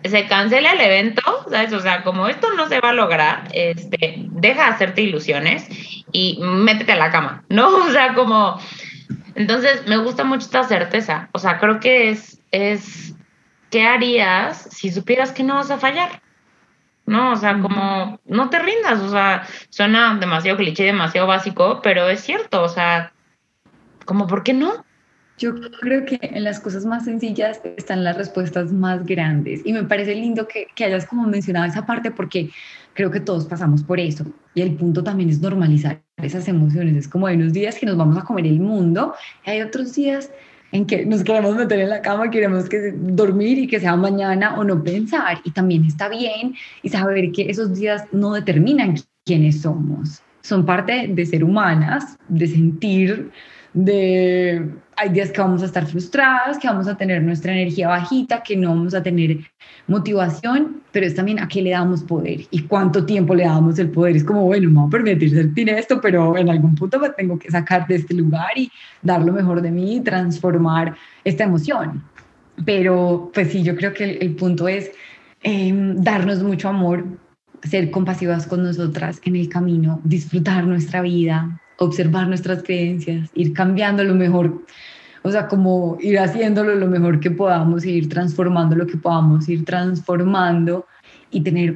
se 0.04 0.28
cancela 0.28 0.74
el 0.74 0.82
evento, 0.82 1.22
¿sabes? 1.50 1.74
O 1.74 1.80
sea, 1.80 2.04
como 2.04 2.28
esto 2.28 2.54
no 2.56 2.68
se 2.68 2.80
va 2.80 2.90
a 2.90 2.94
lograr, 2.94 3.48
este, 3.54 4.26
deja 4.30 4.66
de 4.66 4.70
hacerte 4.70 5.02
ilusiones 5.02 5.68
y 6.12 6.40
métete 6.42 6.94
a 6.94 6.98
la 6.98 7.12
cama, 7.12 7.44
¿no? 7.50 7.68
O 7.70 7.90
sea, 7.90 8.14
como, 8.14 8.60
entonces 9.36 9.88
me 9.88 9.98
gusta 9.98 10.24
mucho 10.24 10.46
esta 10.46 10.64
certeza, 10.64 11.30
o 11.32 11.40
sea, 11.40 11.60
creo 11.60 11.80
que 11.80 12.10
es, 12.10 12.42
es, 12.52 13.16
¿qué 13.70 13.84
harías 13.84 14.68
si 14.72 14.92
supieras 14.92 15.32
que 15.32 15.44
no 15.44 15.56
vas 15.56 15.72
a 15.72 15.78
fallar? 15.78 16.22
¿no? 17.06 17.32
O 17.32 17.36
sea, 17.36 17.60
como 17.60 18.20
no 18.26 18.50
te 18.50 18.60
rindas, 18.60 19.00
o 19.02 19.10
sea, 19.10 19.46
suena 19.70 20.16
demasiado 20.16 20.58
cliché, 20.58 20.84
demasiado 20.84 21.28
básico, 21.28 21.82
pero 21.82 22.08
es 22.08 22.22
cierto, 22.22 22.62
o 22.64 22.70
sea, 22.70 23.12
como, 24.06 24.28
¿por 24.28 24.44
qué 24.44 24.54
no? 24.54 24.86
Yo 25.42 25.56
creo 25.80 26.06
que 26.06 26.20
en 26.22 26.44
las 26.44 26.60
cosas 26.60 26.86
más 26.86 27.06
sencillas 27.06 27.60
están 27.76 28.04
las 28.04 28.16
respuestas 28.16 28.72
más 28.72 29.04
grandes 29.08 29.62
y 29.66 29.74
me 29.74 29.84
parece 29.84 30.14
lindo 30.14 30.48
que, 30.48 30.68
que, 30.76 30.86
hayas 30.86 31.08
como 31.08 31.26
mencionado 31.26 31.66
esa 31.66 31.84
parte 31.84 32.12
porque 32.12 32.52
creo 32.94 33.10
que 33.10 33.20
todos 33.20 33.46
pasamos 33.46 33.82
por 33.82 34.00
eso 34.00 34.24
y 34.54 34.62
el 34.62 34.76
punto 34.76 35.04
también 35.04 35.32
es 35.32 35.42
normalizar 35.42 36.00
esas 36.18 36.48
emociones. 36.48 36.96
Es 36.96 37.08
como 37.08 37.26
hay 37.26 37.38
unos 37.38 37.54
días 37.54 37.80
que 37.80 37.88
nos 37.88 37.98
vamos 37.98 38.20
a 38.20 38.22
comer 38.22 38.46
el 38.46 38.60
mundo 38.60 39.16
y 39.44 39.50
hay 39.50 39.62
otros 39.62 39.96
días 39.96 40.30
en 40.72 40.86
que 40.86 41.08
nos 41.08 41.24
queremos 41.24 41.56
meter 41.56 41.80
en 41.80 41.90
la 41.90 42.04
cama, 42.04 42.30
queremos 42.30 42.70
que 42.70 42.94
dormir 42.96 43.58
y 43.58 43.68
que 43.68 43.80
sea 43.80 43.96
mañana 43.96 44.60
o 44.60 44.64
no 44.64 44.84
pensar 44.84 45.40
y 45.44 45.50
también 45.50 45.86
está 45.86 46.08
bien 46.08 46.54
y 46.84 46.90
saber 46.90 47.32
que 47.32 47.50
esos 47.50 47.74
días 47.74 48.04
no 48.12 48.34
determinan 48.34 48.94
quiénes 49.26 49.62
somos. 49.62 50.22
Son 50.44 50.68
parte 50.68 51.08
de 51.08 51.26
ser 51.26 51.44
humanas, 51.44 52.16
de 52.28 52.46
sentir 52.46 53.32
de 53.74 54.70
hay 55.02 55.10
días 55.10 55.32
que 55.32 55.42
vamos 55.42 55.64
a 55.64 55.66
estar 55.66 55.88
frustradas, 55.88 56.60
que 56.60 56.68
vamos 56.68 56.88
a 56.88 56.96
tener 56.96 57.24
nuestra 57.24 57.52
energía 57.52 57.88
bajita, 57.88 58.44
que 58.44 58.56
no 58.56 58.70
vamos 58.70 58.94
a 58.94 59.02
tener 59.02 59.40
motivación, 59.88 60.82
pero 60.92 61.08
es 61.08 61.16
también 61.16 61.40
a 61.40 61.48
qué 61.48 61.62
le 61.62 61.72
damos 61.72 62.04
poder 62.04 62.42
y 62.52 62.62
cuánto 62.64 63.04
tiempo 63.04 63.34
le 63.34 63.46
damos 63.46 63.80
el 63.80 63.90
poder. 63.90 64.16
Es 64.16 64.24
como, 64.24 64.46
bueno, 64.46 64.70
me 64.70 64.76
voy 64.76 64.88
a 64.88 64.90
permitir 64.90 65.32
sentir 65.32 65.70
esto, 65.70 66.00
pero 66.00 66.38
en 66.38 66.50
algún 66.50 66.76
punto 66.76 67.00
me 67.00 67.10
tengo 67.10 67.40
que 67.40 67.50
sacar 67.50 67.88
de 67.88 67.96
este 67.96 68.14
lugar 68.14 68.52
y 68.56 68.72
dar 69.02 69.24
lo 69.24 69.34
mejor 69.34 69.62
de 69.62 69.72
mí 69.72 69.96
y 69.96 70.02
transformar 70.02 70.96
esta 71.24 71.46
emoción. 71.46 72.04
Pero 72.64 73.32
pues 73.34 73.52
sí, 73.52 73.64
yo 73.64 73.76
creo 73.76 73.94
que 73.94 74.18
el, 74.18 74.36
punto 74.36 74.68
es 74.68 74.92
em, 75.42 75.96
darnos 75.96 76.44
mucho 76.44 76.70
amor, 76.70 77.06
ser 77.64 77.90
compasivas 77.90 78.46
con 78.46 78.64
nosotras 78.64 79.20
en 79.24 79.36
el 79.36 79.50
camino, 79.50 80.00
disfrutar 80.04 80.66
nuestra 80.66 81.02
vida, 81.02 81.61
observar 81.82 82.28
nuestras 82.28 82.62
creencias, 82.64 83.30
ir 83.34 83.54
cambiando 83.54 84.04
lo 84.04 84.14
mejor, 84.14 84.64
o 85.24 85.32
sea, 85.32 85.48
como 85.48 85.98
ir 86.00 86.20
haciéndolo 86.20 86.76
lo 86.76 86.88
mejor 86.88 87.20
que 87.20 87.32
podamos, 87.32 87.86
ir 87.86 88.08
transformando 88.08 88.76
lo 88.76 88.86
que 88.86 88.98
podamos, 88.98 89.50
ir 89.50 89.66
transformando 89.66 90.86
y 91.32 91.42
tener 91.42 91.76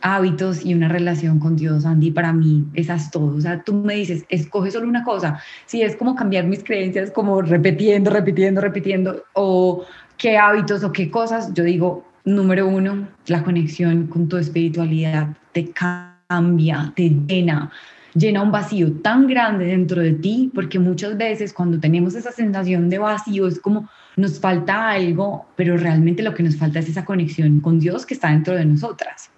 hábitos 0.00 0.64
y 0.64 0.74
una 0.74 0.88
relación 0.88 1.38
con 1.38 1.56
Dios, 1.56 1.84
Andy, 1.84 2.10
para 2.10 2.32
mí 2.32 2.66
esas 2.74 3.10
todo. 3.10 3.36
O 3.36 3.40
sea, 3.40 3.62
tú 3.62 3.74
me 3.74 3.94
dices, 3.94 4.24
escoge 4.28 4.70
solo 4.70 4.88
una 4.88 5.04
cosa. 5.04 5.40
Si 5.66 5.82
es 5.82 5.94
como 5.96 6.14
cambiar 6.14 6.46
mis 6.46 6.64
creencias, 6.64 7.10
como 7.10 7.42
repitiendo, 7.42 8.10
repitiendo, 8.10 8.60
repitiendo, 8.60 9.22
o 9.34 9.84
qué 10.16 10.36
hábitos 10.36 10.82
o 10.84 10.92
qué 10.92 11.10
cosas, 11.10 11.52
yo 11.54 11.64
digo, 11.64 12.04
número 12.24 12.66
uno, 12.66 13.06
la 13.26 13.42
conexión 13.44 14.06
con 14.06 14.28
tu 14.28 14.36
espiritualidad 14.36 15.36
te 15.52 15.70
cambia, 15.70 16.92
te 16.96 17.10
llena, 17.28 17.70
llena 18.14 18.42
un 18.42 18.52
vacío 18.52 18.92
tan 18.92 19.26
grande 19.26 19.66
dentro 19.66 20.00
de 20.00 20.12
ti, 20.12 20.50
porque 20.54 20.78
muchas 20.78 21.16
veces 21.16 21.52
cuando 21.52 21.78
tenemos 21.78 22.14
esa 22.14 22.32
sensación 22.32 22.88
de 22.88 22.98
vacío 22.98 23.46
es 23.46 23.58
como 23.58 23.88
nos 24.16 24.38
falta 24.38 24.90
algo, 24.90 25.46
pero 25.56 25.76
realmente 25.76 26.22
lo 26.22 26.34
que 26.34 26.44
nos 26.44 26.56
falta 26.56 26.78
es 26.78 26.88
esa 26.88 27.04
conexión 27.04 27.60
con 27.60 27.80
Dios 27.80 28.06
que 28.06 28.14
está 28.14 28.30
dentro 28.30 28.54
de 28.54 28.64
nosotras. 28.64 29.30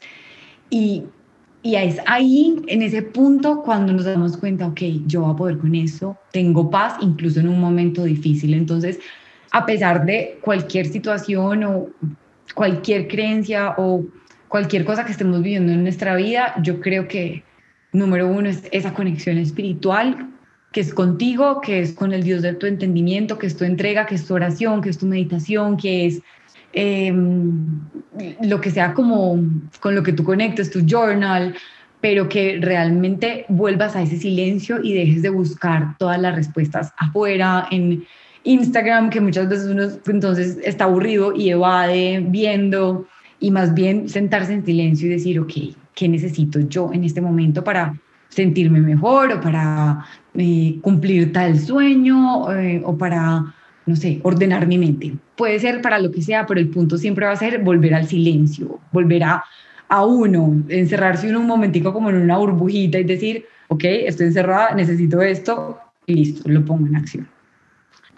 Y, 0.68 1.04
y 1.62 1.76
es 1.76 1.98
ahí, 2.06 2.62
en 2.66 2.82
ese 2.82 3.02
punto, 3.02 3.62
cuando 3.62 3.92
nos 3.92 4.04
damos 4.04 4.36
cuenta, 4.36 4.66
ok, 4.66 4.80
yo 5.06 5.22
voy 5.22 5.32
a 5.32 5.36
poder 5.36 5.58
con 5.58 5.74
eso, 5.74 6.18
tengo 6.30 6.70
paz, 6.70 6.96
incluso 7.00 7.40
en 7.40 7.48
un 7.48 7.58
momento 7.58 8.04
difícil. 8.04 8.52
Entonces, 8.52 8.98
a 9.52 9.64
pesar 9.64 10.04
de 10.04 10.38
cualquier 10.42 10.86
situación 10.86 11.64
o 11.64 11.88
cualquier 12.54 13.08
creencia 13.08 13.74
o 13.78 14.04
cualquier 14.48 14.84
cosa 14.84 15.04
que 15.04 15.12
estemos 15.12 15.42
viviendo 15.42 15.72
en 15.72 15.82
nuestra 15.82 16.14
vida, 16.16 16.54
yo 16.62 16.80
creo 16.80 17.08
que 17.08 17.42
número 17.96 18.28
uno 18.28 18.48
es 18.48 18.62
esa 18.72 18.94
conexión 18.94 19.38
espiritual 19.38 20.30
que 20.72 20.80
es 20.80 20.92
contigo, 20.92 21.60
que 21.62 21.80
es 21.80 21.92
con 21.92 22.12
el 22.12 22.22
Dios 22.22 22.42
de 22.42 22.52
tu 22.52 22.66
entendimiento, 22.66 23.38
que 23.38 23.46
es 23.46 23.56
tu 23.56 23.64
entrega, 23.64 24.04
que 24.04 24.14
es 24.14 24.26
tu 24.26 24.34
oración, 24.34 24.82
que 24.82 24.90
es 24.90 24.98
tu 24.98 25.06
meditación, 25.06 25.76
que 25.78 26.06
es 26.06 26.20
em, 26.74 27.80
lo 28.42 28.60
que 28.60 28.70
sea 28.70 28.92
como 28.92 29.42
con 29.80 29.94
lo 29.94 30.02
que 30.02 30.12
tú 30.12 30.22
conectes, 30.22 30.70
tu 30.70 30.80
journal, 30.80 31.54
pero 32.02 32.28
que 32.28 32.58
realmente 32.60 33.46
vuelvas 33.48 33.96
a 33.96 34.02
ese 34.02 34.18
silencio 34.18 34.82
y 34.82 34.92
dejes 34.92 35.22
de 35.22 35.30
buscar 35.30 35.96
todas 35.98 36.20
las 36.20 36.34
respuestas 36.34 36.92
afuera, 36.98 37.68
en 37.70 38.04
Instagram, 38.44 39.08
que 39.08 39.20
muchas 39.20 39.48
veces 39.48 39.68
uno 39.68 39.88
entonces 40.06 40.58
está 40.62 40.84
aburrido 40.84 41.34
y 41.34 41.50
evade 41.50 42.22
viendo, 42.28 43.06
y 43.40 43.50
más 43.50 43.74
bien 43.74 44.08
sentarse 44.08 44.52
en 44.52 44.64
silencio 44.64 45.06
y 45.06 45.10
decir, 45.10 45.40
ok, 45.40 45.52
qué 45.96 46.08
necesito 46.08 46.60
yo 46.60 46.92
en 46.92 47.02
este 47.02 47.20
momento 47.20 47.64
para 47.64 47.98
sentirme 48.28 48.80
mejor 48.80 49.32
o 49.32 49.40
para 49.40 50.04
eh, 50.34 50.78
cumplir 50.82 51.32
tal 51.32 51.58
sueño 51.58 52.52
eh, 52.52 52.82
o 52.84 52.96
para, 52.96 53.54
no 53.86 53.96
sé, 53.96 54.20
ordenar 54.22 54.66
mi 54.66 54.78
mente. 54.78 55.14
Puede 55.36 55.58
ser 55.58 55.80
para 55.80 55.98
lo 55.98 56.12
que 56.12 56.20
sea, 56.20 56.44
pero 56.46 56.60
el 56.60 56.68
punto 56.68 56.98
siempre 56.98 57.24
va 57.24 57.32
a 57.32 57.36
ser 57.36 57.62
volver 57.62 57.94
al 57.94 58.06
silencio, 58.06 58.78
volver 58.92 59.24
a, 59.24 59.42
a 59.88 60.04
uno, 60.04 60.62
encerrarse 60.68 61.30
uno 61.30 61.40
un 61.40 61.46
momentico 61.46 61.92
como 61.94 62.10
en 62.10 62.16
una 62.16 62.36
burbujita 62.36 62.98
y 62.98 63.04
decir, 63.04 63.46
ok, 63.68 63.84
estoy 63.84 64.26
encerrada, 64.26 64.74
necesito 64.74 65.22
esto, 65.22 65.78
y 66.04 66.14
listo, 66.16 66.48
lo 66.48 66.62
pongo 66.62 66.86
en 66.86 66.96
acción. 66.96 67.28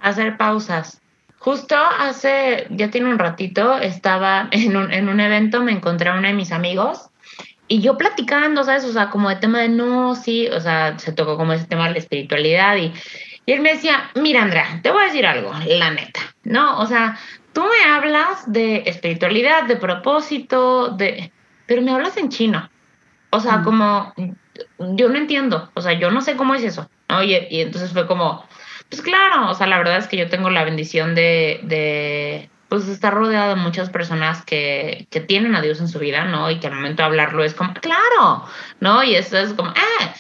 Hacer 0.01 0.37
pausas. 0.37 1.01
Justo 1.39 1.77
hace, 1.77 2.67
ya 2.71 2.91
tiene 2.91 3.09
un 3.09 3.21
ratito, 3.21 3.79
estaba 3.79 4.49
en 4.51 4.77
un, 4.77 4.93
en 4.93 5.09
un 5.09 5.21
evento, 5.21 5.63
me 5.63 5.71
encontré 5.71 6.09
a 6.09 6.19
uno 6.19 6.27
de 6.27 6.35
mis 6.35 6.51
amigos 6.51 7.08
y 7.69 7.81
yo 7.81 7.97
platicando, 7.97 8.65
¿sabes? 8.65 8.85
O 8.85 8.93
sea, 8.93 9.11
como 9.11 9.29
de 9.29 9.37
tema 9.37 9.61
de 9.61 9.69
no, 9.69 10.15
sí, 10.15 10.49
o 10.49 10.61
sea, 10.61 10.99
se 10.99 11.13
tocó 11.13 11.37
como 11.37 11.53
ese 11.53 11.67
tema 11.67 11.87
de 11.87 11.93
la 11.93 11.99
espiritualidad 11.99 12.77
y, 12.77 12.93
y 13.47 13.53
él 13.53 13.61
me 13.61 13.75
decía, 13.75 14.11
mira, 14.15 14.43
Andrea, 14.43 14.81
te 14.83 14.91
voy 14.91 15.03
a 15.03 15.07
decir 15.07 15.27
algo, 15.27 15.53
la 15.67 15.91
neta, 15.91 16.21
¿no? 16.45 16.79
O 16.81 16.87
sea, 16.87 17.19
tú 17.53 17.63
me 17.63 17.91
hablas 17.91 18.51
de 18.51 18.83
espiritualidad, 18.87 19.65
de 19.65 19.77
propósito, 19.77 20.89
de, 20.89 21.31
pero 21.67 21.83
me 21.83 21.93
hablas 21.93 22.17
en 22.17 22.31
chino. 22.31 22.69
O 23.31 23.41
sea, 23.41 23.63
como, 23.63 24.15
yo 24.79 25.09
no 25.11 25.19
entiendo, 25.19 25.71
o 25.75 25.83
sea, 25.83 25.93
yo 25.93 26.11
no 26.11 26.23
sé 26.23 26.37
cómo 26.37 26.55
es 26.55 26.65
eso, 26.65 26.91
¿no? 27.11 27.23
Y, 27.23 27.35
y 27.51 27.61
entonces 27.61 27.93
fue 27.93 28.07
como, 28.07 28.43
pues 28.89 29.03
claro, 29.03 29.51
o 29.51 29.55
sea, 29.55 29.67
la 29.67 29.77
verdad 29.77 29.99
es 29.99 30.09
que 30.09 30.17
yo 30.17 30.31
tengo 30.31 30.49
la 30.49 30.65
bendición 30.65 31.15
de, 31.15 31.61
de 31.65 32.49
pues 32.69 32.87
está 32.89 33.11
rodeado 33.11 33.55
de 33.55 33.61
muchas 33.61 33.91
personas 33.91 34.45
que, 34.45 35.07
que, 35.11 35.21
tienen 35.21 35.55
a 35.55 35.63
Dios 35.63 35.81
en 35.81 35.89
su 35.89 35.99
vida, 35.99 36.25
¿no? 36.25 36.51
Y 36.51 36.61
que 36.61 36.67
al 36.67 36.75
momento 36.75 37.03
de 37.03 37.07
hablarlo 37.07 37.43
es 37.45 37.55
como, 37.55 37.73
claro, 37.75 38.45
¿no? 38.81 39.03
Y 39.03 39.15
eso 39.15 39.39
es 39.39 39.55
como, 39.55 39.71
ah, 39.71 40.15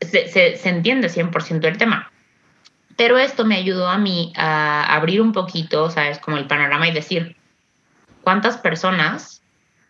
se, 0.00 0.28
se, 0.28 0.56
se 0.56 0.68
entiende 0.68 1.08
100% 1.08 1.66
el 1.66 1.78
tema. 1.78 2.10
Pero 2.96 3.18
esto 3.18 3.44
me 3.44 3.56
ayudó 3.56 3.88
a 3.88 3.98
mí 3.98 4.32
a 4.36 4.94
abrir 4.94 5.20
un 5.20 5.32
poquito, 5.32 5.90
¿sabes? 5.90 6.18
Como 6.18 6.36
el 6.36 6.46
panorama 6.46 6.88
y 6.88 6.92
decir, 6.92 7.36
¿cuántas 8.22 8.56
personas 8.56 9.42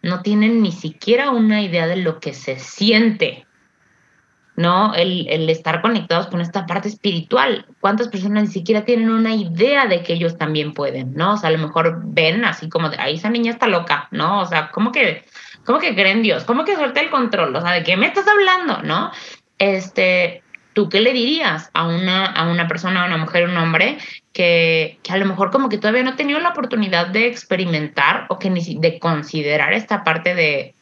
no 0.02 0.20
tienen 0.20 0.60
ni 0.60 0.72
siquiera 0.72 1.30
una 1.30 1.62
idea 1.62 1.86
de 1.86 1.96
lo 1.96 2.20
que 2.20 2.34
se 2.34 2.58
siente 2.58 3.43
¿no? 4.56 4.94
El, 4.94 5.26
el, 5.28 5.50
estar 5.50 5.82
conectados 5.82 6.28
con 6.28 6.40
esta 6.40 6.66
parte 6.66 6.88
espiritual. 6.88 7.66
¿Cuántas 7.80 8.08
personas 8.08 8.44
ni 8.44 8.48
siquiera 8.50 8.84
tienen 8.84 9.10
una 9.10 9.34
idea 9.34 9.86
de 9.86 10.02
que 10.02 10.12
ellos 10.12 10.38
también 10.38 10.74
pueden, 10.74 11.14
¿no? 11.14 11.34
O 11.34 11.36
sea, 11.36 11.48
a 11.48 11.52
lo 11.52 11.58
mejor 11.58 12.02
ven 12.04 12.44
así 12.44 12.68
como 12.68 12.88
de, 12.88 12.98
ahí 12.98 13.14
esa 13.16 13.30
niña 13.30 13.52
está 13.52 13.66
loca, 13.66 14.08
¿no? 14.12 14.40
O 14.40 14.46
sea, 14.46 14.70
¿cómo 14.70 14.92
que, 14.92 15.24
cómo 15.64 15.80
que 15.80 15.94
creen 15.94 16.22
Dios? 16.22 16.44
¿Cómo 16.44 16.64
que 16.64 16.76
suelta 16.76 17.00
el 17.00 17.10
control? 17.10 17.54
O 17.56 17.60
sea, 17.60 17.72
¿de 17.72 17.82
qué 17.82 17.96
me 17.96 18.06
estás 18.06 18.26
hablando, 18.28 18.82
no? 18.82 19.10
Este, 19.58 20.42
¿tú 20.72 20.88
qué 20.88 21.00
le 21.00 21.12
dirías 21.12 21.70
a 21.74 21.86
una, 21.88 22.26
a 22.26 22.48
una 22.48 22.68
persona, 22.68 23.02
a 23.02 23.06
una 23.06 23.16
mujer, 23.16 23.48
un 23.48 23.56
hombre 23.56 23.98
que, 24.32 24.98
que 25.02 25.12
a 25.12 25.16
lo 25.16 25.26
mejor 25.26 25.50
como 25.50 25.68
que 25.68 25.78
todavía 25.78 26.04
no 26.04 26.10
ha 26.10 26.16
tenido 26.16 26.38
la 26.38 26.50
oportunidad 26.50 27.08
de 27.08 27.26
experimentar 27.26 28.26
o 28.28 28.38
que 28.38 28.50
ni 28.50 28.76
de 28.78 29.00
considerar 29.00 29.72
esta 29.72 30.04
parte 30.04 30.36
de, 30.36 30.74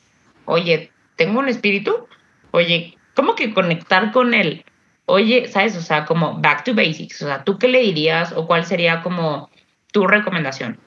oye, 0.45 0.91
tengo 1.16 1.39
un 1.39 1.49
espíritu, 1.49 2.07
oye, 2.51 2.99
¿cómo 3.15 3.35
que 3.35 3.53
conectar 3.53 4.13
con 4.13 4.35
él? 4.35 4.65
Oye, 5.07 5.49
¿sabes? 5.49 5.77
O 5.77 5.81
sea, 5.81 6.05
como 6.05 6.41
back 6.41 6.65
to 6.65 6.75
basics. 6.75 7.23
O 7.23 7.27
sea, 7.27 7.45
¿tú 7.45 7.59
qué 7.59 7.69
le 7.69 7.81
dirías 7.81 8.33
o 8.33 8.47
cuál 8.47 8.65
sería 8.65 9.03
como 9.03 9.51
tu 9.93 10.07
recomendación? 10.07 10.79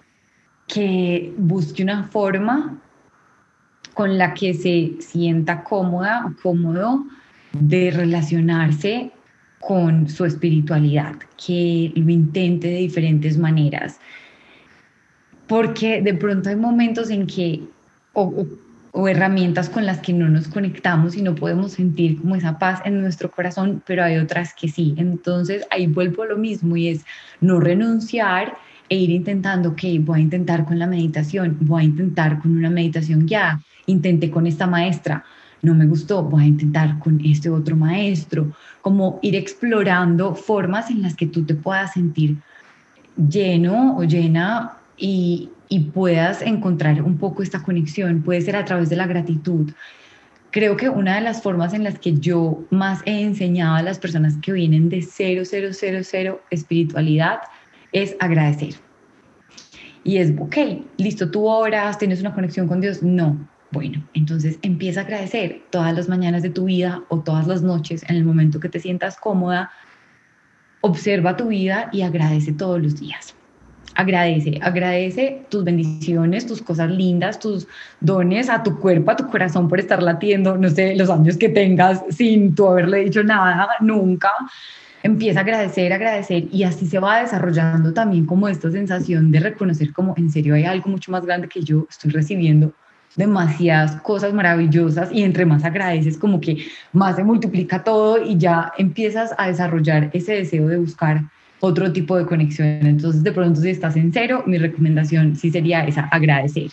Que 0.67 1.33
busque 1.37 1.83
una 1.83 2.05
forma 2.05 2.81
con 3.93 4.17
la 4.17 4.33
que 4.33 4.53
se 4.53 4.93
sienta 4.99 5.63
cómoda 5.63 6.25
o 6.25 6.41
cómodo 6.41 7.05
de 7.53 7.91
relacionarse 7.91 9.11
con 9.59 10.07
su 10.07 10.25
espiritualidad, 10.25 11.15
que 11.43 11.91
lo 11.95 12.11
intente 12.11 12.67
de 12.67 12.77
diferentes 12.77 13.37
maneras, 13.37 13.99
porque 15.47 16.01
de 16.01 16.13
pronto 16.13 16.49
hay 16.49 16.55
momentos 16.55 17.09
en 17.09 17.25
que, 17.25 17.63
herramientas 19.07 19.69
con 19.69 19.85
las 19.85 19.99
que 19.99 20.13
no 20.13 20.29
nos 20.29 20.47
conectamos 20.47 21.17
y 21.17 21.21
no 21.21 21.35
podemos 21.35 21.73
sentir 21.73 22.19
como 22.19 22.35
esa 22.35 22.57
paz 22.57 22.81
en 22.85 23.01
nuestro 23.01 23.29
corazón, 23.29 23.83
pero 23.85 24.03
hay 24.03 24.17
otras 24.17 24.53
que 24.53 24.69
sí. 24.69 24.95
Entonces 24.97 25.65
ahí 25.69 25.87
vuelvo 25.87 26.23
a 26.23 26.27
lo 26.27 26.37
mismo 26.37 26.77
y 26.77 26.87
es 26.87 27.05
no 27.41 27.59
renunciar 27.59 28.57
e 28.87 28.95
ir 28.97 29.09
intentando, 29.09 29.75
que 29.75 29.99
voy 29.99 30.19
a 30.19 30.23
intentar 30.23 30.65
con 30.65 30.79
la 30.79 30.87
meditación, 30.87 31.57
voy 31.61 31.81
a 31.81 31.85
intentar 31.85 32.39
con 32.39 32.55
una 32.55 32.69
meditación 32.69 33.27
ya, 33.27 33.59
intenté 33.85 34.31
con 34.31 34.47
esta 34.47 34.67
maestra, 34.67 35.23
no 35.61 35.73
me 35.73 35.87
gustó, 35.87 36.23
voy 36.23 36.43
a 36.43 36.47
intentar 36.47 36.99
con 36.99 37.19
este 37.25 37.49
otro 37.49 37.75
maestro, 37.75 38.51
como 38.81 39.19
ir 39.21 39.35
explorando 39.35 40.35
formas 40.35 40.89
en 40.89 41.01
las 41.01 41.15
que 41.15 41.25
tú 41.25 41.43
te 41.43 41.55
puedas 41.55 41.93
sentir 41.93 42.37
lleno 43.17 43.97
o 43.97 44.03
llena 44.03 44.77
y, 44.97 45.49
y 45.69 45.79
puedas 45.79 46.41
encontrar 46.41 47.01
un 47.01 47.17
poco 47.17 47.43
esta 47.43 47.63
conexión. 47.63 48.21
Puede 48.21 48.41
ser 48.41 48.55
a 48.55 48.65
través 48.65 48.89
de 48.89 48.95
la 48.95 49.07
gratitud. 49.07 49.71
Creo 50.51 50.77
que 50.77 50.89
una 50.89 51.15
de 51.15 51.21
las 51.21 51.41
formas 51.41 51.73
en 51.73 51.83
las 51.83 51.99
que 51.99 52.13
yo 52.13 52.63
más 52.69 53.01
he 53.05 53.21
enseñado 53.21 53.75
a 53.75 53.81
las 53.81 53.99
personas 53.99 54.37
que 54.41 54.53
vienen 54.53 54.89
de 54.89 55.01
cero, 55.01 55.43
cero, 55.45 55.69
cero, 55.71 55.99
cero 56.03 56.41
espiritualidad 56.49 57.39
es 57.91 58.15
agradecer. 58.19 58.75
Y 60.03 60.17
es, 60.17 60.33
ok, 60.39 60.55
listo, 60.97 61.29
tú 61.31 61.47
oras, 61.47 61.97
tienes 61.97 62.21
una 62.21 62.33
conexión 62.33 62.67
con 62.67 62.79
Dios. 62.79 63.01
No, 63.01 63.37
bueno, 63.71 64.07
entonces 64.13 64.59
empieza 64.61 65.01
a 65.01 65.03
agradecer 65.03 65.63
todas 65.71 65.93
las 65.93 66.07
mañanas 66.07 66.43
de 66.43 66.49
tu 66.49 66.65
vida 66.65 67.03
o 67.09 67.19
todas 67.19 67.47
las 67.47 67.61
noches 67.61 68.03
en 68.07 68.15
el 68.15 68.23
momento 68.23 68.59
que 68.59 68.69
te 68.69 68.79
sientas 68.79 69.17
cómoda. 69.17 69.71
Observa 70.81 71.35
tu 71.35 71.47
vida 71.47 71.89
y 71.91 72.03
agradece 72.03 72.53
todos 72.53 72.81
los 72.81 72.99
días. 72.99 73.35
Agradece, 73.95 74.59
agradece 74.61 75.45
tus 75.49 75.63
bendiciones, 75.63 76.45
tus 76.45 76.61
cosas 76.61 76.91
lindas, 76.91 77.39
tus 77.39 77.65
dones 78.01 78.49
a 78.49 78.61
tu 78.61 78.77
cuerpo, 78.77 79.11
a 79.11 79.15
tu 79.15 79.27
corazón 79.29 79.69
por 79.69 79.79
estar 79.79 80.03
latiendo, 80.03 80.57
no 80.57 80.69
sé, 80.69 80.95
los 80.95 81.09
años 81.09 81.37
que 81.37 81.47
tengas 81.47 82.03
sin 82.09 82.53
tú 82.53 82.67
haberle 82.67 83.05
dicho 83.05 83.23
nada, 83.23 83.69
nunca. 83.79 84.31
Empieza 85.01 85.39
a 85.39 85.43
agradecer, 85.43 85.93
agradecer 85.93 86.45
y 86.51 86.63
así 86.63 86.87
se 86.87 86.99
va 86.99 87.21
desarrollando 87.21 87.93
también 87.93 88.25
como 88.25 88.49
esta 88.49 88.69
sensación 88.69 89.31
de 89.31 89.39
reconocer 89.39 89.93
como 89.93 90.13
en 90.17 90.29
serio 90.29 90.55
hay 90.55 90.65
algo 90.65 90.89
mucho 90.89 91.11
más 91.11 91.25
grande 91.25 91.47
que 91.47 91.61
yo 91.61 91.85
estoy 91.89 92.11
recibiendo 92.11 92.73
demasiadas 93.15 94.01
cosas 94.01 94.33
maravillosas 94.33 95.11
y 95.11 95.23
entre 95.23 95.45
más 95.45 95.63
agradeces 95.63 96.17
como 96.17 96.41
que 96.41 96.65
más 96.91 97.15
se 97.15 97.23
multiplica 97.23 97.83
todo 97.83 98.21
y 98.21 98.37
ya 98.37 98.73
empiezas 98.77 99.33
a 99.37 99.47
desarrollar 99.47 100.09
ese 100.11 100.33
deseo 100.33 100.67
de 100.67 100.77
buscar 100.77 101.21
otro 101.65 101.91
tipo 101.91 102.17
de 102.17 102.25
conexión. 102.25 102.85
Entonces, 102.85 103.23
de 103.23 103.31
pronto, 103.31 103.59
si 103.59 103.69
estás 103.69 103.95
en 103.95 104.11
cero, 104.13 104.43
mi 104.45 104.57
recomendación 104.57 105.35
sí 105.35 105.51
sería 105.51 105.83
esa, 105.85 106.07
agradecer. 106.11 106.69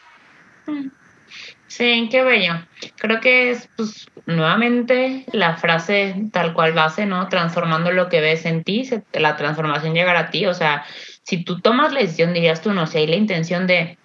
Sí, 1.66 2.08
qué 2.10 2.22
bello. 2.22 2.54
Creo 2.96 3.20
que 3.20 3.50
es 3.50 3.68
pues, 3.76 4.06
nuevamente 4.26 5.24
la 5.32 5.56
frase 5.56 6.14
tal 6.30 6.52
cual 6.52 6.74
base, 6.74 7.06
¿no? 7.06 7.28
Transformando 7.28 7.90
lo 7.90 8.08
que 8.10 8.20
ves 8.20 8.44
en 8.44 8.62
ti, 8.62 8.88
la 9.14 9.36
transformación 9.36 9.94
llegará 9.94 10.20
a 10.20 10.30
ti. 10.30 10.44
O 10.46 10.54
sea, 10.54 10.84
si 11.22 11.44
tú 11.44 11.60
tomas 11.60 11.92
la 11.92 12.00
decisión, 12.00 12.34
dirías 12.34 12.60
tú, 12.60 12.72
no 12.72 12.86
sé, 12.86 12.98
hay 12.98 13.06
la 13.06 13.16
intención 13.16 13.66
de, 13.66 13.96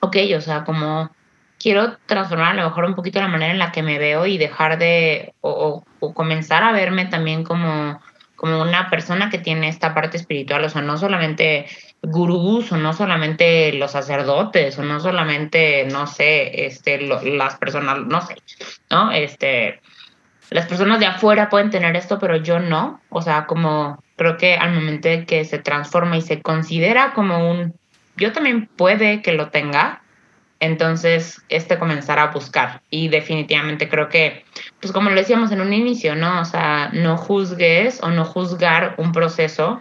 ok, 0.00 0.16
o 0.36 0.40
sea, 0.42 0.64
como 0.64 1.10
quiero 1.58 1.96
transformar 2.06 2.52
a 2.52 2.62
lo 2.62 2.68
mejor 2.68 2.84
un 2.84 2.94
poquito 2.94 3.20
la 3.20 3.28
manera 3.28 3.52
en 3.52 3.58
la 3.58 3.72
que 3.72 3.82
me 3.82 3.98
veo 3.98 4.26
y 4.26 4.38
dejar 4.38 4.78
de, 4.78 5.32
o, 5.40 5.84
comenzar 6.14 6.62
a 6.62 6.72
verme 6.72 7.06
también 7.06 7.44
como, 7.44 8.00
como 8.36 8.60
una 8.60 8.90
persona 8.90 9.30
que 9.30 9.38
tiene 9.38 9.68
esta 9.68 9.94
parte 9.94 10.16
espiritual, 10.16 10.64
o 10.64 10.68
sea, 10.68 10.82
no 10.82 10.96
solamente 10.96 11.66
gurús 12.02 12.70
o 12.70 12.76
no 12.76 12.92
solamente 12.92 13.72
los 13.72 13.92
sacerdotes 13.92 14.78
o 14.78 14.82
no 14.82 15.00
solamente, 15.00 15.86
no 15.90 16.06
sé, 16.06 16.66
este, 16.66 17.00
las 17.00 17.56
personas, 17.56 17.98
no 18.06 18.20
sé, 18.20 18.36
¿no? 18.90 19.10
Este, 19.10 19.80
las 20.50 20.66
personas 20.66 21.00
de 21.00 21.06
afuera 21.06 21.48
pueden 21.48 21.70
tener 21.70 21.96
esto, 21.96 22.18
pero 22.18 22.36
yo 22.36 22.60
no, 22.60 23.00
o 23.08 23.22
sea, 23.22 23.46
como 23.46 24.02
creo 24.16 24.36
que 24.36 24.54
al 24.54 24.74
momento 24.74 25.08
que 25.26 25.44
se 25.44 25.58
transforma 25.58 26.16
y 26.16 26.22
se 26.22 26.42
considera 26.42 27.12
como 27.14 27.50
un, 27.50 27.74
yo 28.16 28.32
también 28.32 28.66
puede 28.66 29.22
que 29.22 29.32
lo 29.32 29.48
tenga, 29.48 30.02
entonces 30.60 31.42
este 31.48 31.78
comenzar 31.78 32.18
a 32.18 32.28
buscar. 32.28 32.82
Y 32.90 33.08
definitivamente 33.08 33.88
creo 33.88 34.08
que 34.08 34.44
pues 34.80 34.92
como 34.92 35.10
lo 35.10 35.16
decíamos 35.16 35.52
en 35.52 35.60
un 35.60 35.72
inicio 35.72 36.14
no 36.14 36.40
o 36.40 36.44
sea 36.44 36.90
no 36.92 37.16
juzgues 37.16 38.02
o 38.02 38.10
no 38.10 38.24
juzgar 38.24 38.94
un 38.98 39.12
proceso 39.12 39.80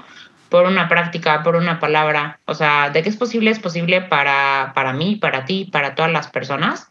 por 0.50 0.66
una 0.66 0.88
práctica 0.88 1.44
por 1.44 1.56
una 1.56 1.80
palabra. 1.80 2.40
O 2.46 2.54
sea 2.54 2.90
de 2.90 3.04
que 3.04 3.10
es 3.10 3.18
posible 3.18 3.52
es 3.52 3.60
posible 3.60 4.02
para 4.02 4.72
para 4.74 4.94
mí 4.94 5.16
para 5.16 5.46
ti 5.46 5.70
para 5.72 5.96
todas 5.96 6.12
las 6.12 6.28
personas. 6.28 6.90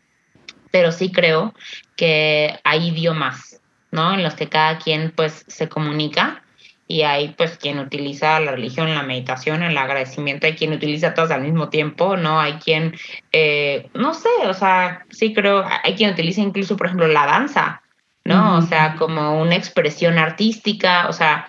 Pero 0.71 0.93
sí 0.93 1.13
creo 1.13 1.55
que 1.97 2.59
hay 2.65 2.89
idiomas 2.89 3.61
no 3.91 4.13
en 4.13 4.23
los 4.23 4.35
que 4.35 4.49
cada 4.49 4.79
quien 4.79 5.13
pues 5.15 5.45
se 5.47 5.69
comunica 5.69 6.44
y 6.87 7.03
hay 7.03 7.29
pues 7.37 7.57
quien 7.57 7.79
utiliza 7.79 8.39
la 8.41 8.53
religión, 8.53 8.95
la 8.95 9.03
meditación, 9.03 9.63
el 9.63 9.77
agradecimiento, 9.77 10.47
hay 10.47 10.55
quien 10.55 10.73
utiliza 10.73 11.15
todas 11.15 11.31
al 11.31 11.43
mismo 11.43 11.71
tiempo, 11.71 12.17
¿no? 12.17 12.41
Hay 12.41 12.55
quien, 12.55 12.95
eh, 13.33 13.89
no 13.95 14.13
sé, 14.13 14.29
o 14.47 14.55
sea, 14.55 15.07
sí 15.11 15.33
creo, 15.33 15.65
hay 15.83 15.95
quien 15.95 16.11
utiliza 16.11 16.43
incluso, 16.43 16.77
por 16.77 16.87
ejemplo, 16.87 17.07
la 17.09 17.27
danza, 17.27 17.83
¿no? 18.25 18.59
O 18.59 18.63
sea, 18.63 18.97
como 18.97 19.41
una 19.41 19.57
expresión 19.57 20.19
artística, 20.19 21.09
o 21.09 21.13
sea, 21.13 21.49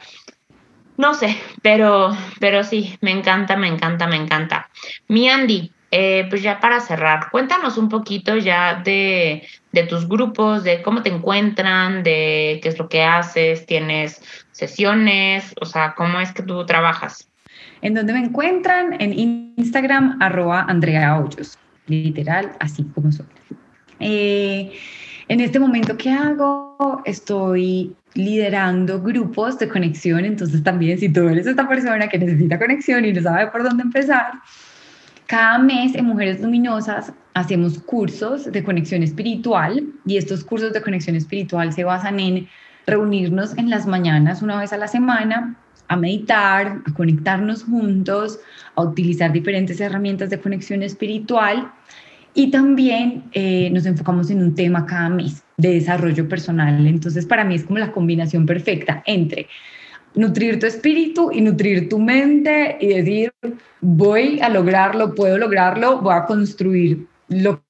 no 0.98 1.14
sé, 1.14 1.38
pero, 1.62 2.16
pero 2.40 2.64
sí, 2.64 2.98
me 3.02 3.12
encanta, 3.12 3.58
me 3.58 3.68
encanta, 3.68 4.08
me 4.08 4.16
encanta. 4.16 4.70
Mi 5.10 5.30
Andy, 5.30 5.72
eh, 5.98 6.28
pues 6.30 6.42
ya 6.42 6.60
para 6.60 6.82
cerrar, 6.82 7.30
cuéntanos 7.32 7.78
un 7.78 7.88
poquito 7.88 8.36
ya 8.36 8.82
de, 8.84 9.48
de 9.72 9.84
tus 9.84 10.10
grupos, 10.10 10.66
de 10.66 10.82
cómo 10.82 11.02
te 11.02 11.08
encuentran, 11.08 12.04
de 12.04 12.60
qué 12.62 12.68
es 12.68 12.78
lo 12.78 12.90
que 12.90 13.02
haces, 13.02 13.66
tienes 13.66 14.22
sesiones, 14.52 15.56
o 15.62 15.66
sea, 15.66 15.94
cómo 15.96 16.20
es 16.20 16.34
que 16.34 16.44
tú 16.44 16.66
trabajas. 16.66 17.30
En 17.82 17.94
donde 17.94 18.12
me 18.12 18.20
encuentran, 18.20 18.98
en 19.00 19.14
Instagram, 19.56 20.18
arroba 20.22 20.66
Andrea 20.68 21.18
Hoyos, 21.18 21.58
literal, 21.88 22.52
así 22.60 22.84
como 22.94 23.14
soy. 23.14 23.28
Eh, 24.02 24.74
en 25.30 25.40
este 25.40 25.60
momento 25.60 25.96
que 25.96 26.10
hago, 26.10 27.04
estoy 27.06 27.96
liderando 28.16 29.02
grupos 29.02 29.58
de 29.60 29.70
conexión, 29.70 30.26
entonces 30.26 30.62
también 30.62 31.00
si 31.00 31.08
tú 31.08 31.30
eres 31.30 31.48
esta 31.48 31.66
persona 31.70 32.10
que 32.10 32.18
necesita 32.18 32.60
conexión 32.60 33.06
y 33.06 33.14
no 33.14 33.22
sabe 33.22 33.48
por 33.48 33.64
dónde 33.64 33.84
empezar, 33.84 34.34
cada 35.28 35.58
mes 35.58 35.96
en 35.96 36.06
Mujeres 36.06 36.42
Luminosas 36.42 37.12
hacemos 37.34 37.80
cursos 37.80 38.52
de 38.52 38.64
conexión 38.64 39.04
espiritual 39.04 39.84
y 40.06 40.18
estos 40.18 40.44
cursos 40.44 40.74
de 40.74 40.82
conexión 40.82 41.16
espiritual 41.16 41.74
se 41.74 41.84
basan 41.84 42.20
en 42.20 42.48
reunirnos 42.86 43.58
en 43.58 43.70
las 43.70 43.88
mañanas 43.88 44.42
una 44.42 44.60
vez 44.60 44.72
a 44.74 44.78
la 44.78 44.88
semana 44.88 45.56
a 45.88 45.96
meditar, 45.96 46.82
a 46.86 46.94
conectarnos 46.94 47.64
juntos, 47.64 48.40
a 48.76 48.82
utilizar 48.82 49.32
diferentes 49.32 49.80
herramientas 49.80 50.30
de 50.30 50.40
conexión 50.40 50.84
espiritual 50.84 51.72
y 52.34 52.52
también 52.52 53.24
eh, 53.32 53.70
nos 53.72 53.86
enfocamos 53.86 54.30
en 54.30 54.42
un 54.42 54.56
tema 54.56 54.86
cada 54.86 55.10
mes 55.10 55.44
de 55.58 55.76
desarrollo 55.76 56.28
personal. 56.28 56.86
Entonces, 56.86 57.26
para 57.26 57.46
mí 57.46 57.56
es 57.56 57.64
como 57.64 57.80
la 57.80 57.92
combinación 57.92 58.46
perfecta 58.46 59.04
entre 59.06 59.48
nutrir 60.16 60.60
tu 60.60 60.66
espíritu 60.66 61.32
y 61.32 61.42
nutrir 61.42 61.90
tu 61.90 62.00
mente 62.00 62.78
y 62.80 62.88
decir, 62.88 63.34
voy 63.82 64.40
a 64.42 64.50
lograrlo, 64.50 65.14
puedo 65.14 65.38
lograrlo, 65.38 66.00
voy 66.00 66.14
a 66.16 66.26
construir 66.26 67.08
lo 67.28 67.62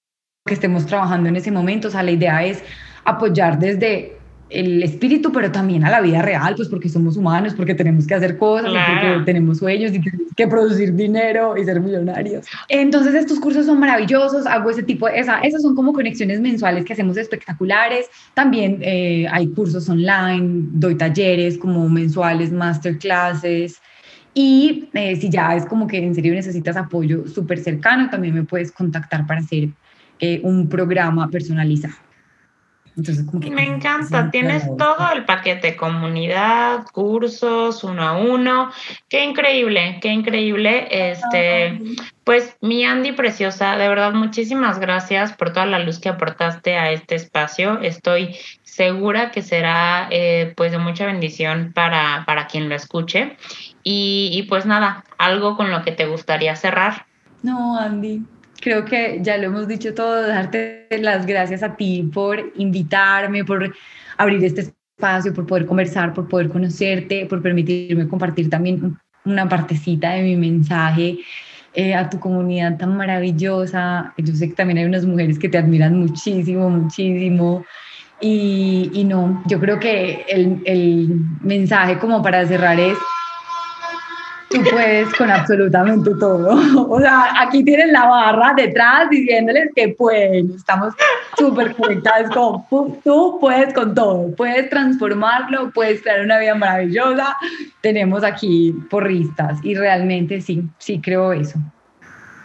que 0.45 0.53
estemos 0.53 0.85
trabajando 0.85 1.29
en 1.29 1.35
ese 1.35 1.51
momento. 1.51 1.87
O 1.87 1.91
sea, 1.91 2.03
la 2.03 2.11
idea 2.11 2.43
es 2.45 2.63
apoyar 3.03 3.59
desde 3.59 4.17
el 4.49 4.83
espíritu, 4.83 5.31
pero 5.31 5.51
también 5.51 5.83
a 5.85 5.89
la 5.89 6.01
vida 6.01 6.21
real, 6.21 6.53
pues 6.55 6.69
porque 6.69 6.87
somos 6.87 7.17
humanos, 7.17 7.53
porque 7.55 7.73
tenemos 7.73 8.05
que 8.05 8.13
hacer 8.13 8.37
cosas, 8.37 8.71
porque 8.71 9.23
tenemos 9.25 9.57
sueños 9.57 9.91
y 9.93 9.99
tenemos 9.99 10.31
que 10.35 10.47
producir 10.47 10.93
dinero 10.93 11.57
y 11.57 11.63
ser 11.65 11.81
millonarios. 11.81 12.45
Entonces 12.69 13.15
estos 13.15 13.39
cursos 13.39 13.65
son 13.65 13.79
maravillosos, 13.79 14.45
hago 14.45 14.69
ese 14.69 14.83
tipo, 14.83 15.07
de, 15.07 15.19
esa, 15.19 15.39
esas 15.39 15.63
son 15.63 15.75
como 15.75 15.93
conexiones 15.93 16.41
mensuales 16.41 16.85
que 16.85 16.93
hacemos 16.93 17.17
espectaculares. 17.17 18.07
También 18.33 18.79
eh, 18.81 19.27
hay 19.31 19.47
cursos 19.47 19.89
online, 19.89 20.67
doy 20.73 20.95
talleres 20.95 21.57
como 21.57 21.89
mensuales, 21.89 22.51
masterclasses. 22.51 23.81
Y 24.35 24.89
eh, 24.93 25.15
si 25.15 25.29
ya 25.29 25.55
es 25.55 25.65
como 25.65 25.87
que 25.87 25.97
en 25.97 26.13
serio 26.13 26.33
necesitas 26.33 26.75
apoyo 26.77 27.27
súper 27.27 27.57
cercano, 27.57 28.09
también 28.09 28.35
me 28.35 28.43
puedes 28.43 28.71
contactar 28.71 29.25
para 29.25 29.39
hacer 29.39 29.69
eh, 30.19 30.39
un 30.43 30.69
programa 30.69 31.29
personalizado. 31.29 32.04
Entonces, 32.97 33.25
Me 33.33 33.63
encanta, 33.63 34.31
tienes 34.31 34.65
todo 34.77 35.11
el 35.13 35.25
paquete, 35.25 35.75
comunidad, 35.75 36.85
cursos, 36.93 37.83
uno 37.83 38.03
a 38.03 38.17
uno. 38.17 38.71
Qué 39.09 39.23
increíble, 39.23 39.99
qué 40.01 40.09
increíble. 40.09 40.87
Este, 40.89 41.81
pues 42.23 42.55
mi 42.61 42.85
Andy 42.85 43.11
preciosa, 43.11 43.75
de 43.75 43.89
verdad, 43.89 44.13
muchísimas 44.13 44.79
gracias 44.79 45.33
por 45.33 45.51
toda 45.51 45.65
la 45.65 45.79
luz 45.79 45.99
que 45.99 46.09
aportaste 46.09 46.77
a 46.77 46.91
este 46.91 47.15
espacio. 47.15 47.81
Estoy 47.81 48.35
segura 48.63 49.31
que 49.31 49.41
será 49.41 50.07
eh, 50.11 50.53
pues 50.55 50.71
de 50.71 50.77
mucha 50.77 51.05
bendición 51.05 51.71
para, 51.73 52.23
para 52.25 52.47
quien 52.47 52.69
lo 52.69 52.75
escuche. 52.75 53.37
Y, 53.83 54.29
y 54.31 54.43
pues 54.43 54.65
nada, 54.65 55.03
algo 55.17 55.57
con 55.57 55.69
lo 55.69 55.83
que 55.83 55.91
te 55.91 56.05
gustaría 56.05 56.55
cerrar. 56.55 57.05
No, 57.43 57.77
Andy, 57.77 58.23
creo 58.65 58.83
que 58.83 59.19
ya 59.21 59.37
lo 59.37 59.43
hemos 59.43 59.67
dicho 59.67 59.93
todo, 59.93 60.27
darte 60.27 60.87
las 60.99 61.27
gracias 61.27 61.61
a 61.61 61.75
ti 61.75 62.09
por 62.11 62.51
invitarme, 62.55 63.45
por 63.45 63.71
abrir 64.17 64.43
este 64.43 64.61
espacio, 64.97 65.35
por 65.35 65.45
poder 65.45 65.67
conversar, 65.67 66.15
por 66.15 66.27
poder 66.27 66.49
conocerte, 66.49 67.27
por 67.27 67.43
permitirme 67.43 68.07
compartir 68.07 68.49
también 68.49 68.97
una 69.23 69.47
partecita 69.47 70.13
de 70.13 70.23
mi 70.23 70.35
mensaje 70.35 71.19
eh, 71.75 71.93
a 71.93 72.09
tu 72.09 72.19
comunidad 72.19 72.75
tan 72.75 72.97
maravillosa. 72.97 74.11
Yo 74.17 74.33
sé 74.33 74.49
que 74.49 74.55
también 74.55 74.79
hay 74.79 74.85
unas 74.85 75.05
mujeres 75.05 75.37
que 75.37 75.47
te 75.47 75.59
admiran 75.59 75.99
muchísimo, 75.99 76.67
muchísimo. 76.67 77.63
Y, 78.19 78.89
y 78.95 79.03
no, 79.03 79.43
yo 79.45 79.59
creo 79.59 79.79
que 79.79 80.25
el, 80.27 80.63
el 80.65 81.19
mensaje 81.41 81.99
como 81.99 82.23
para 82.23 82.43
cerrar 82.47 82.79
es 82.79 82.97
tú 84.55 84.69
puedes 84.71 85.13
con 85.15 85.29
absolutamente 85.29 86.11
todo. 86.19 86.55
O 86.95 86.99
sea, 86.99 87.41
aquí 87.41 87.63
tienen 87.63 87.91
la 87.91 88.05
barra 88.05 88.53
detrás 88.55 89.09
diciéndoles 89.09 89.69
que 89.75 89.89
pueden. 89.89 90.51
Estamos 90.55 90.93
súper 91.37 91.75
conectados 91.75 92.29
como 92.33 92.99
tú 93.03 93.37
puedes 93.39 93.73
con 93.73 93.93
todo. 93.93 94.33
Puedes 94.35 94.69
transformarlo, 94.69 95.71
puedes 95.71 96.01
crear 96.01 96.21
una 96.21 96.39
vida 96.39 96.55
maravillosa. 96.55 97.35
Tenemos 97.81 98.23
aquí 98.23 98.73
porristas 98.89 99.59
y 99.63 99.75
realmente 99.75 100.41
sí, 100.41 100.63
sí 100.77 101.01
creo 101.01 101.33
eso. 101.33 101.59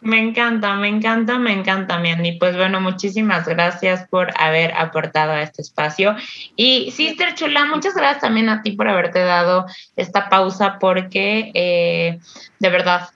Me 0.02 0.18
encanta, 0.18 0.74
me 0.76 0.88
encanta, 0.88 1.38
me 1.38 1.52
encanta, 1.52 1.98
Miani. 1.98 2.32
Pues 2.32 2.56
bueno, 2.56 2.80
muchísimas 2.80 3.46
gracias 3.46 4.08
por 4.08 4.32
haber 4.40 4.72
aportado 4.72 5.32
a 5.32 5.42
este 5.42 5.60
espacio. 5.60 6.16
Y 6.56 6.90
Sister 6.90 7.34
Chula, 7.34 7.66
muchas 7.66 7.94
gracias 7.94 8.22
también 8.22 8.48
a 8.48 8.62
ti 8.62 8.72
por 8.72 8.88
haberte 8.88 9.18
dado 9.18 9.66
esta 9.96 10.30
pausa 10.30 10.78
porque 10.78 11.50
eh, 11.54 12.18
de 12.58 12.70
verdad, 12.70 13.10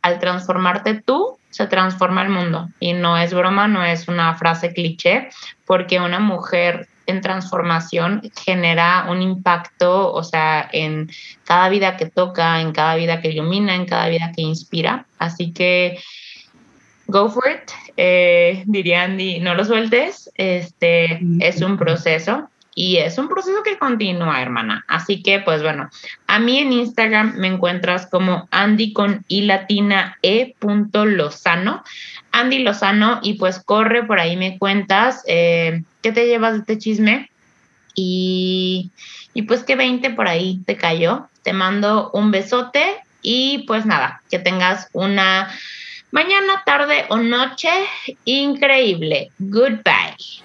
al 0.00 0.18
transformarte 0.18 1.02
tú, 1.02 1.38
se 1.50 1.66
transforma 1.66 2.22
el 2.22 2.30
mundo. 2.30 2.68
Y 2.80 2.94
no 2.94 3.18
es 3.18 3.34
broma, 3.34 3.68
no 3.68 3.84
es 3.84 4.08
una 4.08 4.34
frase 4.34 4.72
cliché, 4.72 5.28
porque 5.66 6.00
una 6.00 6.18
mujer 6.18 6.88
en 7.06 7.20
transformación 7.20 8.22
genera 8.44 9.06
un 9.08 9.20
impacto, 9.20 10.12
o 10.12 10.22
sea, 10.22 10.68
en 10.72 11.10
cada 11.44 11.68
vida 11.68 11.96
que 11.96 12.06
toca, 12.06 12.60
en 12.60 12.72
cada 12.72 12.94
vida 12.94 13.20
que 13.20 13.28
ilumina, 13.28 13.74
en 13.74 13.84
cada 13.84 14.08
vida 14.08 14.32
que 14.34 14.42
inspira. 14.42 15.06
Así 15.18 15.52
que 15.52 15.98
go 17.12 17.30
for 17.30 17.48
it, 17.48 17.70
eh, 17.96 18.64
diría 18.66 19.04
Andy, 19.04 19.38
no 19.38 19.54
lo 19.54 19.64
sueltes, 19.64 20.30
este 20.34 21.20
es 21.40 21.60
un 21.60 21.76
proceso 21.76 22.48
y 22.74 22.96
es 22.96 23.18
un 23.18 23.28
proceso 23.28 23.62
que 23.62 23.78
continúa, 23.78 24.40
hermana. 24.40 24.84
Así 24.88 25.22
que, 25.22 25.40
pues 25.40 25.62
bueno, 25.62 25.90
a 26.26 26.38
mí 26.38 26.58
en 26.58 26.72
Instagram 26.72 27.34
me 27.36 27.48
encuentras 27.48 28.06
como 28.06 28.48
Andy 28.50 28.92
con 28.92 29.24
i 29.28 29.42
latina 29.42 30.18
e 30.22 30.54
punto 30.58 31.04
Lozano, 31.04 31.84
Andy 32.32 32.60
Lozano, 32.60 33.20
y 33.22 33.34
pues 33.34 33.58
corre 33.62 34.04
por 34.04 34.18
ahí 34.18 34.36
me 34.36 34.58
cuentas 34.58 35.22
eh, 35.26 35.82
qué 36.00 36.12
te 36.12 36.26
llevas 36.26 36.54
de 36.54 36.58
este 36.60 36.78
chisme 36.78 37.30
y, 37.94 38.90
y 39.34 39.42
pues 39.42 39.64
que 39.64 39.76
20 39.76 40.10
por 40.10 40.28
ahí 40.28 40.60
te 40.64 40.76
cayó. 40.76 41.28
Te 41.42 41.52
mando 41.52 42.10
un 42.14 42.30
besote 42.30 42.96
y 43.20 43.64
pues 43.66 43.84
nada, 43.84 44.22
que 44.30 44.38
tengas 44.38 44.88
una 44.92 45.50
Mañana, 46.12 46.62
tarde 46.66 47.06
o 47.08 47.16
noche, 47.16 47.70
increíble. 48.26 49.32
Goodbye. 49.38 50.42